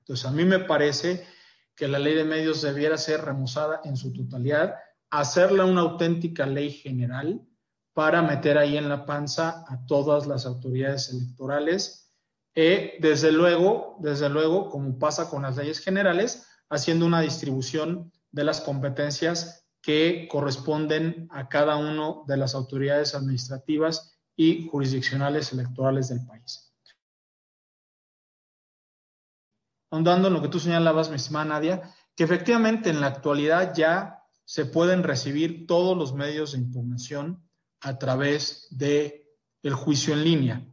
Entonces, 0.00 0.26
a 0.26 0.32
mí 0.32 0.44
me 0.44 0.58
parece 0.58 1.26
que 1.74 1.88
la 1.88 1.98
ley 1.98 2.14
de 2.14 2.24
medios 2.24 2.60
debiera 2.60 2.98
ser 2.98 3.24
remozada 3.24 3.80
en 3.84 3.96
su 3.96 4.12
totalidad, 4.12 4.74
hacerla 5.10 5.64
una 5.64 5.80
auténtica 5.82 6.46
ley 6.46 6.70
general 6.70 7.40
para 7.94 8.22
meter 8.22 8.58
ahí 8.58 8.76
en 8.76 8.88
la 8.88 9.06
panza 9.06 9.64
a 9.66 9.84
todas 9.86 10.26
las 10.26 10.46
autoridades 10.46 11.10
electorales 11.10 12.12
e, 12.54 12.98
desde 13.00 13.32
luego, 13.32 13.96
desde 14.00 14.28
luego, 14.28 14.68
como 14.70 14.98
pasa 14.98 15.30
con 15.30 15.42
las 15.42 15.56
leyes 15.56 15.80
generales, 15.80 16.46
haciendo 16.68 17.06
una 17.06 17.20
distribución 17.20 18.12
de 18.30 18.44
las 18.44 18.60
competencias 18.60 19.59
que 19.82 20.28
corresponden 20.30 21.28
a 21.30 21.48
cada 21.48 21.76
una 21.76 22.22
de 22.26 22.36
las 22.36 22.54
autoridades 22.54 23.14
administrativas 23.14 24.18
y 24.36 24.68
jurisdiccionales 24.68 25.52
electorales 25.52 26.08
del 26.08 26.24
país. 26.26 26.74
Ahondando 29.90 30.28
en 30.28 30.34
lo 30.34 30.42
que 30.42 30.48
tú 30.48 30.60
señalabas, 30.60 31.10
mi 31.10 31.16
estimada 31.16 31.46
Nadia, 31.46 31.94
que 32.14 32.24
efectivamente 32.24 32.90
en 32.90 33.00
la 33.00 33.08
actualidad 33.08 33.74
ya 33.74 34.22
se 34.44 34.66
pueden 34.66 35.02
recibir 35.02 35.66
todos 35.66 35.96
los 35.96 36.12
medios 36.12 36.52
de 36.52 36.58
impugnación 36.58 37.48
a 37.80 37.98
través 37.98 38.66
del 38.70 39.24
el 39.62 39.74
juicio 39.74 40.14
en 40.14 40.24
línea. 40.24 40.66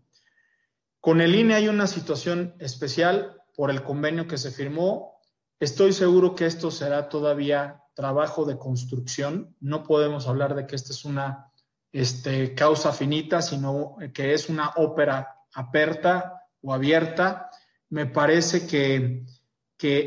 Con 1.00 1.22
el 1.22 1.36
INE 1.36 1.56
hay 1.56 1.68
una 1.68 1.88
situación 1.88 2.56
especial 2.60 3.42
por 3.56 3.72
el 3.72 3.84
convenio 3.84 4.28
que 4.28 4.38
se 4.38 4.52
firmó. 4.52 5.17
Estoy 5.60 5.92
seguro 5.92 6.36
que 6.36 6.46
esto 6.46 6.70
será 6.70 7.10
todavía 7.10 7.84
trabajo 7.96 8.46
de 8.46 8.60
construcción. 8.60 9.56
No 9.60 9.84
podemos 9.84 10.28
hablar 10.28 10.54
de 10.54 10.68
que 10.68 10.76
esta 10.76 10.94
es 10.94 11.04
una 11.04 11.52
este, 11.92 12.54
causa 12.54 12.94
finita, 12.94 13.42
sino 13.42 13.98
que 14.14 14.34
es 14.34 14.50
una 14.50 14.74
ópera 14.76 15.36
aperta 15.56 16.44
o 16.62 16.74
abierta. 16.74 17.50
Me 17.90 18.06
parece 18.06 18.68
que, 18.68 19.26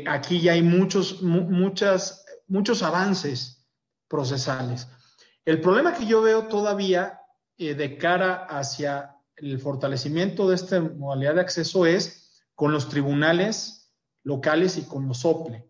aquí 0.07 0.39
ya 0.39 0.53
hay 0.53 0.61
muchos, 0.61 1.21
muchas, 1.21 2.25
muchos 2.47 2.81
avances 2.81 3.67
procesales. 4.07 4.87
El 5.43 5.59
problema 5.59 5.93
que 5.93 6.05
yo 6.05 6.21
veo 6.21 6.47
todavía 6.47 7.19
eh, 7.57 7.75
de 7.75 7.97
cara 7.97 8.45
hacia 8.45 9.17
el 9.35 9.59
fortalecimiento 9.59 10.47
de 10.47 10.55
esta 10.55 10.79
modalidad 10.79 11.35
de 11.35 11.41
acceso 11.41 11.85
es 11.85 12.41
con 12.55 12.71
los 12.71 12.87
tribunales 12.87 13.80
locales 14.23 14.77
y 14.77 14.83
con 14.83 15.07
los 15.07 15.25
OPLE, 15.25 15.69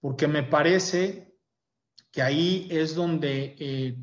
porque 0.00 0.26
me 0.26 0.42
parece 0.42 1.36
que 2.10 2.22
ahí 2.22 2.68
es 2.70 2.94
donde, 2.94 3.56
eh, 3.58 3.98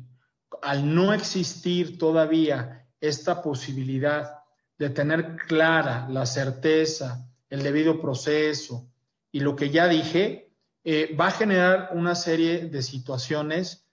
al 0.62 0.94
no 0.94 1.12
existir 1.12 1.98
todavía 1.98 2.88
esta 3.00 3.42
posibilidad 3.42 4.38
de 4.78 4.90
tener 4.90 5.36
clara 5.36 6.08
la 6.08 6.26
certeza, 6.26 7.28
el 7.48 7.62
debido 7.62 8.00
proceso 8.00 8.90
y 9.30 9.40
lo 9.40 9.56
que 9.56 9.70
ya 9.70 9.88
dije, 9.88 10.52
eh, 10.84 11.14
va 11.18 11.28
a 11.28 11.32
generar 11.32 11.90
una 11.92 12.14
serie 12.14 12.66
de 12.66 12.82
situaciones 12.82 13.88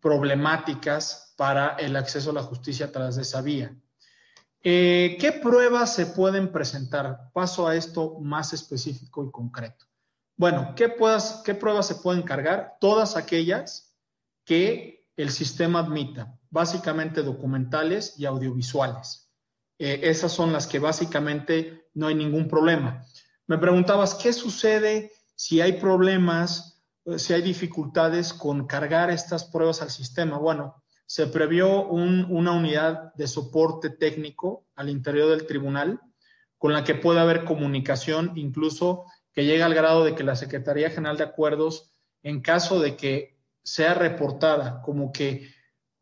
problemáticas 0.00 1.34
para 1.36 1.76
el 1.76 1.96
acceso 1.96 2.30
a 2.30 2.34
la 2.34 2.42
justicia 2.42 2.86
a 2.86 2.92
través 2.92 3.16
de 3.16 3.22
esa 3.22 3.42
vía. 3.42 3.76
Eh, 4.62 5.16
¿Qué 5.20 5.32
pruebas 5.32 5.94
se 5.94 6.06
pueden 6.06 6.50
presentar? 6.50 7.30
Paso 7.32 7.68
a 7.68 7.76
esto 7.76 8.18
más 8.20 8.52
específico 8.52 9.24
y 9.24 9.30
concreto. 9.30 9.86
Bueno, 10.36 10.74
¿qué, 10.76 10.94
¿qué 11.44 11.54
pruebas 11.54 11.86
se 11.86 11.94
pueden 11.96 12.22
cargar? 12.22 12.76
Todas 12.80 13.16
aquellas 13.16 13.96
que 14.44 15.06
el 15.16 15.30
sistema 15.30 15.80
admita. 15.80 16.38
básicamente 16.48 17.22
documentales 17.22 18.14
y 18.18 18.24
audiovisuales. 18.24 19.30
Eh, 19.78 20.00
esas 20.04 20.32
son 20.32 20.52
las 20.52 20.66
que 20.66 20.78
básicamente 20.78 21.88
no 21.92 22.06
hay 22.06 22.14
ningún 22.14 22.48
problema. 22.48 23.04
Me 23.46 23.58
preguntabas, 23.58 24.14
¿qué 24.14 24.32
sucede 24.32 25.12
si 25.34 25.60
hay 25.60 25.74
problemas, 25.74 26.82
eh, 27.04 27.18
si 27.18 27.34
hay 27.34 27.42
dificultades 27.42 28.32
con 28.32 28.66
cargar 28.66 29.10
estas 29.10 29.44
pruebas 29.44 29.82
al 29.82 29.90
sistema? 29.90 30.38
Bueno, 30.38 30.82
se 31.06 31.28
previó 31.28 31.86
una 31.86 32.52
unidad 32.52 33.14
de 33.14 33.28
soporte 33.28 33.90
técnico 33.90 34.66
al 34.74 34.90
interior 34.90 35.30
del 35.30 35.46
tribunal 35.46 36.00
con 36.58 36.72
la 36.72 36.84
que 36.84 36.94
puede 36.94 37.20
haber 37.20 37.44
comunicación, 37.44 38.32
incluso 38.34 39.04
que 39.32 39.44
llegue 39.44 39.62
al 39.62 39.74
grado 39.74 40.04
de 40.04 40.14
que 40.14 40.24
la 40.24 40.36
Secretaría 40.36 40.90
General 40.90 41.16
de 41.16 41.24
Acuerdos, 41.24 41.92
en 42.22 42.40
caso 42.40 42.80
de 42.80 42.96
que 42.96 43.38
sea 43.62 43.94
reportada 43.94 44.82
como 44.82 45.12
que 45.12 45.48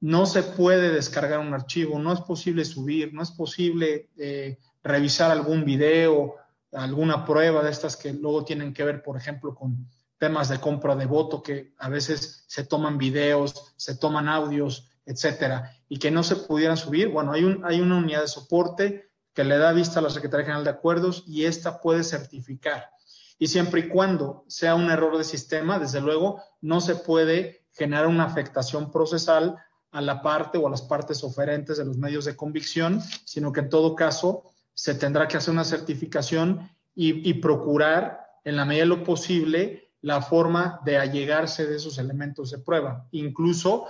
no 0.01 0.27
se 0.27 0.43
puede 0.43 0.91
descargar 0.91 1.41
un 1.41 1.55
archivo, 1.55 1.99
no 1.99 2.13
es 2.13 2.21
posible 2.21 2.65
subir, 2.65 3.13
no 3.13 3.23
es 3.23 3.31
posible 3.31 4.11
eh, 4.17 4.59
revisar 4.83 5.31
algún 5.31 5.65
video, 5.65 6.37
alguna 6.73 7.25
prueba 7.25 7.63
de 7.63 7.71
estas 7.71 7.97
que 7.97 8.13
luego 8.13 8.45
tienen 8.45 8.73
que 8.73 8.85
ver, 8.85 9.03
por 9.03 9.17
ejemplo, 9.17 9.55
con 9.55 9.89
temas 10.19 10.49
de 10.49 10.61
compra 10.61 10.95
de 10.95 11.07
voto, 11.07 11.43
que 11.43 11.75
a 11.79 11.89
veces 11.89 12.45
se 12.47 12.65
toman 12.65 12.99
videos, 12.99 13.75
se 13.77 13.97
toman 13.97 14.29
audios, 14.29 14.91
etcétera, 15.07 15.77
y 15.89 15.99
que 15.99 16.11
no 16.11 16.23
se 16.23 16.37
pudieran 16.37 16.77
subir. 16.77 17.09
Bueno, 17.09 17.33
hay, 17.33 17.45
un, 17.45 17.65
hay 17.65 17.81
una 17.81 17.99
unidad 17.99 18.23
de 18.23 18.29
soporte 18.29 19.11
que 19.35 19.45
le 19.45 19.59
da 19.59 19.73
vista 19.73 19.99
a 19.99 20.03
la 20.03 20.11
Secretaría 20.11 20.47
General 20.47 20.65
de 20.65 20.71
Acuerdos 20.71 21.25
y 21.27 21.45
esta 21.45 21.81
puede 21.81 22.05
certificar. 22.05 22.91
Y 23.39 23.49
siempre 23.49 23.81
y 23.81 23.89
cuando 23.89 24.45
sea 24.49 24.75
un 24.75 24.91
error 24.91 25.19
de 25.19 25.25
sistema, 25.25 25.79
desde 25.79 26.01
luego, 26.01 26.41
no 26.61 26.81
se 26.81 26.95
puede 26.95 27.67
generar 27.73 28.07
una 28.07 28.25
afectación 28.25 28.93
procesal 28.93 29.57
a 29.91 30.01
la 30.01 30.23
parte 30.23 30.59
o 30.59 30.67
a 30.67 30.71
las 30.71 30.83
partes 30.83 31.25
oferentes 31.25 31.77
de 31.77 31.85
los 31.85 31.99
medios 31.99 32.25
de 32.25 32.37
convicción, 32.37 33.01
sino 33.25 33.53
que 33.53 33.61
en 33.61 33.69
todo 33.69 33.97
caso 33.97 34.53
se 34.73 34.95
tendrá 34.95 35.27
que 35.29 35.37
hacer 35.37 35.53
una 35.53 35.65
certificación 35.65 36.71
y, 36.95 37.29
y 37.29 37.35
procurar, 37.35 38.21
en 38.45 38.57
la 38.57 38.65
medida 38.65 38.85
de 38.85 38.89
lo 38.89 39.05
posible, 39.05 39.91
la 40.01 40.21
forma 40.21 40.81
de 40.85 40.99
allegarse 40.99 41.67
de 41.67 41.77
esos 41.77 41.99
elementos 41.99 42.51
de 42.51 42.59
prueba. 42.59 43.09
Incluso 43.11 43.87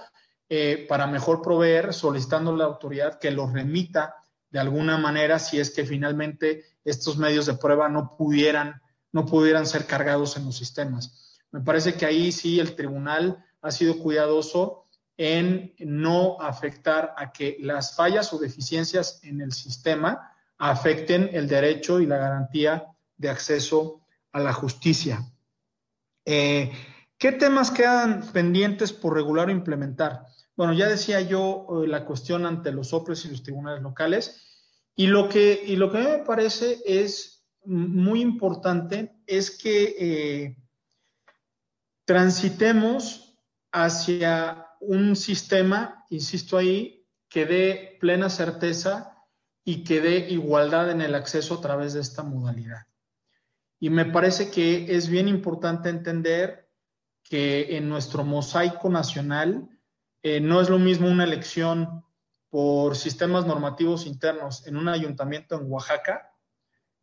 eh, 0.48 0.86
para 0.88 1.06
mejor 1.06 1.42
proveer, 1.42 1.94
solicitando 1.94 2.52
a 2.52 2.56
la 2.56 2.64
autoridad 2.64 3.18
que 3.18 3.30
lo 3.30 3.46
remita 3.46 4.16
de 4.50 4.60
alguna 4.60 4.98
manera 4.98 5.38
si 5.38 5.58
es 5.58 5.70
que 5.70 5.84
finalmente 5.84 6.64
estos 6.84 7.16
medios 7.16 7.46
de 7.46 7.54
prueba 7.54 7.88
no 7.88 8.16
pudieran, 8.16 8.80
no 9.10 9.26
pudieran 9.26 9.66
ser 9.66 9.86
cargados 9.86 10.36
en 10.36 10.44
los 10.44 10.56
sistemas. 10.56 11.40
Me 11.50 11.60
parece 11.60 11.94
que 11.94 12.06
ahí 12.06 12.30
sí 12.30 12.60
el 12.60 12.76
tribunal 12.76 13.44
ha 13.62 13.70
sido 13.70 13.98
cuidadoso 13.98 14.86
en 15.16 15.74
no 15.78 16.40
afectar 16.40 17.14
a 17.16 17.32
que 17.32 17.56
las 17.60 17.96
fallas 17.96 18.32
o 18.32 18.38
deficiencias 18.38 19.20
en 19.22 19.40
el 19.40 19.52
sistema 19.52 20.32
afecten 20.58 21.30
el 21.32 21.48
derecho 21.48 22.00
y 22.00 22.06
la 22.06 22.18
garantía 22.18 22.86
de 23.16 23.30
acceso 23.30 24.02
a 24.32 24.40
la 24.40 24.52
justicia. 24.52 25.24
Eh, 26.24 26.72
¿Qué 27.24 27.32
temas 27.32 27.70
quedan 27.70 28.20
pendientes 28.34 28.92
por 28.92 29.14
regular 29.14 29.48
o 29.48 29.50
implementar? 29.50 30.26
Bueno, 30.56 30.74
ya 30.74 30.86
decía 30.86 31.22
yo 31.22 31.66
eh, 31.70 31.88
la 31.88 32.04
cuestión 32.04 32.44
ante 32.44 32.70
los 32.70 32.92
OPRES 32.92 33.24
y 33.24 33.28
los 33.28 33.42
tribunales 33.42 33.80
locales, 33.80 34.68
y 34.94 35.06
lo 35.06 35.26
que, 35.30 35.62
y 35.66 35.76
lo 35.76 35.90
que 35.90 36.00
me 36.00 36.18
parece 36.18 36.82
es 36.84 37.46
muy 37.64 38.20
importante 38.20 39.16
es 39.26 39.50
que 39.56 39.96
eh, 39.98 40.56
transitemos 42.04 43.38
hacia 43.72 44.66
un 44.80 45.16
sistema, 45.16 46.04
insisto 46.10 46.58
ahí, 46.58 47.06
que 47.30 47.46
dé 47.46 47.96
plena 48.00 48.28
certeza 48.28 49.16
y 49.64 49.82
que 49.82 50.02
dé 50.02 50.28
igualdad 50.28 50.90
en 50.90 51.00
el 51.00 51.14
acceso 51.14 51.54
a 51.54 51.62
través 51.62 51.94
de 51.94 52.02
esta 52.02 52.22
modalidad. 52.22 52.82
Y 53.80 53.88
me 53.88 54.04
parece 54.04 54.50
que 54.50 54.94
es 54.94 55.08
bien 55.08 55.26
importante 55.26 55.88
entender 55.88 56.63
que 57.24 57.76
en 57.76 57.88
nuestro 57.88 58.22
mosaico 58.22 58.88
nacional 58.88 59.68
eh, 60.22 60.40
no 60.40 60.60
es 60.60 60.68
lo 60.68 60.78
mismo 60.78 61.08
una 61.08 61.24
elección 61.24 62.04
por 62.50 62.96
sistemas 62.96 63.46
normativos 63.46 64.06
internos 64.06 64.66
en 64.66 64.76
un 64.76 64.88
ayuntamiento 64.88 65.56
en 65.56 65.70
Oaxaca 65.70 66.30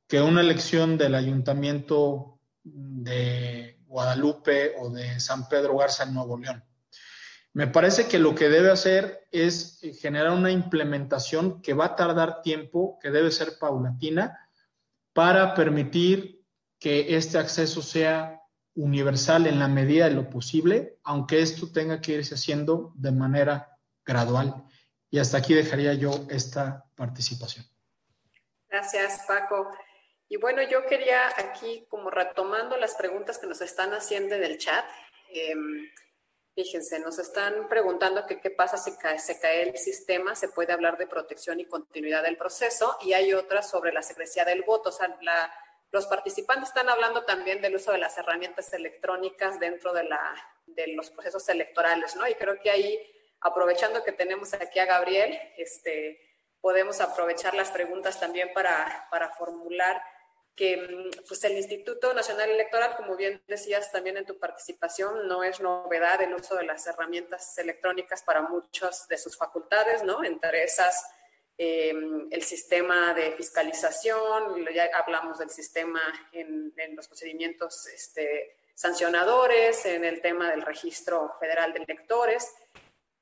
que 0.07 0.21
una 0.21 0.41
elección 0.41 0.97
del 0.97 1.15
ayuntamiento 1.15 2.39
de 2.63 3.79
Guadalupe 3.87 4.75
o 4.79 4.89
de 4.89 5.19
San 5.19 5.47
Pedro 5.47 5.77
Garza 5.77 6.03
en 6.03 6.13
Nuevo 6.13 6.37
León. 6.37 6.63
Me 7.53 7.67
parece 7.67 8.07
que 8.07 8.19
lo 8.19 8.33
que 8.33 8.49
debe 8.49 8.71
hacer 8.71 9.27
es 9.31 9.81
generar 9.99 10.31
una 10.31 10.51
implementación 10.51 11.61
que 11.61 11.73
va 11.73 11.85
a 11.85 11.95
tardar 11.95 12.41
tiempo, 12.41 12.97
que 13.01 13.11
debe 13.11 13.31
ser 13.31 13.57
paulatina, 13.59 14.49
para 15.13 15.53
permitir 15.53 16.45
que 16.79 17.15
este 17.15 17.37
acceso 17.37 17.81
sea 17.81 18.40
universal 18.75 19.47
en 19.47 19.59
la 19.59 19.67
medida 19.67 20.05
de 20.05 20.15
lo 20.15 20.29
posible, 20.29 20.97
aunque 21.03 21.41
esto 21.41 21.71
tenga 21.71 22.01
que 22.01 22.13
irse 22.13 22.35
haciendo 22.35 22.93
de 22.95 23.11
manera 23.11 23.77
gradual. 24.05 24.63
Y 25.09 25.19
hasta 25.19 25.37
aquí 25.37 25.53
dejaría 25.53 25.93
yo 25.93 26.11
esta 26.29 26.85
participación. 26.95 27.65
Gracias, 28.69 29.23
Paco. 29.27 29.69
Y 30.29 30.37
bueno, 30.37 30.61
yo 30.61 30.85
quería 30.85 31.27
aquí, 31.37 31.85
como 31.89 32.09
retomando 32.09 32.77
las 32.77 32.95
preguntas 32.95 33.37
que 33.37 33.47
nos 33.47 33.59
están 33.59 33.93
haciendo 33.93 34.35
en 34.35 34.43
el 34.45 34.57
chat, 34.57 34.85
em, 35.33 35.89
fíjense, 36.55 36.99
nos 36.99 37.19
están 37.19 37.67
preguntando 37.67 38.25
que 38.25 38.39
qué 38.39 38.49
pasa 38.49 38.77
si 38.77 38.91
se 39.17 39.39
cae 39.41 39.63
el 39.63 39.77
sistema, 39.77 40.35
se 40.35 40.47
puede 40.47 40.71
hablar 40.71 40.97
de 40.97 41.07
protección 41.07 41.59
y 41.59 41.65
continuidad 41.65 42.23
del 42.23 42.37
proceso, 42.37 42.97
y 43.01 43.11
hay 43.11 43.33
otras 43.33 43.69
sobre 43.69 43.91
la 43.91 44.03
secrecía 44.03 44.45
del 44.45 44.63
voto, 44.63 44.89
o 44.89 44.93
sea, 44.93 45.17
la, 45.21 45.51
los 45.91 46.07
participantes 46.07 46.69
están 46.69 46.89
hablando 46.89 47.23
también 47.25 47.61
del 47.61 47.75
uso 47.75 47.91
de 47.91 47.97
las 47.97 48.17
herramientas 48.17 48.71
electrónicas 48.73 49.59
dentro 49.59 49.93
de, 49.93 50.05
la, 50.05 50.35
de 50.65 50.87
los 50.87 51.09
procesos 51.09 51.47
electorales, 51.49 52.15
¿no? 52.15 52.27
Y 52.27 52.35
creo 52.35 52.59
que 52.59 52.71
ahí, 52.71 52.99
aprovechando 53.41 54.03
que 54.03 54.13
tenemos 54.13 54.53
aquí 54.53 54.79
a 54.79 54.85
Gabriel, 54.85 55.37
este, 55.57 56.19
podemos 56.61 57.01
aprovechar 57.01 57.53
las 57.55 57.71
preguntas 57.71 58.19
también 58.19 58.53
para, 58.53 59.07
para 59.11 59.31
formular 59.31 60.01
que 60.55 60.77
mm, 60.77 61.25
pues 61.27 61.43
el 61.43 61.53
Instituto 61.53 62.13
Nacional 62.13 62.49
Electoral, 62.49 62.95
como 62.95 63.15
bien 63.17 63.41
decías 63.47 63.91
también 63.91 64.15
en 64.15 64.25
tu 64.25 64.39
participación, 64.39 65.27
no 65.27 65.43
es 65.43 65.59
novedad 65.59 66.21
el 66.21 66.33
uso 66.33 66.55
de 66.55 66.63
las 66.63 66.87
herramientas 66.87 67.57
electrónicas 67.57 68.23
para 68.23 68.41
muchas 68.41 69.07
de 69.07 69.17
sus 69.17 69.37
facultades, 69.37 70.03
¿no? 70.03 70.23
Entre 70.23 70.63
esas 70.63 71.05
eh, 71.63 71.93
el 72.31 72.41
sistema 72.41 73.13
de 73.13 73.33
fiscalización, 73.33 74.65
ya 74.73 74.89
hablamos 74.95 75.37
del 75.37 75.51
sistema 75.51 76.01
en, 76.31 76.73
los 76.95 77.07
procedimientos 77.07 77.85
este, 77.85 78.55
sancionadores, 78.73 79.85
en 79.85 80.03
el 80.03 80.21
tema 80.21 80.49
del 80.49 80.63
registro 80.63 81.35
federal 81.39 81.71
de 81.71 81.83
electores. 81.83 82.51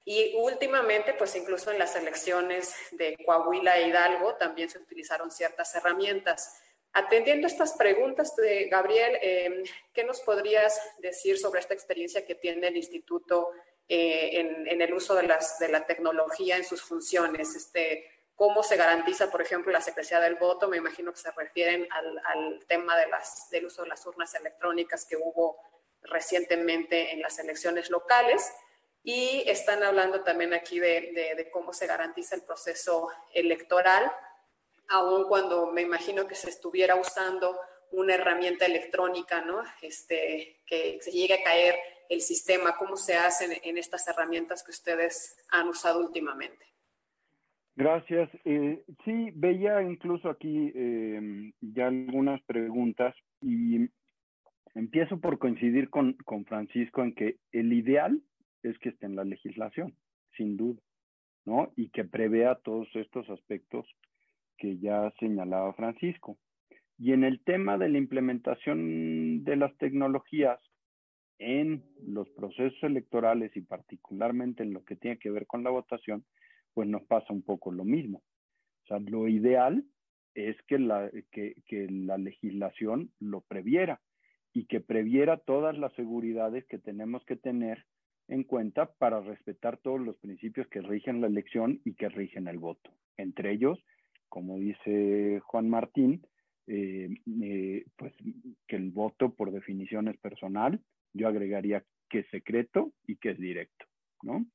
Y 0.05 0.35
últimamente, 0.37 1.15
pues 1.15 1.35
incluso 1.35 1.69
en 1.69 1.79
las 1.79 1.97
elecciones 1.97 2.73
de 2.91 3.17
Coahuila 3.25 3.77
e 3.77 3.89
Hidalgo 3.89 4.35
también 4.35 4.69
se 4.69 4.77
utilizaron 4.77 5.31
ciertas 5.31 5.75
herramientas. 5.75 6.61
Atendiendo 6.93 7.45
estas 7.45 7.73
preguntas 7.73 8.37
de 8.37 8.69
Gabriel, 8.69 9.19
eh, 9.21 9.63
¿qué 9.91 10.05
nos 10.05 10.21
podrías 10.21 10.79
decir 10.99 11.37
sobre 11.37 11.59
esta 11.59 11.73
experiencia 11.73 12.25
que 12.25 12.35
tiene 12.35 12.69
el 12.69 12.77
instituto 12.77 13.51
eh, 13.89 14.65
en, 14.65 14.81
el 14.81 14.93
uso 14.93 15.13
de, 15.13 15.23
las, 15.23 15.59
de 15.59 15.67
la 15.67 15.85
tecnología 15.85 16.55
en 16.55 16.63
sus 16.63 16.81
funciones? 16.81 17.53
Este, 17.53 18.18
cómo 18.39 18.63
se 18.63 18.77
garantiza, 18.77 19.29
por 19.29 19.41
ejemplo, 19.41 19.69
la 19.69 19.81
secrecía 19.81 20.21
del 20.21 20.35
voto. 20.35 20.69
Me 20.69 20.77
imagino 20.77 21.11
que 21.11 21.19
se 21.19 21.29
refieren 21.31 21.89
al, 21.91 22.65
tema 22.67 22.97
de 22.97 23.05
las, 23.07 23.49
del 23.49 23.65
uso 23.65 23.81
de 23.81 23.89
las 23.89 24.05
urnas 24.05 24.33
electrónicas 24.33 25.05
que 25.05 25.17
hubo 25.17 25.57
recientemente 26.03 27.11
en 27.11 27.21
las 27.21 27.37
elecciones 27.37 27.89
locales. 27.89 28.49
Y 29.03 29.43
están 29.45 29.83
hablando 29.83 30.23
también 30.23 30.53
aquí 30.53 30.79
de, 30.79 31.49
cómo 31.51 31.73
se 31.73 31.85
garantiza 31.85 32.35
el 32.35 32.43
proceso 32.43 33.09
electoral, 33.33 34.09
aun 34.87 35.25
cuando 35.27 35.65
me 35.65 35.81
imagino 35.81 36.25
que 36.25 36.35
se 36.35 36.49
estuviera 36.49 36.95
usando 36.95 37.59
una 37.91 38.13
herramienta 38.13 38.65
electrónica, 38.65 39.41
¿no? 39.41 39.61
Este, 39.81 40.61
que 40.65 40.99
se 41.01 41.11
llegue 41.11 41.33
a 41.33 41.43
caer 41.43 41.77
el 42.07 42.21
sistema, 42.21 42.77
cómo 42.77 42.95
se 42.95 43.17
hacen 43.17 43.59
en 43.63 43.77
estas 43.77 44.07
herramientas 44.07 44.63
que 44.63 44.71
ustedes 44.71 45.35
han 45.49 45.67
usado 45.67 45.99
últimamente. 45.99 46.69
Gracias. 47.79 48.29
Eh, 48.43 48.83
sí, 49.05 49.31
veía 49.35 49.81
incluso 49.81 50.29
aquí 50.29 50.69
em, 50.75 51.53
ya 51.61 51.87
algunas 51.87 52.41
preguntas 52.41 53.15
y 53.41 53.87
empiezo 54.75 55.21
por 55.21 55.39
coincidir 55.39 55.89
con, 55.89 56.11
con, 56.25 56.43
Francisco 56.43 57.01
en 57.01 57.15
que 57.15 57.37
el 57.53 57.71
ideal 57.71 58.21
es 58.63 58.77
que 58.79 58.89
esté 58.89 59.05
en 59.05 59.15
la 59.15 59.23
legislación, 59.23 59.95
sin 60.35 60.57
duda, 60.57 60.81
¿no? 61.45 61.71
Y 61.77 61.87
que 61.87 62.03
prevea 62.03 62.55
todos 62.55 62.93
estos 62.95 63.29
aspectos 63.29 63.85
que 64.57 64.77
ya 64.79 65.13
señalaba 65.17 65.71
Francisco. 65.71 66.37
Y 66.97 67.13
en 67.13 67.23
el 67.23 67.39
tema 67.45 67.77
de 67.77 67.87
la 67.87 67.97
implementación 67.97 69.45
de 69.45 69.55
las 69.55 69.73
tecnologías, 69.77 70.59
en 71.37 71.81
los 72.05 72.29
procesos 72.31 72.83
electorales 72.83 73.55
y 73.55 73.61
particularmente 73.61 74.63
en 74.63 74.73
lo 74.73 74.83
que 74.83 74.97
tiene 74.97 75.17
que 75.17 75.31
ver 75.31 75.47
con 75.47 75.63
la 75.63 75.69
votación, 75.69 76.25
pues 76.73 76.87
nos 76.87 77.03
pasa 77.03 77.33
un 77.33 77.41
poco 77.41 77.71
lo 77.71 77.83
mismo. 77.83 78.21
O 78.83 78.87
sea, 78.87 78.99
lo 78.99 79.27
ideal 79.27 79.85
es 80.35 80.55
que 80.67 80.79
la, 80.79 81.09
que, 81.31 81.55
la 81.89 82.17
legislación 82.17 83.11
lo 83.19 83.41
previera 83.41 84.01
y 84.53 84.65
que 84.65 84.79
previera 84.79 85.37
todas 85.37 85.77
las 85.77 85.93
seguridades 85.93 86.65
que 86.65 86.79
tenemos 86.79 87.23
que 87.25 87.35
tener 87.35 87.85
en 88.27 88.43
cuenta 88.43 88.93
para 88.93 89.21
respetar 89.21 89.77
todos 89.77 89.99
los 89.99 90.15
principios 90.17 90.67
que 90.67 90.81
rigen 90.81 91.21
la 91.21 91.27
elección 91.27 91.81
y 91.83 91.95
que 91.95 92.09
rigen 92.09 92.47
el 92.47 92.59
voto. 92.59 92.91
Entre 93.17 93.51
ellos, 93.51 93.83
como 94.27 94.57
dice 94.57 95.39
Juan 95.45 95.69
Martín, 95.69 96.25
eh, 96.67 97.09
eh, 97.41 97.85
pues 97.97 98.13
que 98.67 98.75
el 98.75 98.91
voto 98.91 99.33
por 99.33 99.51
definición 99.51 100.07
es 100.07 100.17
personal, 100.17 100.79
yo 101.13 101.27
agregaría 101.27 101.83
que 102.09 102.19
es 102.19 102.29
secreto 102.29 102.93
y 103.07 103.15
que 103.17 103.31
es 103.31 103.39
directo, 103.39 103.85
¿no? 104.21 104.45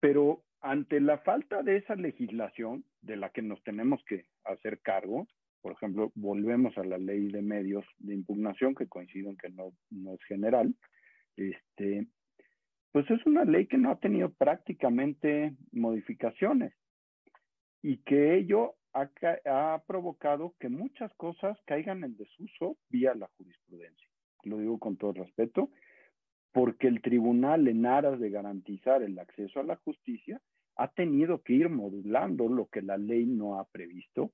Pero 0.00 0.42
ante 0.62 1.00
la 1.00 1.18
falta 1.18 1.62
de 1.62 1.76
esa 1.76 1.96
legislación 1.96 2.84
de 3.02 3.16
la 3.16 3.30
que 3.30 3.42
nos 3.42 3.62
tenemos 3.64 4.02
que 4.04 4.26
hacer 4.44 4.80
cargo, 4.80 5.26
por 5.60 5.72
ejemplo, 5.72 6.12
volvemos 6.14 6.76
a 6.78 6.84
la 6.84 6.98
ley 6.98 7.30
de 7.30 7.42
medios 7.42 7.84
de 7.98 8.14
impugnación, 8.14 8.74
que 8.74 8.88
coincido 8.88 9.30
en 9.30 9.36
que 9.36 9.48
no, 9.50 9.72
no 9.90 10.14
es 10.14 10.22
general, 10.24 10.74
este, 11.36 12.06
pues 12.92 13.10
es 13.10 13.24
una 13.26 13.44
ley 13.44 13.66
que 13.66 13.78
no 13.78 13.90
ha 13.90 13.98
tenido 13.98 14.32
prácticamente 14.32 15.56
modificaciones 15.72 16.72
y 17.80 17.98
que 17.98 18.36
ello 18.36 18.74
ha, 18.92 19.10
ha, 19.46 19.82
provocado 19.86 20.54
que 20.60 20.68
muchas 20.68 21.12
cosas 21.14 21.58
caigan 21.64 22.04
en 22.04 22.16
desuso 22.16 22.76
vía 22.88 23.14
la 23.14 23.28
jurisprudencia. 23.36 24.08
Lo 24.44 24.58
digo 24.58 24.78
con 24.78 24.96
todo 24.96 25.12
respeto, 25.12 25.70
porque 26.52 26.86
el 26.86 27.02
tribunal, 27.02 27.66
en 27.66 27.86
aras 27.86 28.20
de 28.20 28.30
garantizar 28.30 29.02
el 29.02 29.18
acceso 29.18 29.60
a 29.60 29.64
la 29.64 29.76
justicia, 29.76 30.40
ha 30.76 30.88
tenido 30.88 31.42
que 31.42 31.54
ir 31.54 31.68
modulando 31.68 32.48
lo 32.48 32.66
que 32.66 32.82
la 32.82 32.96
ley 32.96 33.26
no 33.26 33.58
ha 33.58 33.64
previsto 33.64 34.32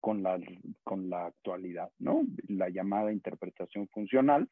con 0.00 0.22
la, 0.22 0.38
con 0.84 1.10
la 1.10 1.26
actualidad, 1.26 1.90
¿no? 1.98 2.22
La 2.48 2.68
llamada 2.68 3.12
interpretación 3.12 3.88
funcional, 3.88 4.48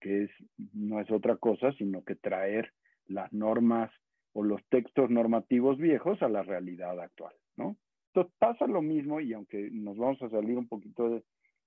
que 0.00 0.24
es, 0.24 0.30
no 0.72 1.00
es 1.00 1.10
otra 1.10 1.36
cosa, 1.36 1.72
sino 1.72 2.02
que 2.02 2.16
traer 2.16 2.72
las 3.06 3.32
normas 3.32 3.90
o 4.32 4.42
los 4.42 4.60
textos 4.68 5.10
normativos 5.10 5.78
viejos 5.78 6.20
a 6.22 6.28
la 6.28 6.42
realidad 6.42 7.00
actual, 7.00 7.34
¿no? 7.56 7.76
Entonces 8.08 8.32
pasa 8.38 8.66
lo 8.66 8.82
mismo 8.82 9.20
y 9.20 9.32
aunque 9.32 9.70
nos 9.70 9.96
vamos 9.96 10.20
a 10.22 10.30
salir 10.30 10.56
un 10.56 10.68
poquito 10.68 11.22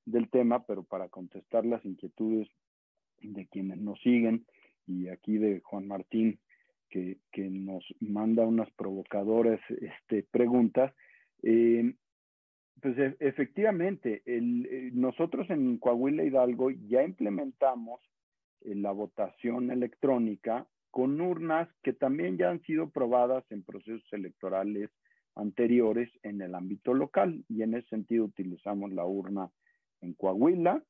del 0.05 0.29
tema, 0.29 0.65
pero 0.65 0.83
para 0.83 1.07
contestar 1.09 1.65
las 1.65 1.85
inquietudes 1.85 2.47
de 3.21 3.47
quienes 3.47 3.77
nos 3.77 3.99
siguen 4.01 4.45
y 4.87 5.07
aquí 5.09 5.37
de 5.37 5.61
Juan 5.61 5.87
Martín, 5.87 6.39
que, 6.89 7.17
nos 7.37 7.83
manda 7.99 8.45
unas 8.45 8.69
provocadoras 8.71 9.59
este, 9.69 10.23
preguntas. 10.23 10.93
Eh, 11.43 11.93
pues 12.81 12.97
e, 12.97 13.15
efectivamente, 13.19 14.21
eh, 14.25 14.41
nosotros 14.93 15.49
en 15.49 15.77
Coahuila 15.77 16.23
Hidalgo 16.23 16.71
ya 16.71 17.03
implementamos 17.03 17.99
eh, 18.61 18.75
la 18.75 18.91
votación 18.91 19.71
electrónica 19.71 20.67
con 20.91 21.21
urnas 21.21 21.69
que 21.83 21.93
también 21.93 22.37
ya 22.37 22.49
han 22.49 22.61
sido 22.63 22.89
probadas 22.89 23.43
en 23.51 23.63
procesos 23.63 24.07
electorales 24.11 24.89
anteriores 25.35 26.09
en 26.23 26.41
el 26.41 26.55
ámbito 26.55 26.93
local 26.93 27.43
y 27.47 27.61
en 27.61 27.75
ese 27.75 27.87
sentido 27.89 28.25
utilizamos 28.25 28.91
la 28.91 29.05
urna 29.05 29.51
en 30.01 30.13
Coahuila, 30.13 30.83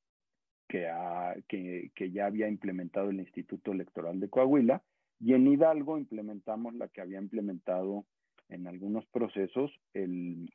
que, 0.67 1.91
que, 1.95 2.11
ya 2.11 2.27
había 2.27 2.47
implementado 2.47 3.09
el 3.09 3.19
Instituto 3.19 3.71
Electoral 3.71 4.19
de 4.19 4.29
Coahuila, 4.29 4.83
y 5.19 5.33
en 5.33 5.47
Hidalgo 5.47 5.97
implementamos 5.97 6.73
la 6.75 6.87
que 6.87 7.01
había 7.01 7.19
implementado 7.19 8.05
en 8.47 8.67
algunos 8.67 9.05
procesos 9.07 9.71
el, 9.93 10.49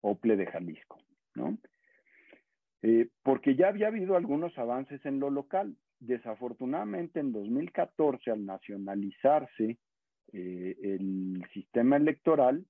OPLE 0.00 0.36
de 0.36 0.46
Jalisco, 0.46 0.98
¿no? 1.34 1.58
Eh, 2.82 3.08
porque 3.22 3.56
ya 3.56 3.68
había 3.68 3.88
habido 3.88 4.16
algunos 4.16 4.56
avances 4.58 5.04
en 5.04 5.18
lo 5.18 5.30
local. 5.30 5.76
Desafortunadamente, 5.98 7.18
en 7.18 7.32
2014, 7.32 8.30
al 8.30 8.46
nacionalizarse 8.46 9.78
eh, 10.32 10.76
el 10.82 11.44
sistema 11.52 11.96
electoral, 11.96 12.64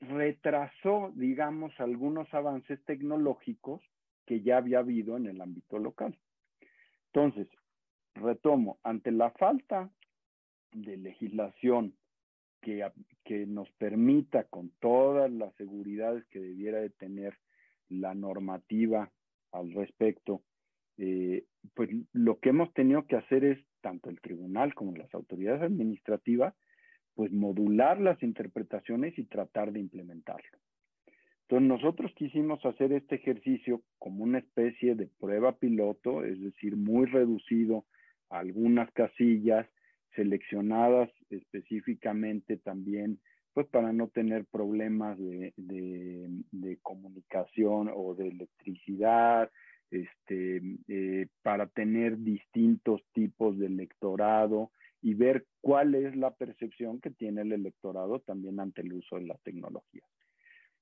retrasó, 0.00 1.12
digamos, 1.14 1.78
algunos 1.78 2.32
avances 2.32 2.82
tecnológicos 2.84 3.82
que 4.26 4.40
ya 4.40 4.56
había 4.56 4.78
habido 4.78 5.16
en 5.16 5.26
el 5.26 5.40
ámbito 5.40 5.78
local. 5.78 6.16
Entonces, 7.12 7.48
retomo, 8.14 8.78
ante 8.82 9.10
la 9.10 9.30
falta 9.30 9.90
de 10.72 10.96
legislación 10.96 11.94
que, 12.60 12.86
que, 13.24 13.46
nos 13.46 13.70
permita 13.72 14.44
con 14.44 14.70
todas 14.80 15.30
las 15.30 15.54
seguridades 15.56 16.24
que 16.26 16.40
debiera 16.40 16.80
de 16.80 16.90
tener 16.90 17.36
la 17.88 18.14
normativa 18.14 19.10
al 19.50 19.72
respecto, 19.72 20.42
eh, 20.98 21.44
pues 21.74 21.90
lo 22.12 22.38
que 22.38 22.50
hemos 22.50 22.72
tenido 22.72 23.06
que 23.06 23.16
hacer 23.16 23.44
es, 23.44 23.58
tanto 23.80 24.10
el 24.10 24.20
tribunal 24.20 24.74
como 24.74 24.96
las 24.96 25.12
autoridades 25.14 25.62
administrativas, 25.62 26.54
pues 27.14 27.32
modular 27.32 28.00
las 28.00 28.22
interpretaciones 28.22 29.18
y 29.18 29.24
tratar 29.24 29.72
de 29.72 29.80
implementarlo. 29.80 30.58
Entonces 31.42 31.68
nosotros 31.68 32.12
quisimos 32.14 32.64
hacer 32.64 32.92
este 32.92 33.16
ejercicio 33.16 33.82
como 33.98 34.24
una 34.24 34.38
especie 34.38 34.94
de 34.94 35.08
prueba 35.20 35.52
piloto, 35.58 36.24
es 36.24 36.40
decir, 36.40 36.76
muy 36.76 37.06
reducido 37.06 37.84
algunas 38.32 38.90
casillas 38.92 39.66
seleccionadas 40.14 41.10
específicamente 41.30 42.56
también, 42.56 43.18
pues 43.54 43.66
para 43.68 43.92
no 43.92 44.08
tener 44.08 44.44
problemas 44.46 45.18
de, 45.18 45.52
comunicación 46.82 47.90
o 47.94 48.14
de 48.14 48.28
electricidad, 48.28 49.50
este, 49.90 50.62
eh, 50.88 51.26
para 51.42 51.66
tener 51.66 52.18
distintos 52.18 53.02
tipos 53.12 53.58
de 53.58 53.66
electorado 53.66 54.70
y 55.02 55.14
ver 55.14 55.44
cuál 55.60 55.94
es 55.94 56.16
la 56.16 56.34
percepción 56.34 57.00
que 57.00 57.10
tiene 57.10 57.42
el 57.42 57.52
electorado 57.52 58.20
también 58.20 58.58
ante 58.60 58.80
el 58.80 58.92
uso 58.94 59.16
de 59.16 59.26
la 59.26 59.36
tecnología. 59.44 60.04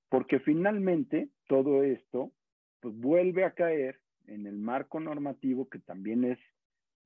Porque 0.08 0.38
finalmente 0.40 1.30
todo 1.48 1.82
esto 1.82 2.30
pues, 2.80 2.94
vuelve 2.96 3.44
a 3.44 3.52
caer 3.52 3.98
en 4.26 4.46
el 4.46 4.58
marco 4.58 5.00
normativo 5.00 5.68
que 5.68 5.80
también 5.80 6.24
es 6.24 6.38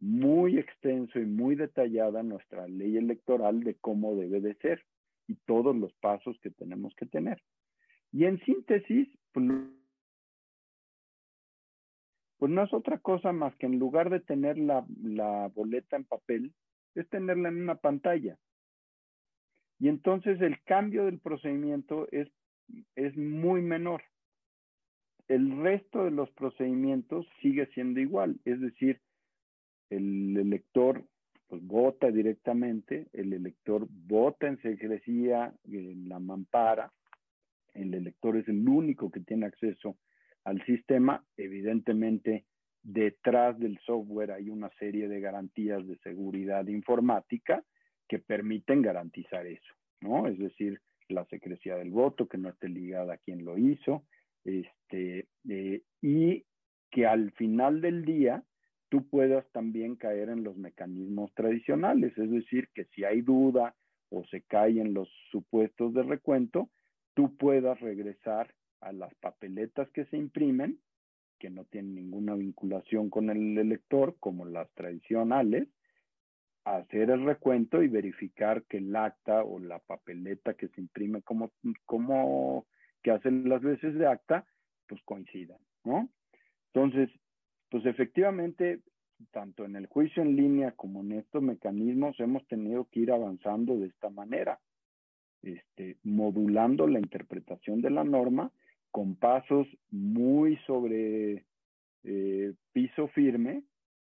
muy 0.01 0.59
extenso 0.59 1.19
y 1.19 1.25
muy 1.25 1.55
detallada 1.55 2.23
nuestra 2.23 2.67
ley 2.69 2.97
electoral 2.97 3.63
de 3.65 3.75
cómo 3.77 4.17
debe 4.17 4.41
de 4.41 4.55
ser 4.57 4.85
y 5.27 5.37
todos 5.47 5.75
los 5.75 5.93
pasos 5.95 6.39
que 6.43 6.51
tenemos 6.51 6.95
que 6.97 7.07
tener. 7.07 7.41
Y 8.13 8.27
en 8.27 8.39
síntesis, 8.45 9.09
pues, 9.33 9.47
pues 12.39 12.53
no 12.53 12.63
es 12.63 12.73
otra 12.73 12.99
cosa 12.99 13.33
más 13.33 13.57
que 13.57 13.67
en 13.67 13.79
lugar 13.79 14.11
de 14.11 14.21
tener 14.21 14.59
la, 14.59 14.85
la 15.03 15.49
boleta 15.49 15.97
en 15.97 16.05
papel, 16.05 16.53
es 16.95 17.09
tenerla 17.09 17.49
en 17.49 17.63
una 17.63 17.77
pantalla. 17.77 18.37
Y 19.81 19.89
entonces 19.89 20.41
el 20.41 20.63
cambio 20.63 21.07
del 21.07 21.19
procedimiento 21.19 22.07
es 22.13 22.29
es 22.97 23.17
muy 23.17 23.63
menor. 23.63 24.03
El 25.29 25.63
resto 25.63 26.05
de 26.05 26.11
los 26.11 26.31
procedimientos 26.33 27.27
sigue 27.41 27.67
siendo 27.69 28.01
igual, 28.01 28.39
es 28.45 28.61
decir, 28.61 29.01
el 29.91 30.37
elector 30.37 31.05
pues, 31.49 31.63
vota 31.63 32.11
directamente, 32.11 33.09
el 33.13 33.33
elector 33.33 33.87
vota 33.89 34.49
en 34.49 34.61
secrecía, 34.61 35.55
en 35.65 36.09
la 36.09 36.19
mampara, 36.19 36.93
el 37.75 37.95
elector 37.95 38.37
es 38.37 38.49
el 38.49 38.69
único 38.69 39.11
que 39.11 39.21
tiene 39.21 39.47
acceso 39.47 39.97
al 40.45 40.65
sistema, 40.65 41.25
evidentemente 41.37 42.45
detrás 42.83 43.59
del 43.59 43.79
software 43.87 44.33
hay 44.33 44.51
una 44.51 44.71
serie 44.79 45.09
de 45.09 45.21
garantías 45.21 45.87
de 45.87 45.97
seguridad 45.99 46.67
informática 46.67 47.65
que 48.09 48.19
permiten 48.19 48.83
garantizar 48.83 49.47
eso, 49.47 49.75
¿no? 50.01 50.29
Es 50.29 50.39
decir, 50.39 50.81
la 51.09 51.25
secrecía 51.27 51.77
del 51.77 51.91
voto, 51.91 52.29
que 52.29 52.39
no 52.39 52.51
esté 52.51 52.69
ligada 52.69 53.15
a 53.15 53.19
quien 53.19 53.45
lo 53.45 53.57
hizo, 53.59 54.05
este, 54.45 55.29
eh, 55.49 55.83
y 56.03 56.45
que 56.91 57.07
al 57.07 57.33
final 57.33 57.81
del 57.81 58.05
día 58.05 58.45
tú 58.95 59.09
puedas 59.09 59.45
también 59.51 59.97
caer 59.97 60.29
en 60.29 60.45
los 60.45 60.57
mecanismos 60.57 61.35
tradicionales, 61.35 62.17
es 62.17 62.31
decir, 62.31 62.69
que 62.73 62.85
si 62.95 63.03
hay 63.03 63.23
duda 63.23 63.75
o 64.09 64.25
se 64.27 64.43
caen 64.43 64.95
los 64.95 65.09
supuestos 65.33 65.93
de 65.95 66.05
recuento, 66.05 66.71
tú 67.15 67.37
puedas 67.37 67.81
regresar 67.81 68.55
a 68.81 68.93
las 68.93 69.13
papeletas 69.17 69.91
que 69.91 70.05
se 70.05 70.17
imprimen, 70.17 70.79
que 71.41 71.51
no 71.51 71.65
tienen 71.65 71.97
ninguna 71.97 72.37
vinculación 72.37 73.11
con 73.11 73.31
el 73.31 73.59
elector, 73.59 74.15
como 74.21 74.45
las 74.45 74.71
tradicionales, 74.75 75.67
hacer 76.65 77.11
el 77.11 77.25
recuento 77.25 77.83
y 77.83 77.89
verificar 77.89 78.63
que 78.69 78.77
el 78.77 78.95
acta 78.95 79.43
o 79.43 79.59
la 79.59 79.81
papeleta 79.81 80.55
que 80.55 80.69
se 80.69 80.81
imprime 80.81 81.21
como, 81.23 81.51
como 81.85 82.65
que 83.03 83.11
hacen 83.11 83.49
las 83.49 83.61
veces 83.61 83.95
de 83.95 84.07
acta, 84.07 84.47
pues 84.87 85.03
coincidan, 85.05 85.59
¿no? 85.83 86.09
Entonces, 86.73 87.11
pues 87.75 87.87
efectivamente 87.87 88.83
tanto 89.33 89.65
en 89.65 89.75
el 89.75 89.89
juicio 89.89 90.23
en 90.23 90.37
línea 90.37 90.71
como 90.77 91.01
en 91.01 91.11
estos 91.11 91.43
mecanismos 91.43 92.15
hemos 92.21 92.47
tenido 92.47 92.87
que 92.89 93.01
ir 93.01 93.11
avanzando 93.11 93.77
de 93.77 93.89
esta 93.89 94.11
manera, 94.11 94.61
este, 95.43 95.97
modulando 96.05 96.87
la 96.87 97.01
interpretación 97.01 97.83
de 97.83 97.91
la 97.91 98.05
norma 98.05 98.53
con 98.93 99.17
pasos 99.17 99.67
muy 99.91 100.57
sobre 100.69 101.47
eh, 102.05 102.55
piso 102.73 103.09
firme, 103.09 103.65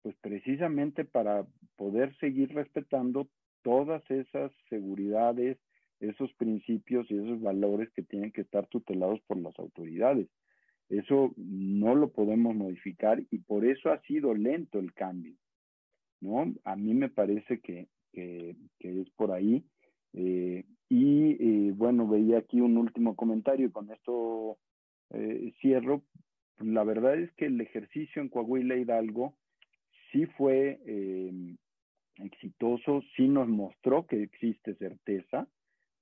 pues 0.01 0.15
precisamente 0.21 1.05
para 1.05 1.45
poder 1.75 2.17
seguir 2.17 2.55
respetando 2.55 3.27
todas 3.61 4.01
esas 4.09 4.51
seguridades, 4.69 5.59
esos 5.99 6.33
principios 6.33 7.05
y 7.11 7.15
esos 7.19 7.39
valores 7.39 7.91
que 7.91 8.01
tienen 8.01 8.31
que 8.31 8.41
estar 8.41 8.65
tutelados 8.65 9.21
por 9.27 9.37
las 9.37 9.53
autoridades. 9.59 10.29
Eso 10.91 11.33
no 11.37 11.95
lo 11.95 12.09
podemos 12.09 12.53
modificar 12.53 13.23
y 13.31 13.37
por 13.37 13.65
eso 13.65 13.91
ha 13.91 14.01
sido 14.01 14.33
lento 14.33 14.77
el 14.77 14.93
cambio. 14.93 15.35
¿no? 16.19 16.53
A 16.65 16.75
mí 16.75 16.93
me 16.93 17.07
parece 17.07 17.61
que, 17.61 17.87
es 18.13 19.09
por 19.11 19.31
ahí. 19.31 19.63
Eh, 20.13 20.65
y 20.89 21.31
eh, 21.39 21.71
bueno, 21.71 22.09
veía 22.09 22.39
aquí 22.39 22.59
un 22.59 22.75
último 22.75 23.15
comentario 23.15 23.67
y 23.67 23.71
con 23.71 23.89
esto 23.89 24.57
eh, 25.11 25.53
cierro. 25.61 26.03
La 26.59 26.83
verdad 26.83 27.17
es 27.17 27.31
que 27.33 27.45
el 27.45 27.61
ejercicio 27.61 28.21
en 28.21 28.27
Coahuila 28.27 28.75
Hidalgo 28.75 29.33
sí 30.11 30.25
fue 30.37 30.81
exitoso, 32.17 33.01
sí 33.15 33.29
nos 33.29 33.47
mostró 33.47 34.05
que 34.05 34.21
existe 34.21 34.75
certeza, 34.75 35.47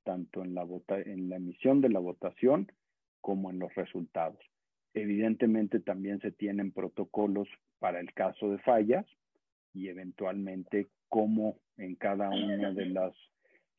tanto 0.04 0.44
en 0.44 0.56
la, 0.56 0.68
en 1.06 1.30
la 1.30 1.36
emisión 1.36 1.80
de 1.80 1.90
la 1.90 2.00
votación 2.00 2.72
como 3.22 3.52
en 3.52 3.60
los 3.60 3.74
resultados. 3.76 4.40
Evidentemente 5.02 5.80
también 5.80 6.20
se 6.20 6.32
tienen 6.32 6.72
protocolos 6.72 7.48
para 7.80 8.00
el 8.00 8.14
caso 8.14 8.52
de 8.52 8.60
fallas 8.60 9.06
y 9.74 9.88
eventualmente 9.88 10.88
cómo 11.08 11.60
en 11.78 11.96
cada 11.96 12.30
una 12.30 12.72
de 12.72 12.86
las 12.88 13.14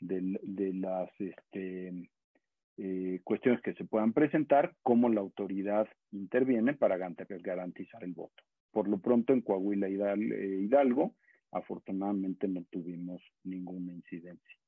de, 0.01 0.73
las 0.75 1.11
este, 1.19 2.09
eh, 2.79 3.21
cuestiones 3.25 3.61
que 3.61 3.75
se 3.75 3.85
puedan 3.85 4.13
presentar, 4.13 4.75
cómo 4.83 5.11
la 5.11 5.21
autoridad 5.21 5.87
interviene 6.11 6.75
para 6.75 6.97
garantizar 6.97 8.03
el 8.03 8.15
voto. 8.15 8.43
Por 8.73 8.89
lo 8.89 8.99
pronto 8.99 9.33
en 9.33 9.43
Coahuila 9.43 9.89
eh, 9.89 10.61
Hidalgo, 10.63 11.15
afortunadamente 11.53 12.49
no 12.49 12.65
tuvimos 12.71 13.21
ninguna 13.45 13.93
incidencia. 13.93 14.60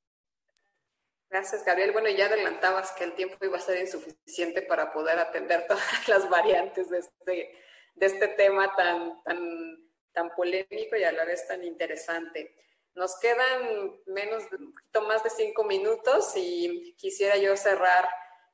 Gracias, 1.33 1.65
Gabriel. 1.65 1.93
Bueno, 1.93 2.11
ya 2.11 2.27
adelantabas 2.27 2.93
que 2.93 3.05
el 3.05 3.15
tiempo 3.15 3.43
iba 3.43 3.57
a 3.57 3.61
ser 3.61 3.79
insuficiente 3.79 4.61
para 4.61 4.93
poder 4.93 5.19
atender 5.19 5.67
todas 5.67 6.07
las 6.07 6.29
variantes 6.29 6.91
de 6.91 6.99
este, 6.99 7.59
este 7.99 8.29
tema 8.29 8.71
tan, 8.77 10.31
polémico 10.37 10.95
y 10.95 11.05
a 11.05 11.13
la 11.13 11.25
vez 11.25 11.49
tan 11.49 11.65
interesante. 11.65 12.55
Nos 12.95 13.19
quedan 13.19 13.99
menos, 14.09 14.43
un 14.53 14.75
poquito 14.75 15.01
más 15.09 15.25
de 15.25 15.31
cinco 15.31 15.65
minutos 15.65 16.35
y 16.37 16.95
quisiera 16.99 17.39
yo 17.39 17.57
cerrar 17.57 18.07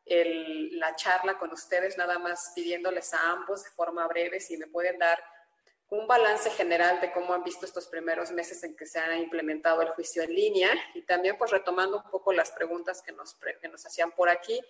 la 0.06 0.94
charla 0.94 1.36
con 1.36 1.52
ustedes, 1.52 1.98
nada 1.98 2.20
más 2.20 2.52
pidiéndoles 2.54 3.12
a 3.12 3.32
ambos 3.32 3.64
de 3.64 3.70
forma 3.70 4.06
breve 4.06 4.38
si 4.38 4.56
me 4.56 4.68
pueden 4.68 4.98
dar 4.98 5.20
un 5.90 6.06
balance 6.06 6.50
general 6.50 7.00
de 7.00 7.10
cómo 7.12 7.32
han 7.32 7.42
visto 7.42 7.64
estos 7.64 7.86
primeros 7.88 8.30
meses 8.30 8.62
en 8.64 8.76
que 8.76 8.86
se 8.86 8.98
ha 8.98 9.16
implementado 9.16 9.80
el 9.80 9.88
juicio 9.90 10.22
en 10.22 10.34
línea 10.34 10.70
y 10.94 11.02
también 11.02 11.36
pues 11.38 11.50
retomando 11.50 11.96
un 11.98 12.10
poco 12.10 12.32
las 12.32 12.50
preguntas 12.50 13.00
que 13.02 13.12
nos, 13.12 13.36
que 13.60 13.68
nos 13.68 13.86
hacían 13.86 14.12
por 14.12 14.28
aquí 14.28 14.60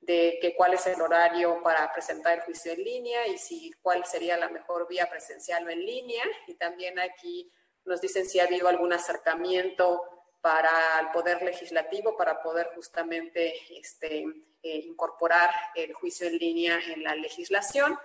de 0.00 0.38
que 0.40 0.54
cuál 0.54 0.74
es 0.74 0.86
el 0.86 1.00
horario 1.00 1.62
para 1.62 1.90
presentar 1.92 2.38
el 2.38 2.44
juicio 2.44 2.72
en 2.72 2.84
línea 2.84 3.26
y 3.26 3.38
si 3.38 3.72
cuál 3.82 4.04
sería 4.04 4.36
la 4.36 4.48
mejor 4.48 4.86
vía 4.86 5.08
presencial 5.08 5.66
o 5.66 5.70
en 5.70 5.84
línea. 5.84 6.24
Y 6.46 6.54
también 6.54 6.98
aquí 6.98 7.50
nos 7.84 8.00
dicen 8.00 8.26
si 8.26 8.40
ha 8.40 8.44
habido 8.44 8.68
algún 8.68 8.92
acercamiento 8.92 10.02
para 10.40 11.00
el 11.00 11.10
poder 11.10 11.42
legislativo 11.42 12.16
para 12.16 12.42
poder 12.42 12.70
justamente 12.74 13.54
este, 13.78 14.26
eh, 14.62 14.78
incorporar 14.86 15.50
el 15.74 15.94
juicio 15.94 16.26
en 16.26 16.36
línea 16.36 16.78
en 16.86 17.02
la 17.02 17.14
legislación 17.14 17.98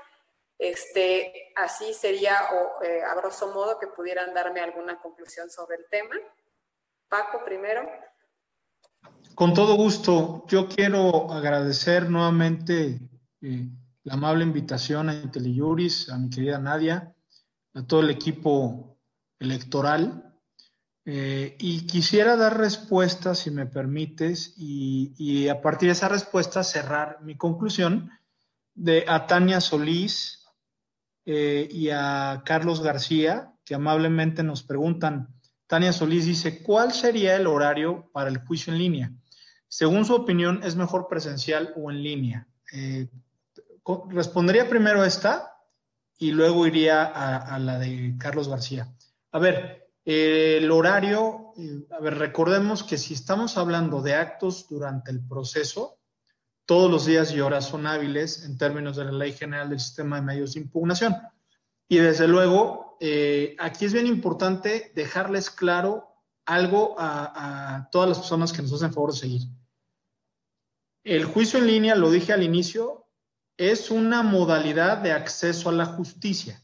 este, 0.60 1.54
así 1.56 1.94
sería, 1.94 2.36
o, 2.52 2.84
eh, 2.84 3.02
a 3.02 3.16
grosso 3.16 3.48
modo, 3.54 3.80
que 3.80 3.88
pudieran 3.88 4.34
darme 4.34 4.60
alguna 4.60 5.00
conclusión 5.02 5.50
sobre 5.50 5.78
el 5.78 5.86
tema. 5.90 6.16
Paco, 7.08 7.44
primero. 7.46 7.90
Con 9.34 9.54
todo 9.54 9.76
gusto. 9.76 10.44
Yo 10.50 10.68
quiero 10.68 11.32
agradecer 11.32 12.10
nuevamente 12.10 13.00
eh, 13.42 13.70
la 14.04 14.14
amable 14.16 14.44
invitación 14.44 15.08
a 15.08 15.14
IntelliJuris, 15.14 16.10
a 16.10 16.18
mi 16.18 16.30
querida 16.30 16.60
Nadia, 16.60 17.16
a 17.74 17.88
todo 17.88 18.02
el 18.02 18.10
equipo 18.10 18.98
electoral. 19.40 20.26
Eh, 21.06 21.56
y 21.58 21.88
quisiera 21.88 22.36
dar 22.36 22.58
respuestas, 22.58 23.40
si 23.40 23.52
me 23.52 23.66
permites, 23.66 24.56
y, 24.58 25.14
y, 25.18 25.48
a 25.48 25.62
partir 25.62 25.88
de 25.88 25.94
esa 25.94 26.10
respuesta 26.10 26.64
cerrar 26.64 27.20
mi 27.22 27.38
conclusión 27.38 28.12
de 28.76 29.06
a 29.08 29.26
Tania 29.26 29.62
Solís, 29.62 30.39
eh, 31.26 31.68
y 31.70 31.90
a 31.90 32.42
Carlos 32.46 32.82
García, 32.82 33.54
que 33.64 33.76
amablemente 33.76 34.44
nos 34.44 34.64
preguntan. 34.64 35.28
Tania 35.68 35.94
Solís 35.94 36.26
dice, 36.26 36.64
¿cuál 36.64 36.94
sería 36.94 37.36
el 37.36 37.46
horario 37.46 38.10
para 38.12 38.30
el 38.30 38.40
juicio 38.40 38.74
en 38.74 38.80
línea? 38.80 39.12
Según 39.68 40.06
su 40.06 40.16
opinión, 40.16 40.62
¿es 40.64 40.76
mejor 40.76 41.08
presencial 41.08 41.74
o 41.76 41.92
en 41.92 42.02
línea? 42.02 42.48
Eh, 42.74 43.08
respondería 44.10 44.68
primero 44.68 45.06
esta 45.06 45.54
y 46.18 46.32
luego 46.32 46.66
iría 46.66 47.04
a, 47.06 47.60
la 47.60 47.78
de 47.78 48.16
Carlos 48.18 48.50
García. 48.50 48.92
A 49.32 49.40
ver, 49.40 49.92
el 50.04 50.70
horario, 50.72 51.54
eh, 51.58 51.86
a 51.92 52.00
ver, 52.00 52.18
recordemos 52.18 52.84
que 52.84 52.98
si 52.98 53.14
estamos 53.14 53.58
hablando 53.58 54.02
de 54.02 54.16
actos 54.16 54.68
durante 54.68 55.12
el 55.12 55.26
proceso, 55.26 55.99
todos 56.70 56.92
los 56.92 57.08
días 57.08 57.34
y 57.34 57.42
horas 57.42 57.68
son 57.68 57.88
hábiles 57.88 58.46
en 58.46 58.56
términos 58.56 58.96
de 58.96 59.06
la 59.06 59.12
Ley 59.12 59.34
General 59.34 59.72
del 59.72 59.80
Sistema 59.80 60.18
de 60.18 60.22
Medios 60.22 60.54
de 60.54 60.60
Impugnación. 60.60 61.16
Y 61.88 61.98
desde 61.98 62.28
luego, 62.28 62.96
eh, 63.00 63.56
aquí 63.58 63.86
es 63.86 63.94
bien 63.94 64.06
importante 64.06 64.92
dejarles 64.94 65.50
claro 65.50 66.14
algo 66.46 66.94
a, 67.00 67.78
a, 67.78 67.90
todas 67.90 68.10
las 68.10 68.20
personas 68.20 68.54
que 68.54 68.62
nos 68.62 68.72
hacen 68.72 68.94
favor 68.94 69.14
de 69.14 69.18
seguir. 69.18 69.42
El 71.04 71.26
juicio 71.26 71.58
en 71.58 71.66
línea, 71.66 71.96
lo 71.96 72.12
dije 72.12 72.34
al 72.34 72.44
inicio, 72.44 73.08
es 73.58 73.90
una 73.90 74.22
modalidad 74.22 75.00
de 75.00 75.12
acceso 75.12 75.70
a 75.70 75.74
la 75.74 75.88
justicia. 75.88 76.64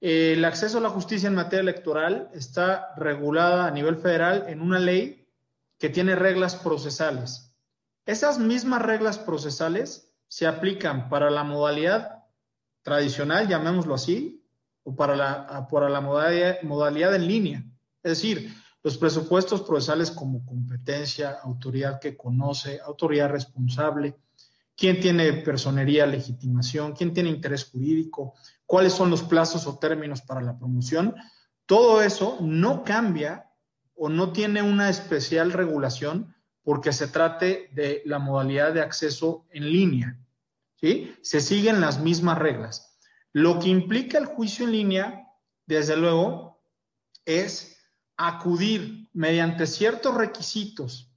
El 0.00 0.44
acceso 0.44 0.78
a 0.78 0.80
la 0.80 0.90
justicia 0.90 1.28
en 1.28 1.36
materia 1.36 1.60
electoral 1.60 2.28
está 2.34 2.92
regulada 2.96 3.68
a 3.68 3.70
nivel 3.70 3.98
federal 3.98 4.46
en 4.48 4.62
una 4.62 4.80
ley 4.80 5.28
que 5.78 5.90
tiene 5.90 6.16
reglas 6.16 6.56
procesales. 6.56 7.51
Esas 8.04 8.38
mismas 8.38 8.82
reglas 8.82 9.18
procesales 9.18 10.12
se 10.28 10.46
aplican 10.46 11.08
para 11.08 11.30
la 11.30 11.44
modalidad 11.44 12.24
tradicional, 12.82 13.48
llamémoslo 13.48 13.94
así, 13.94 14.44
o 14.82 14.96
para 14.96 15.14
la, 15.14 16.00
modalidad, 16.00 16.62
modalidad 16.62 17.14
en 17.14 17.26
línea. 17.26 17.64
Es 18.02 18.12
decir, 18.12 18.52
los 18.82 18.98
presupuestos 18.98 19.62
procesales 19.62 20.10
como 20.10 20.44
competencia, 20.44 21.38
autoridad 21.42 22.00
que 22.00 22.16
conoce, 22.16 22.80
autoridad 22.84 23.30
responsable, 23.30 24.16
quién 24.76 24.98
tiene 24.98 25.32
personería, 25.34 26.04
legitimación, 26.04 26.94
quién 26.94 27.14
tiene 27.14 27.28
interés 27.28 27.70
jurídico, 27.70 28.34
cuáles 28.66 28.92
son 28.92 29.10
los 29.10 29.22
plazos 29.22 29.66
o 29.68 29.78
términos 29.78 30.22
para 30.22 30.40
la 30.40 30.58
promoción, 30.58 31.14
todo 31.66 32.02
eso 32.02 32.38
no 32.40 32.82
cambia 32.82 33.50
o 33.94 34.08
no 34.08 34.32
tiene 34.32 34.62
una 34.62 34.88
especial 34.88 35.52
regulación 35.52 36.34
porque 36.62 36.92
se 36.92 37.08
trate 37.08 37.70
de 37.72 38.02
la 38.04 38.18
modalidad 38.18 38.72
de 38.72 38.80
acceso 38.80 39.46
en 39.50 39.70
línea. 39.70 40.18
¿sí? 40.76 41.14
Se 41.22 41.40
siguen 41.40 41.80
las 41.80 42.00
mismas 42.00 42.38
reglas. 42.38 42.98
Lo 43.32 43.58
que 43.58 43.68
implica 43.68 44.18
el 44.18 44.26
juicio 44.26 44.66
en 44.66 44.72
línea, 44.72 45.28
desde 45.66 45.96
luego, 45.96 46.62
es 47.24 47.78
acudir 48.16 49.08
mediante 49.12 49.66
ciertos 49.66 50.14
requisitos 50.14 51.10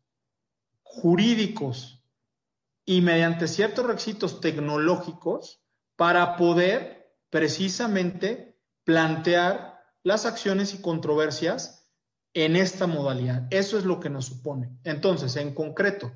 jurídicos 0.82 2.04
y 2.86 3.02
mediante 3.02 3.48
ciertos 3.48 3.86
requisitos 3.86 4.39
tecnológicos 4.39 5.62
para 5.96 6.38
poder 6.38 7.12
precisamente 7.30 8.58
plantear 8.84 9.84
las 10.04 10.26
acciones 10.26 10.74
y 10.74 10.82
controversias 10.82 11.85
en 12.36 12.58
esta 12.58 12.86
modalidad. 12.86 13.48
Eso 13.50 13.80
es 13.80 13.86
lo 13.86 14.00
que 14.00 14.10
nos 14.10 14.26
supone. 14.26 14.78
Entonces, 14.84 15.36
en 15.38 15.56
concreto, 15.56 16.12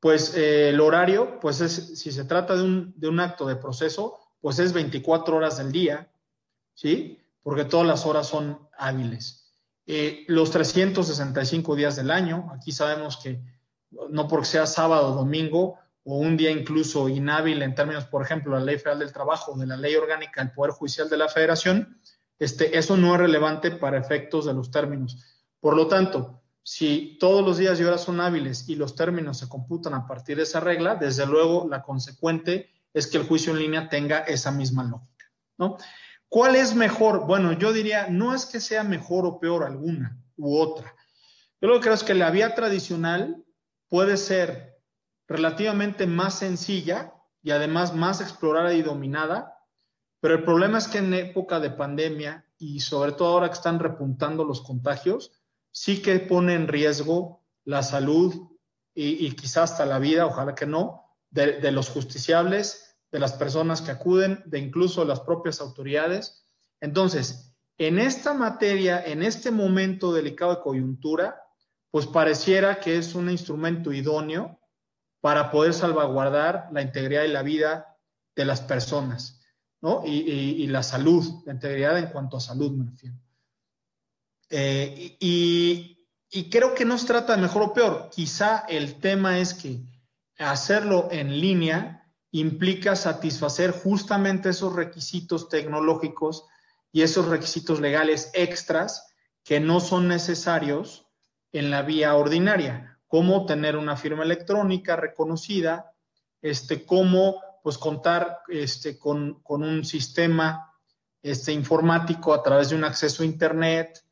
pues 0.00 0.36
eh, 0.36 0.70
el 0.70 0.80
horario, 0.80 1.38
pues 1.40 1.60
es, 1.60 1.98
si 1.98 2.10
se 2.10 2.24
trata 2.24 2.56
de 2.56 2.64
un, 2.64 2.92
de 2.96 3.08
un, 3.08 3.20
acto 3.20 3.46
de 3.46 3.56
proceso, 3.56 4.18
pues 4.40 4.58
es 4.58 4.72
24 4.72 5.36
horas 5.36 5.56
del 5.56 5.70
día, 5.70 6.10
¿sí? 6.74 7.20
Porque 7.42 7.64
todas 7.64 7.86
las 7.86 8.04
horas 8.06 8.26
son 8.26 8.58
hábiles. 8.76 9.54
Eh, 9.86 10.24
los 10.26 10.50
365 10.50 11.76
días 11.76 11.94
del 11.94 12.10
año, 12.10 12.50
aquí 12.52 12.72
sabemos 12.72 13.16
que 13.16 13.40
no 14.10 14.26
porque 14.26 14.46
sea 14.46 14.66
sábado 14.66 15.12
o 15.12 15.14
domingo 15.14 15.78
o 16.02 16.18
un 16.18 16.36
día 16.36 16.50
incluso 16.50 17.08
inhábil 17.08 17.62
en 17.62 17.76
términos, 17.76 18.04
por 18.06 18.22
ejemplo, 18.22 18.58
la 18.58 18.64
Ley 18.64 18.78
Federal 18.78 18.98
del 18.98 19.12
Trabajo, 19.12 19.56
de 19.56 19.66
la 19.66 19.76
Ley 19.76 19.94
Orgánica 19.94 20.42
del 20.42 20.52
Poder 20.52 20.72
Judicial 20.72 21.08
de 21.08 21.16
la 21.16 21.28
Federación, 21.28 22.00
este, 22.38 22.76
eso 22.76 22.96
no 22.96 23.14
es 23.14 23.20
relevante 23.20 23.70
para 23.70 23.98
efectos 23.98 24.44
de 24.44 24.54
los 24.54 24.72
términos. 24.72 25.35
Por 25.60 25.76
lo 25.76 25.88
tanto, 25.88 26.42
si 26.62 27.16
todos 27.20 27.44
los 27.44 27.58
días 27.58 27.78
y 27.78 27.84
horas 27.84 28.02
son 28.02 28.20
hábiles 28.20 28.68
y 28.68 28.74
los 28.74 28.96
términos 28.96 29.38
se 29.38 29.48
computan 29.48 29.94
a 29.94 30.06
partir 30.06 30.36
de 30.36 30.42
esa 30.42 30.60
regla, 30.60 30.96
desde 30.96 31.24
luego 31.26 31.66
la 31.68 31.82
consecuente 31.82 32.70
es 32.92 33.06
que 33.06 33.18
el 33.18 33.26
juicio 33.26 33.52
en 33.52 33.60
línea 33.60 33.88
tenga 33.88 34.18
esa 34.18 34.50
misma 34.50 34.82
lógica, 34.82 35.26
¿no? 35.58 35.76
¿Cuál 36.28 36.56
es 36.56 36.74
mejor? 36.74 37.26
Bueno, 37.26 37.52
yo 37.52 37.72
diría, 37.72 38.08
no 38.08 38.34
es 38.34 38.46
que 38.46 38.58
sea 38.58 38.82
mejor 38.82 39.26
o 39.26 39.38
peor 39.38 39.62
alguna 39.62 40.18
u 40.36 40.58
otra. 40.58 40.92
Yo 41.60 41.68
lo 41.68 41.74
que 41.74 41.82
creo 41.82 41.94
es 41.94 42.02
que 42.02 42.14
la 42.14 42.30
vía 42.30 42.54
tradicional 42.54 43.44
puede 43.88 44.16
ser 44.16 44.80
relativamente 45.28 46.06
más 46.06 46.38
sencilla 46.38 47.14
y 47.42 47.52
además 47.52 47.94
más 47.94 48.20
explorada 48.20 48.74
y 48.74 48.82
dominada, 48.82 49.56
pero 50.20 50.34
el 50.34 50.44
problema 50.44 50.78
es 50.78 50.88
que 50.88 50.98
en 50.98 51.14
época 51.14 51.60
de 51.60 51.70
pandemia 51.70 52.44
y 52.58 52.80
sobre 52.80 53.12
todo 53.12 53.28
ahora 53.28 53.48
que 53.48 53.54
están 53.54 53.78
repuntando 53.78 54.44
los 54.44 54.62
contagios, 54.62 55.30
sí 55.76 56.00
que 56.00 56.18
pone 56.20 56.54
en 56.54 56.68
riesgo 56.68 57.44
la 57.66 57.82
salud 57.82 58.48
y, 58.94 59.30
quizás 59.32 59.72
hasta 59.72 59.84
la 59.84 59.98
vida, 59.98 60.24
ojalá 60.24 60.54
que 60.54 60.64
no, 60.64 61.18
de, 61.28 61.70
los 61.70 61.90
justiciables, 61.90 62.96
de 63.12 63.18
las 63.18 63.34
personas 63.34 63.82
que 63.82 63.90
acuden, 63.90 64.42
de 64.46 64.58
incluso 64.58 65.04
las 65.04 65.20
propias 65.20 65.60
autoridades. 65.60 66.46
Entonces, 66.80 67.54
en 67.76 67.98
esta 67.98 68.32
materia, 68.32 69.04
en 69.04 69.22
este 69.22 69.50
momento 69.50 70.14
delicado 70.14 70.54
de 70.54 70.62
coyuntura, 70.62 71.42
pues 71.90 72.06
pareciera 72.06 72.80
que 72.80 72.96
es 72.96 73.14
un 73.14 73.28
instrumento 73.28 73.92
idóneo 73.92 74.58
para 75.20 75.50
poder 75.50 75.74
salvaguardar 75.74 76.70
la 76.72 76.80
integridad 76.80 77.24
y 77.24 77.28
la 77.28 77.42
vida 77.42 77.98
de 78.34 78.46
las 78.46 78.62
personas, 78.62 79.42
¿no? 79.82 80.04
Y, 80.06 80.66
la 80.68 80.82
salud, 80.82 81.44
la 81.44 81.52
integridad 81.52 81.98
en 81.98 82.06
cuanto 82.06 82.38
a 82.38 82.40
salud 82.40 82.72
me 82.72 82.90
refiero. 82.90 83.25
Eh, 84.50 85.16
y, 85.20 85.92
creo 86.50 86.74
que 86.74 86.84
no 86.84 86.98
se 86.98 87.06
trata 87.06 87.34
de 87.34 87.42
mejor 87.42 87.62
o 87.62 87.72
peor. 87.72 88.10
Quizá 88.10 88.64
el 88.68 89.00
tema 89.00 89.38
es 89.38 89.54
que 89.54 89.80
hacerlo 90.38 91.08
en 91.10 91.40
línea 91.40 92.12
implica 92.30 92.94
satisfacer 92.94 93.70
justamente 93.70 94.50
esos 94.50 94.74
requisitos 94.74 95.48
tecnológicos 95.48 96.44
y 96.92 97.02
esos 97.02 97.28
requisitos 97.28 97.80
legales 97.80 98.30
extras 98.34 99.14
que 99.42 99.60
no 99.60 99.80
son 99.80 100.08
necesarios 100.08 101.06
en 101.52 101.70
la 101.70 101.82
vía 101.82 102.14
ordinaria, 102.14 102.98
como 103.06 103.46
tener 103.46 103.76
una 103.76 103.96
firma 103.96 104.24
electrónica 104.24 104.96
reconocida, 104.96 105.92
este, 106.42 106.84
cómo 106.84 107.40
pues 107.62 107.78
contar 107.78 108.42
este, 108.48 108.98
con, 108.98 109.42
un 109.44 109.84
sistema 109.84 110.72
este, 111.22 111.52
informático 111.52 112.34
a 112.34 112.42
través 112.42 112.70
de 112.70 112.76
un 112.76 112.84
acceso 112.84 113.22
a 113.22 113.26
Internet 113.26 114.05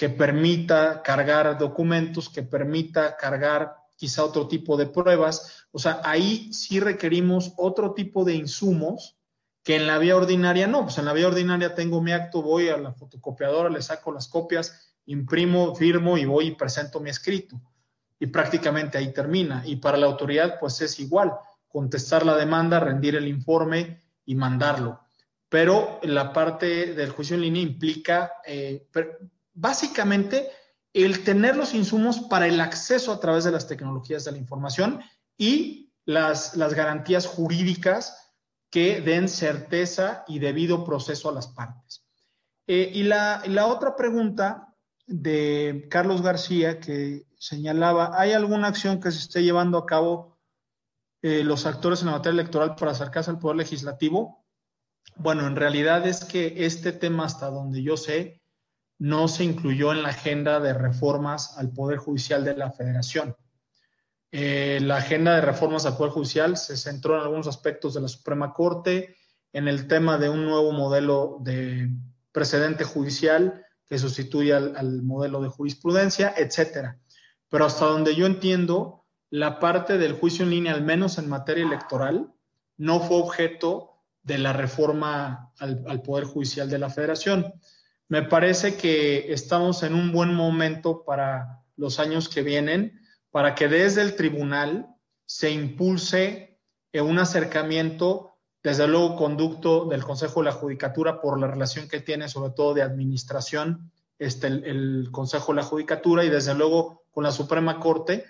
que 0.00 0.08
permita 0.08 1.02
cargar 1.02 1.58
documentos, 1.58 2.30
que 2.30 2.42
permita 2.42 3.18
cargar 3.18 3.76
quizá 3.96 4.24
otro 4.24 4.48
tipo 4.48 4.78
de 4.78 4.86
pruebas. 4.86 5.66
O 5.72 5.78
sea, 5.78 6.00
ahí 6.02 6.50
sí 6.54 6.80
requerimos 6.80 7.52
otro 7.58 7.92
tipo 7.92 8.24
de 8.24 8.34
insumos 8.34 9.18
que 9.62 9.76
en 9.76 9.86
la 9.86 9.98
vía 9.98 10.16
ordinaria 10.16 10.66
no. 10.66 10.84
Pues 10.84 10.96
en 10.96 11.04
la 11.04 11.12
vía 11.12 11.28
ordinaria 11.28 11.74
tengo 11.74 12.00
mi 12.00 12.12
acto, 12.12 12.40
voy 12.40 12.70
a 12.70 12.78
la 12.78 12.94
fotocopiadora, 12.94 13.68
le 13.68 13.82
saco 13.82 14.10
las 14.10 14.28
copias 14.28 14.96
imprimo, 15.04 15.74
firmo 15.74 16.16
y 16.16 16.24
voy 16.24 16.46
y 16.46 16.54
presento 16.56 16.98
mi 17.00 17.10
escrito. 17.10 17.60
Y 18.18 18.28
prácticamente 18.28 18.96
ahí 18.96 19.12
termina. 19.12 19.62
Y 19.66 19.76
para 19.76 19.98
la 19.98 20.06
autoridad, 20.06 20.58
pues 20.58 20.80
es 20.80 20.98
igual, 20.98 21.34
contestar 21.68 22.24
la 22.24 22.36
demanda, 22.36 22.80
rendir 22.80 23.16
el 23.16 23.28
informe 23.28 24.00
y 24.24 24.34
mandarlo. 24.34 24.98
Pero 25.50 26.00
la 26.04 26.32
parte 26.32 26.94
del 26.94 27.10
juicio 27.10 27.36
en 27.36 27.42
línea 27.42 27.60
implica 27.60 28.32
eh, 28.46 28.86
básicamente 29.52 30.50
el 30.92 31.22
tener 31.24 31.56
los 31.56 31.74
insumos 31.74 32.20
para 32.20 32.46
el 32.46 32.60
acceso 32.60 33.12
a 33.12 33.20
través 33.20 33.44
de 33.44 33.52
las 33.52 33.66
tecnologías 33.66 34.24
de 34.24 34.32
la 34.32 34.38
información 34.38 35.02
y 35.36 35.92
las, 36.04 36.56
las 36.56 36.74
garantías 36.74 37.26
jurídicas 37.26 38.34
que 38.70 39.00
den 39.00 39.28
certeza 39.28 40.24
y 40.28 40.38
debido 40.38 40.84
proceso 40.84 41.28
a 41.28 41.32
las 41.32 41.48
partes. 41.48 42.04
Eh, 42.66 42.90
y, 42.94 43.02
la, 43.02 43.42
la 43.46 43.66
otra 43.66 43.96
pregunta 43.96 44.74
de 45.06 45.88
Carlos 45.90 46.22
García 46.22 46.78
que 46.78 47.26
señalaba, 47.38 48.12
¿hay 48.14 48.32
alguna 48.32 48.68
acción 48.68 49.00
que 49.00 49.10
se 49.10 49.18
esté 49.18 49.42
llevando 49.42 49.78
a 49.78 49.86
cabo 49.86 50.38
eh, 51.22 51.42
los 51.42 51.66
actores 51.66 52.00
en 52.00 52.06
la 52.06 52.12
materia 52.12 52.40
electoral 52.40 52.76
para 52.76 52.92
acercarse 52.92 53.30
al 53.30 53.38
Poder 53.38 53.56
Legislativo? 53.56 54.46
Bueno, 55.16 55.46
en 55.46 55.56
realidad 55.56 56.06
es 56.06 56.24
que 56.24 56.64
este 56.64 56.92
tema, 56.92 57.24
hasta 57.24 57.50
donde 57.50 57.82
yo 57.82 57.96
sé, 57.96 58.39
no 59.00 59.28
se 59.28 59.44
incluyó 59.44 59.92
en 59.92 60.02
la 60.02 60.10
agenda 60.10 60.60
de 60.60 60.74
reformas 60.74 61.56
al 61.56 61.72
Poder 61.72 61.96
Judicial 61.96 62.44
de 62.44 62.54
la 62.54 62.70
Federación. 62.70 63.34
Eh, 64.30 64.78
la 64.82 64.98
agenda 64.98 65.34
de 65.34 65.40
reformas 65.40 65.86
al 65.86 65.96
Poder 65.96 66.12
Judicial 66.12 66.58
se 66.58 66.76
centró 66.76 67.16
en 67.16 67.22
algunos 67.22 67.46
aspectos 67.46 67.94
de 67.94 68.02
la 68.02 68.08
Suprema 68.08 68.52
Corte, 68.52 69.16
en 69.54 69.68
el 69.68 69.88
tema 69.88 70.18
de 70.18 70.28
un 70.28 70.44
nuevo 70.44 70.72
modelo 70.72 71.38
de 71.40 71.88
precedente 72.30 72.84
judicial, 72.84 73.64
que 73.86 73.98
sustituye 73.98 74.52
al, 74.52 75.02
modelo 75.02 75.40
de 75.40 75.48
jurisprudencia, 75.48 76.34
etcétera. 76.36 77.00
Pero 77.48 77.64
hasta 77.64 77.86
donde 77.86 78.14
yo 78.14 78.26
entiendo, 78.26 79.06
la 79.30 79.58
parte 79.60 79.96
del 79.96 80.12
juicio 80.12 80.44
en 80.44 80.50
línea, 80.50 80.74
al 80.74 80.84
menos 80.84 81.16
en 81.16 81.26
materia 81.26 81.64
electoral, 81.64 82.34
no 82.76 83.00
fue 83.00 83.16
objeto 83.16 84.02
de 84.22 84.36
la 84.36 84.52
reforma 84.52 85.52
al, 85.58 85.84
al, 85.88 86.02
Poder 86.02 86.24
Judicial 86.24 86.68
de 86.68 86.78
la 86.78 86.90
Federación. 86.90 87.54
Me 88.10 88.24
parece 88.24 88.76
que 88.76 89.32
estamos 89.32 89.84
en 89.84 89.94
un 89.94 90.10
buen 90.10 90.34
momento 90.34 91.04
para 91.04 91.62
los 91.76 92.00
años 92.00 92.28
que 92.28 92.42
vienen, 92.42 93.00
para 93.30 93.54
que 93.54 93.68
desde 93.68 94.02
el 94.02 94.16
tribunal 94.16 94.88
se 95.26 95.52
impulse 95.52 96.58
un 96.92 97.20
acercamiento 97.20 98.36
desde 98.64 98.88
luego, 98.88 99.14
conducto 99.14 99.84
del 99.84 100.02
Consejo 100.02 100.40
de 100.40 100.46
la 100.46 100.52
Judicatura 100.52 101.20
por 101.20 101.38
la 101.38 101.46
relación 101.46 101.86
que 101.86 102.00
tiene, 102.00 102.28
sobre 102.28 102.52
todo 102.52 102.74
de 102.74 102.82
administración, 102.82 103.92
este, 104.18 104.48
el, 104.48 105.10
Consejo 105.12 105.52
de 105.52 105.60
la 105.60 105.62
Judicatura 105.62 106.24
y 106.24 106.30
desde 106.30 106.56
luego 106.56 107.04
con 107.12 107.22
la 107.22 107.30
Suprema 107.30 107.78
Corte, 107.78 108.24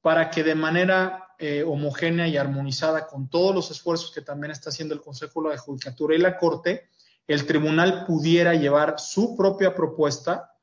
para 0.00 0.30
que 0.30 0.42
de 0.42 0.54
manera 0.54 1.34
eh, 1.38 1.64
homogénea 1.64 2.28
y 2.28 2.38
armonizada 2.38 3.06
con 3.06 3.28
todos 3.28 3.54
los 3.54 3.70
esfuerzos 3.70 4.10
que 4.10 4.22
también 4.22 4.52
está 4.52 4.70
haciendo 4.70 4.94
el 4.94 5.02
Consejo 5.02 5.42
de 5.42 5.50
la 5.50 5.58
Judicatura 5.58 6.16
y 6.16 6.18
la 6.18 6.38
Corte, 6.38 6.88
el 7.28 7.46
tribunal 7.46 8.06
pudiera 8.06 8.54
llevar 8.54 8.98
su 8.98 9.36
propia 9.36 9.74
propuesta 9.74 10.54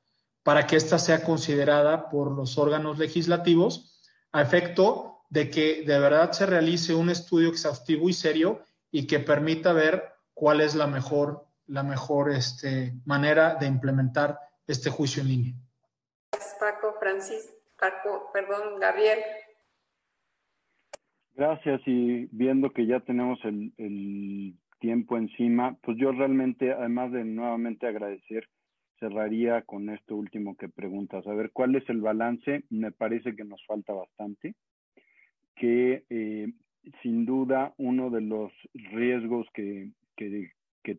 para 0.43 0.67
que 0.67 0.75
ésta 0.75 0.99
sea 0.99 1.23
considerada 1.23 2.09
por 2.09 2.31
los 2.31 2.57
órganos 2.57 2.97
legislativos 2.97 4.03
a 4.31 4.41
efecto 4.41 5.21
de 5.29 5.49
que 5.49 5.83
de 5.83 5.99
verdad 5.99 6.31
se 6.31 6.45
realice 6.45 6.93
un 6.93 7.09
estudio 7.09 7.49
exhaustivo 7.49 8.09
y 8.09 8.13
serio 8.13 8.61
y 8.91 9.07
que 9.07 9.19
permita 9.19 9.73
ver 9.73 10.03
cuál 10.33 10.59
es 10.61 10.75
la 10.75 10.87
mejor, 10.87 11.45
la 11.67 11.83
mejor 11.83 12.31
este, 12.31 12.93
manera 13.05 13.55
de 13.55 13.67
implementar 13.67 14.39
este 14.67 14.89
juicio 14.89 15.21
en 15.21 15.27
línea. 15.29 15.53
Paco, 16.59 16.95
Francis, 16.99 17.53
Paco, 17.79 18.29
perdón, 18.33 18.79
Gabriel. 18.79 19.19
Gracias 21.33 21.81
y 21.85 22.25
viendo 22.31 22.71
que 22.71 22.87
ya 22.87 23.01
tenemos 23.01 23.37
el, 23.43 23.73
el 23.77 24.57
tiempo 24.85 25.17
encima, 25.17 25.75
pues 25.81 25.97
yo 25.97 26.11
realmente, 26.11 26.71
además 26.71 27.11
de 27.11 27.25
nuevamente 27.25 27.87
agradecer, 27.87 28.47
cerraría 28.99 29.63
con 29.63 29.89
esto 29.89 30.15
último 30.15 30.55
que 30.55 30.69
preguntas. 30.69 31.25
A 31.25 31.33
ver, 31.33 31.49
¿cuál 31.51 31.73
es 31.73 31.89
el 31.89 32.01
balance? 32.01 32.65
Me 32.69 32.91
parece 32.91 33.35
que 33.35 33.43
nos 33.43 33.65
falta 33.65 33.93
bastante, 33.93 34.53
que 35.55 36.03
eh, 36.11 36.53
sin 37.01 37.25
duda 37.25 37.73
uno 37.77 38.11
de 38.11 38.21
los 38.21 38.51
riesgos 38.75 39.47
que, 39.55 39.89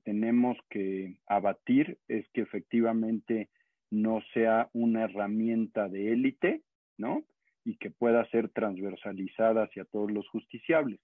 tenemos 0.03 0.59
que 0.69 1.19
abatir 1.29 1.97
es 2.09 2.29
que 2.31 2.41
efectivamente 2.41 3.51
no 3.93 4.21
sea 4.35 4.69
una 4.73 5.05
herramienta 5.05 5.89
de 5.89 6.13
élite, 6.13 6.63
¿no? 6.99 7.23
Y 7.65 7.77
que 7.77 7.93
pueda 7.93 8.29
ser 8.31 8.49
transversalizada 8.49 9.63
hacia 9.63 9.85
todos 9.85 10.11
los 10.11 10.29
justiciables. 10.29 10.99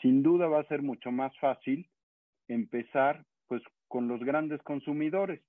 Sin 0.00 0.22
duda 0.22 0.46
va 0.46 0.60
a 0.60 0.68
ser 0.68 0.82
mucho 0.82 1.10
más 1.10 1.36
fácil 1.40 1.88
empezar 2.50 3.24
pues 3.46 3.62
con 3.88 4.08
los 4.08 4.20
grandes 4.20 4.62
consumidores, 4.62 5.40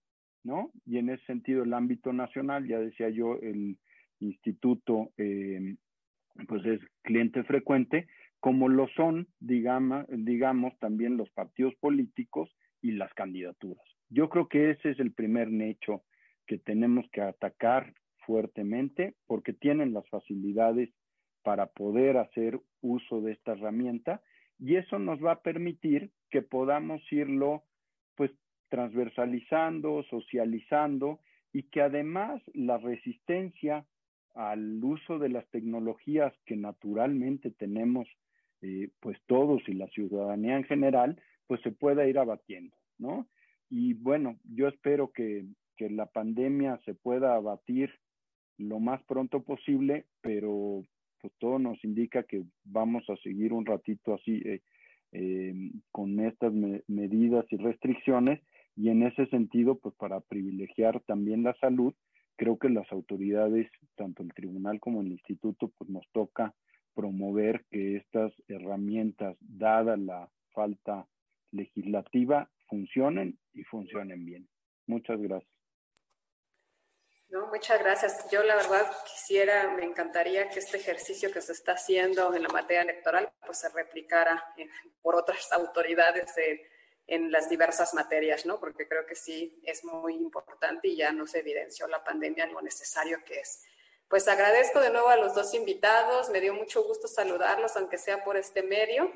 ¿no? 0.43 0.71
Y 0.85 0.97
en 0.97 1.09
ese 1.09 1.25
sentido 1.25 1.63
el 1.63 1.73
ámbito 1.73 2.13
nacional, 2.13 2.67
ya 2.67 2.79
decía 2.79 3.09
yo, 3.09 3.37
el 3.41 3.77
instituto 4.19 5.11
eh, 5.17 5.75
pues 6.47 6.65
es 6.65 6.79
cliente 7.03 7.43
frecuente, 7.43 8.07
como 8.39 8.69
lo 8.69 8.87
son, 8.89 9.27
digamos, 9.39 10.05
digamos, 10.09 10.77
también 10.79 11.17
los 11.17 11.29
partidos 11.31 11.75
políticos 11.75 12.49
y 12.81 12.91
las 12.91 13.13
candidaturas. 13.13 13.83
Yo 14.09 14.29
creo 14.29 14.47
que 14.47 14.71
ese 14.71 14.91
es 14.91 14.99
el 14.99 15.13
primer 15.13 15.49
hecho 15.61 16.03
que 16.47 16.57
tenemos 16.57 17.05
que 17.11 17.21
atacar 17.21 17.93
fuertemente 18.25 19.15
porque 19.27 19.53
tienen 19.53 19.93
las 19.93 20.07
facilidades 20.09 20.89
para 21.43 21.67
poder 21.67 22.17
hacer 22.17 22.59
uso 22.81 23.21
de 23.21 23.33
esta 23.33 23.53
herramienta 23.53 24.21
y 24.61 24.75
eso 24.75 24.99
nos 24.99 25.23
va 25.23 25.33
a 25.33 25.41
permitir 25.41 26.11
que 26.29 26.43
podamos 26.43 27.01
irlo 27.11 27.63
pues 28.15 28.31
transversalizando, 28.69 30.03
socializando 30.03 31.19
y 31.51 31.63
que 31.63 31.81
además 31.81 32.41
la 32.53 32.77
resistencia 32.77 33.85
al 34.35 34.81
uso 34.83 35.17
de 35.17 35.29
las 35.29 35.49
tecnologías 35.49 36.31
que 36.45 36.55
naturalmente 36.55 37.49
tenemos 37.51 38.07
eh, 38.61 38.89
pues 38.99 39.17
todos 39.25 39.67
y 39.67 39.73
la 39.73 39.87
ciudadanía 39.87 40.55
en 40.55 40.63
general, 40.63 41.19
pues 41.47 41.59
se 41.61 41.71
pueda 41.71 42.07
ir 42.07 42.19
abatiendo, 42.19 42.77
¿no? 42.99 43.27
Y 43.69 43.95
bueno, 43.95 44.37
yo 44.43 44.67
espero 44.67 45.11
que, 45.11 45.45
que 45.75 45.89
la 45.89 46.05
pandemia 46.05 46.79
se 46.85 46.93
pueda 46.93 47.35
abatir 47.35 47.91
lo 48.57 48.79
más 48.79 49.01
pronto 49.03 49.41
posible, 49.41 50.05
pero 50.21 50.83
pues 51.21 51.33
todo 51.39 51.59
nos 51.59 51.83
indica 51.83 52.23
que 52.23 52.43
vamos 52.63 53.09
a 53.09 53.15
seguir 53.17 53.53
un 53.53 53.65
ratito 53.65 54.13
así 54.13 54.41
eh, 54.45 54.61
eh, 55.13 55.53
con 55.91 56.19
estas 56.19 56.53
medidas 56.87 57.45
y 57.49 57.57
restricciones 57.57 58.41
y 58.75 58.89
en 58.89 59.03
ese 59.03 59.25
sentido, 59.27 59.75
pues 59.75 59.93
para 59.95 60.21
privilegiar 60.21 61.01
también 61.01 61.43
la 61.43 61.53
salud, 61.55 61.93
creo 62.37 62.57
que 62.57 62.69
las 62.69 62.89
autoridades, 62.91 63.69
tanto 63.95 64.23
el 64.23 64.33
tribunal 64.33 64.79
como 64.79 65.01
el 65.01 65.07
instituto, 65.07 65.71
pues 65.77 65.89
nos 65.89 66.07
toca 66.11 66.55
promover 66.95 67.65
que 67.69 67.97
estas 67.97 68.33
herramientas, 68.47 69.37
dada 69.39 69.97
la 69.97 70.29
falta 70.53 71.07
legislativa, 71.51 72.49
funcionen 72.67 73.37
y 73.53 73.63
funcionen 73.63 74.25
bien. 74.25 74.47
Muchas 74.87 75.21
gracias. 75.21 75.60
No, 77.31 77.47
muchas 77.47 77.79
gracias. 77.79 78.29
Yo 78.29 78.43
la 78.43 78.57
verdad 78.57 78.91
quisiera, 79.05 79.69
me 79.69 79.85
encantaría 79.85 80.49
que 80.49 80.59
este 80.59 80.75
ejercicio 80.75 81.31
que 81.31 81.41
se 81.41 81.53
está 81.53 81.73
haciendo 81.73 82.35
en 82.35 82.43
la 82.43 82.49
materia 82.49 82.81
electoral 82.81 83.31
pues 83.45 83.59
se 83.59 83.69
replicara 83.69 84.53
por 85.01 85.15
otras 85.15 85.49
autoridades 85.53 86.33
en 87.07 87.31
las 87.31 87.49
diversas 87.49 87.93
materias, 87.93 88.45
¿no? 88.45 88.59
Porque 88.59 88.85
creo 88.85 89.05
que 89.05 89.15
sí 89.15 89.61
es 89.63 89.85
muy 89.85 90.15
importante 90.15 90.89
y 90.89 90.97
ya 90.97 91.13
nos 91.13 91.33
evidenció 91.33 91.87
la 91.87 92.03
pandemia 92.03 92.47
lo 92.47 92.61
necesario 92.61 93.23
que 93.23 93.39
es. 93.39 93.63
Pues 94.09 94.27
agradezco 94.27 94.81
de 94.81 94.89
nuevo 94.89 95.07
a 95.07 95.15
los 95.15 95.33
dos 95.33 95.53
invitados, 95.53 96.29
me 96.31 96.41
dio 96.41 96.53
mucho 96.53 96.83
gusto 96.83 97.07
saludarlos, 97.07 97.77
aunque 97.77 97.97
sea 97.97 98.25
por 98.25 98.35
este 98.35 98.61
medio. 98.61 99.09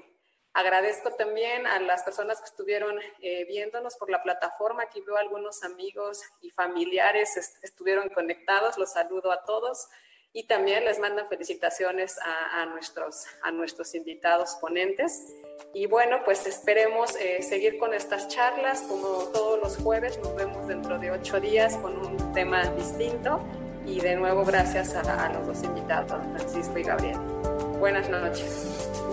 Agradezco 0.55 1.11
también 1.11 1.67
a 1.67 1.79
las 1.81 2.03
personas 2.03 2.39
que 2.39 2.45
estuvieron 2.45 2.97
eh, 3.21 3.43
viéndonos 3.43 3.97
por 3.97 4.09
la 4.09 4.23
plataforma. 4.23 4.83
Aquí 4.83 5.01
veo 5.01 5.17
algunos 5.17 5.65
amigos 5.65 6.21
y 6.41 6.49
familiares 6.49 7.59
estuvieron 7.61 8.07
conectados. 8.07 8.77
Los 8.77 8.93
saludo 8.93 9.33
a 9.33 9.43
todos 9.43 9.89
y 10.31 10.43
también 10.43 10.85
les 10.85 10.97
mando 10.97 11.25
felicitaciones 11.25 12.17
a, 12.21 12.65
nuestros, 12.67 13.25
a 13.43 13.51
nuestros 13.51 13.93
invitados 13.95 14.55
ponentes. 14.61 15.33
Y 15.73 15.87
bueno, 15.87 16.21
pues 16.23 16.47
esperemos 16.47 17.17
eh, 17.17 17.41
seguir 17.41 17.77
con 17.77 17.93
estas 17.93 18.29
charlas 18.29 18.81
como 18.83 19.29
todos 19.33 19.59
los 19.59 19.75
jueves. 19.75 20.17
Nos 20.19 20.35
vemos 20.35 20.69
dentro 20.69 20.97
de 20.99 21.11
ocho 21.11 21.41
días 21.41 21.75
con 21.75 21.97
un 21.97 22.33
tema 22.33 22.63
distinto. 22.69 23.41
Y 23.85 23.99
de 23.99 24.15
nuevo, 24.15 24.45
gracias 24.45 24.95
a, 24.95 25.25
a 25.25 25.33
los 25.33 25.47
dos 25.47 25.63
invitados, 25.63 26.13
Francisco 26.33 26.79
y 26.79 26.83
Gabriel. 26.83 27.17
Buenas 27.77 28.09
noches. 28.09 29.04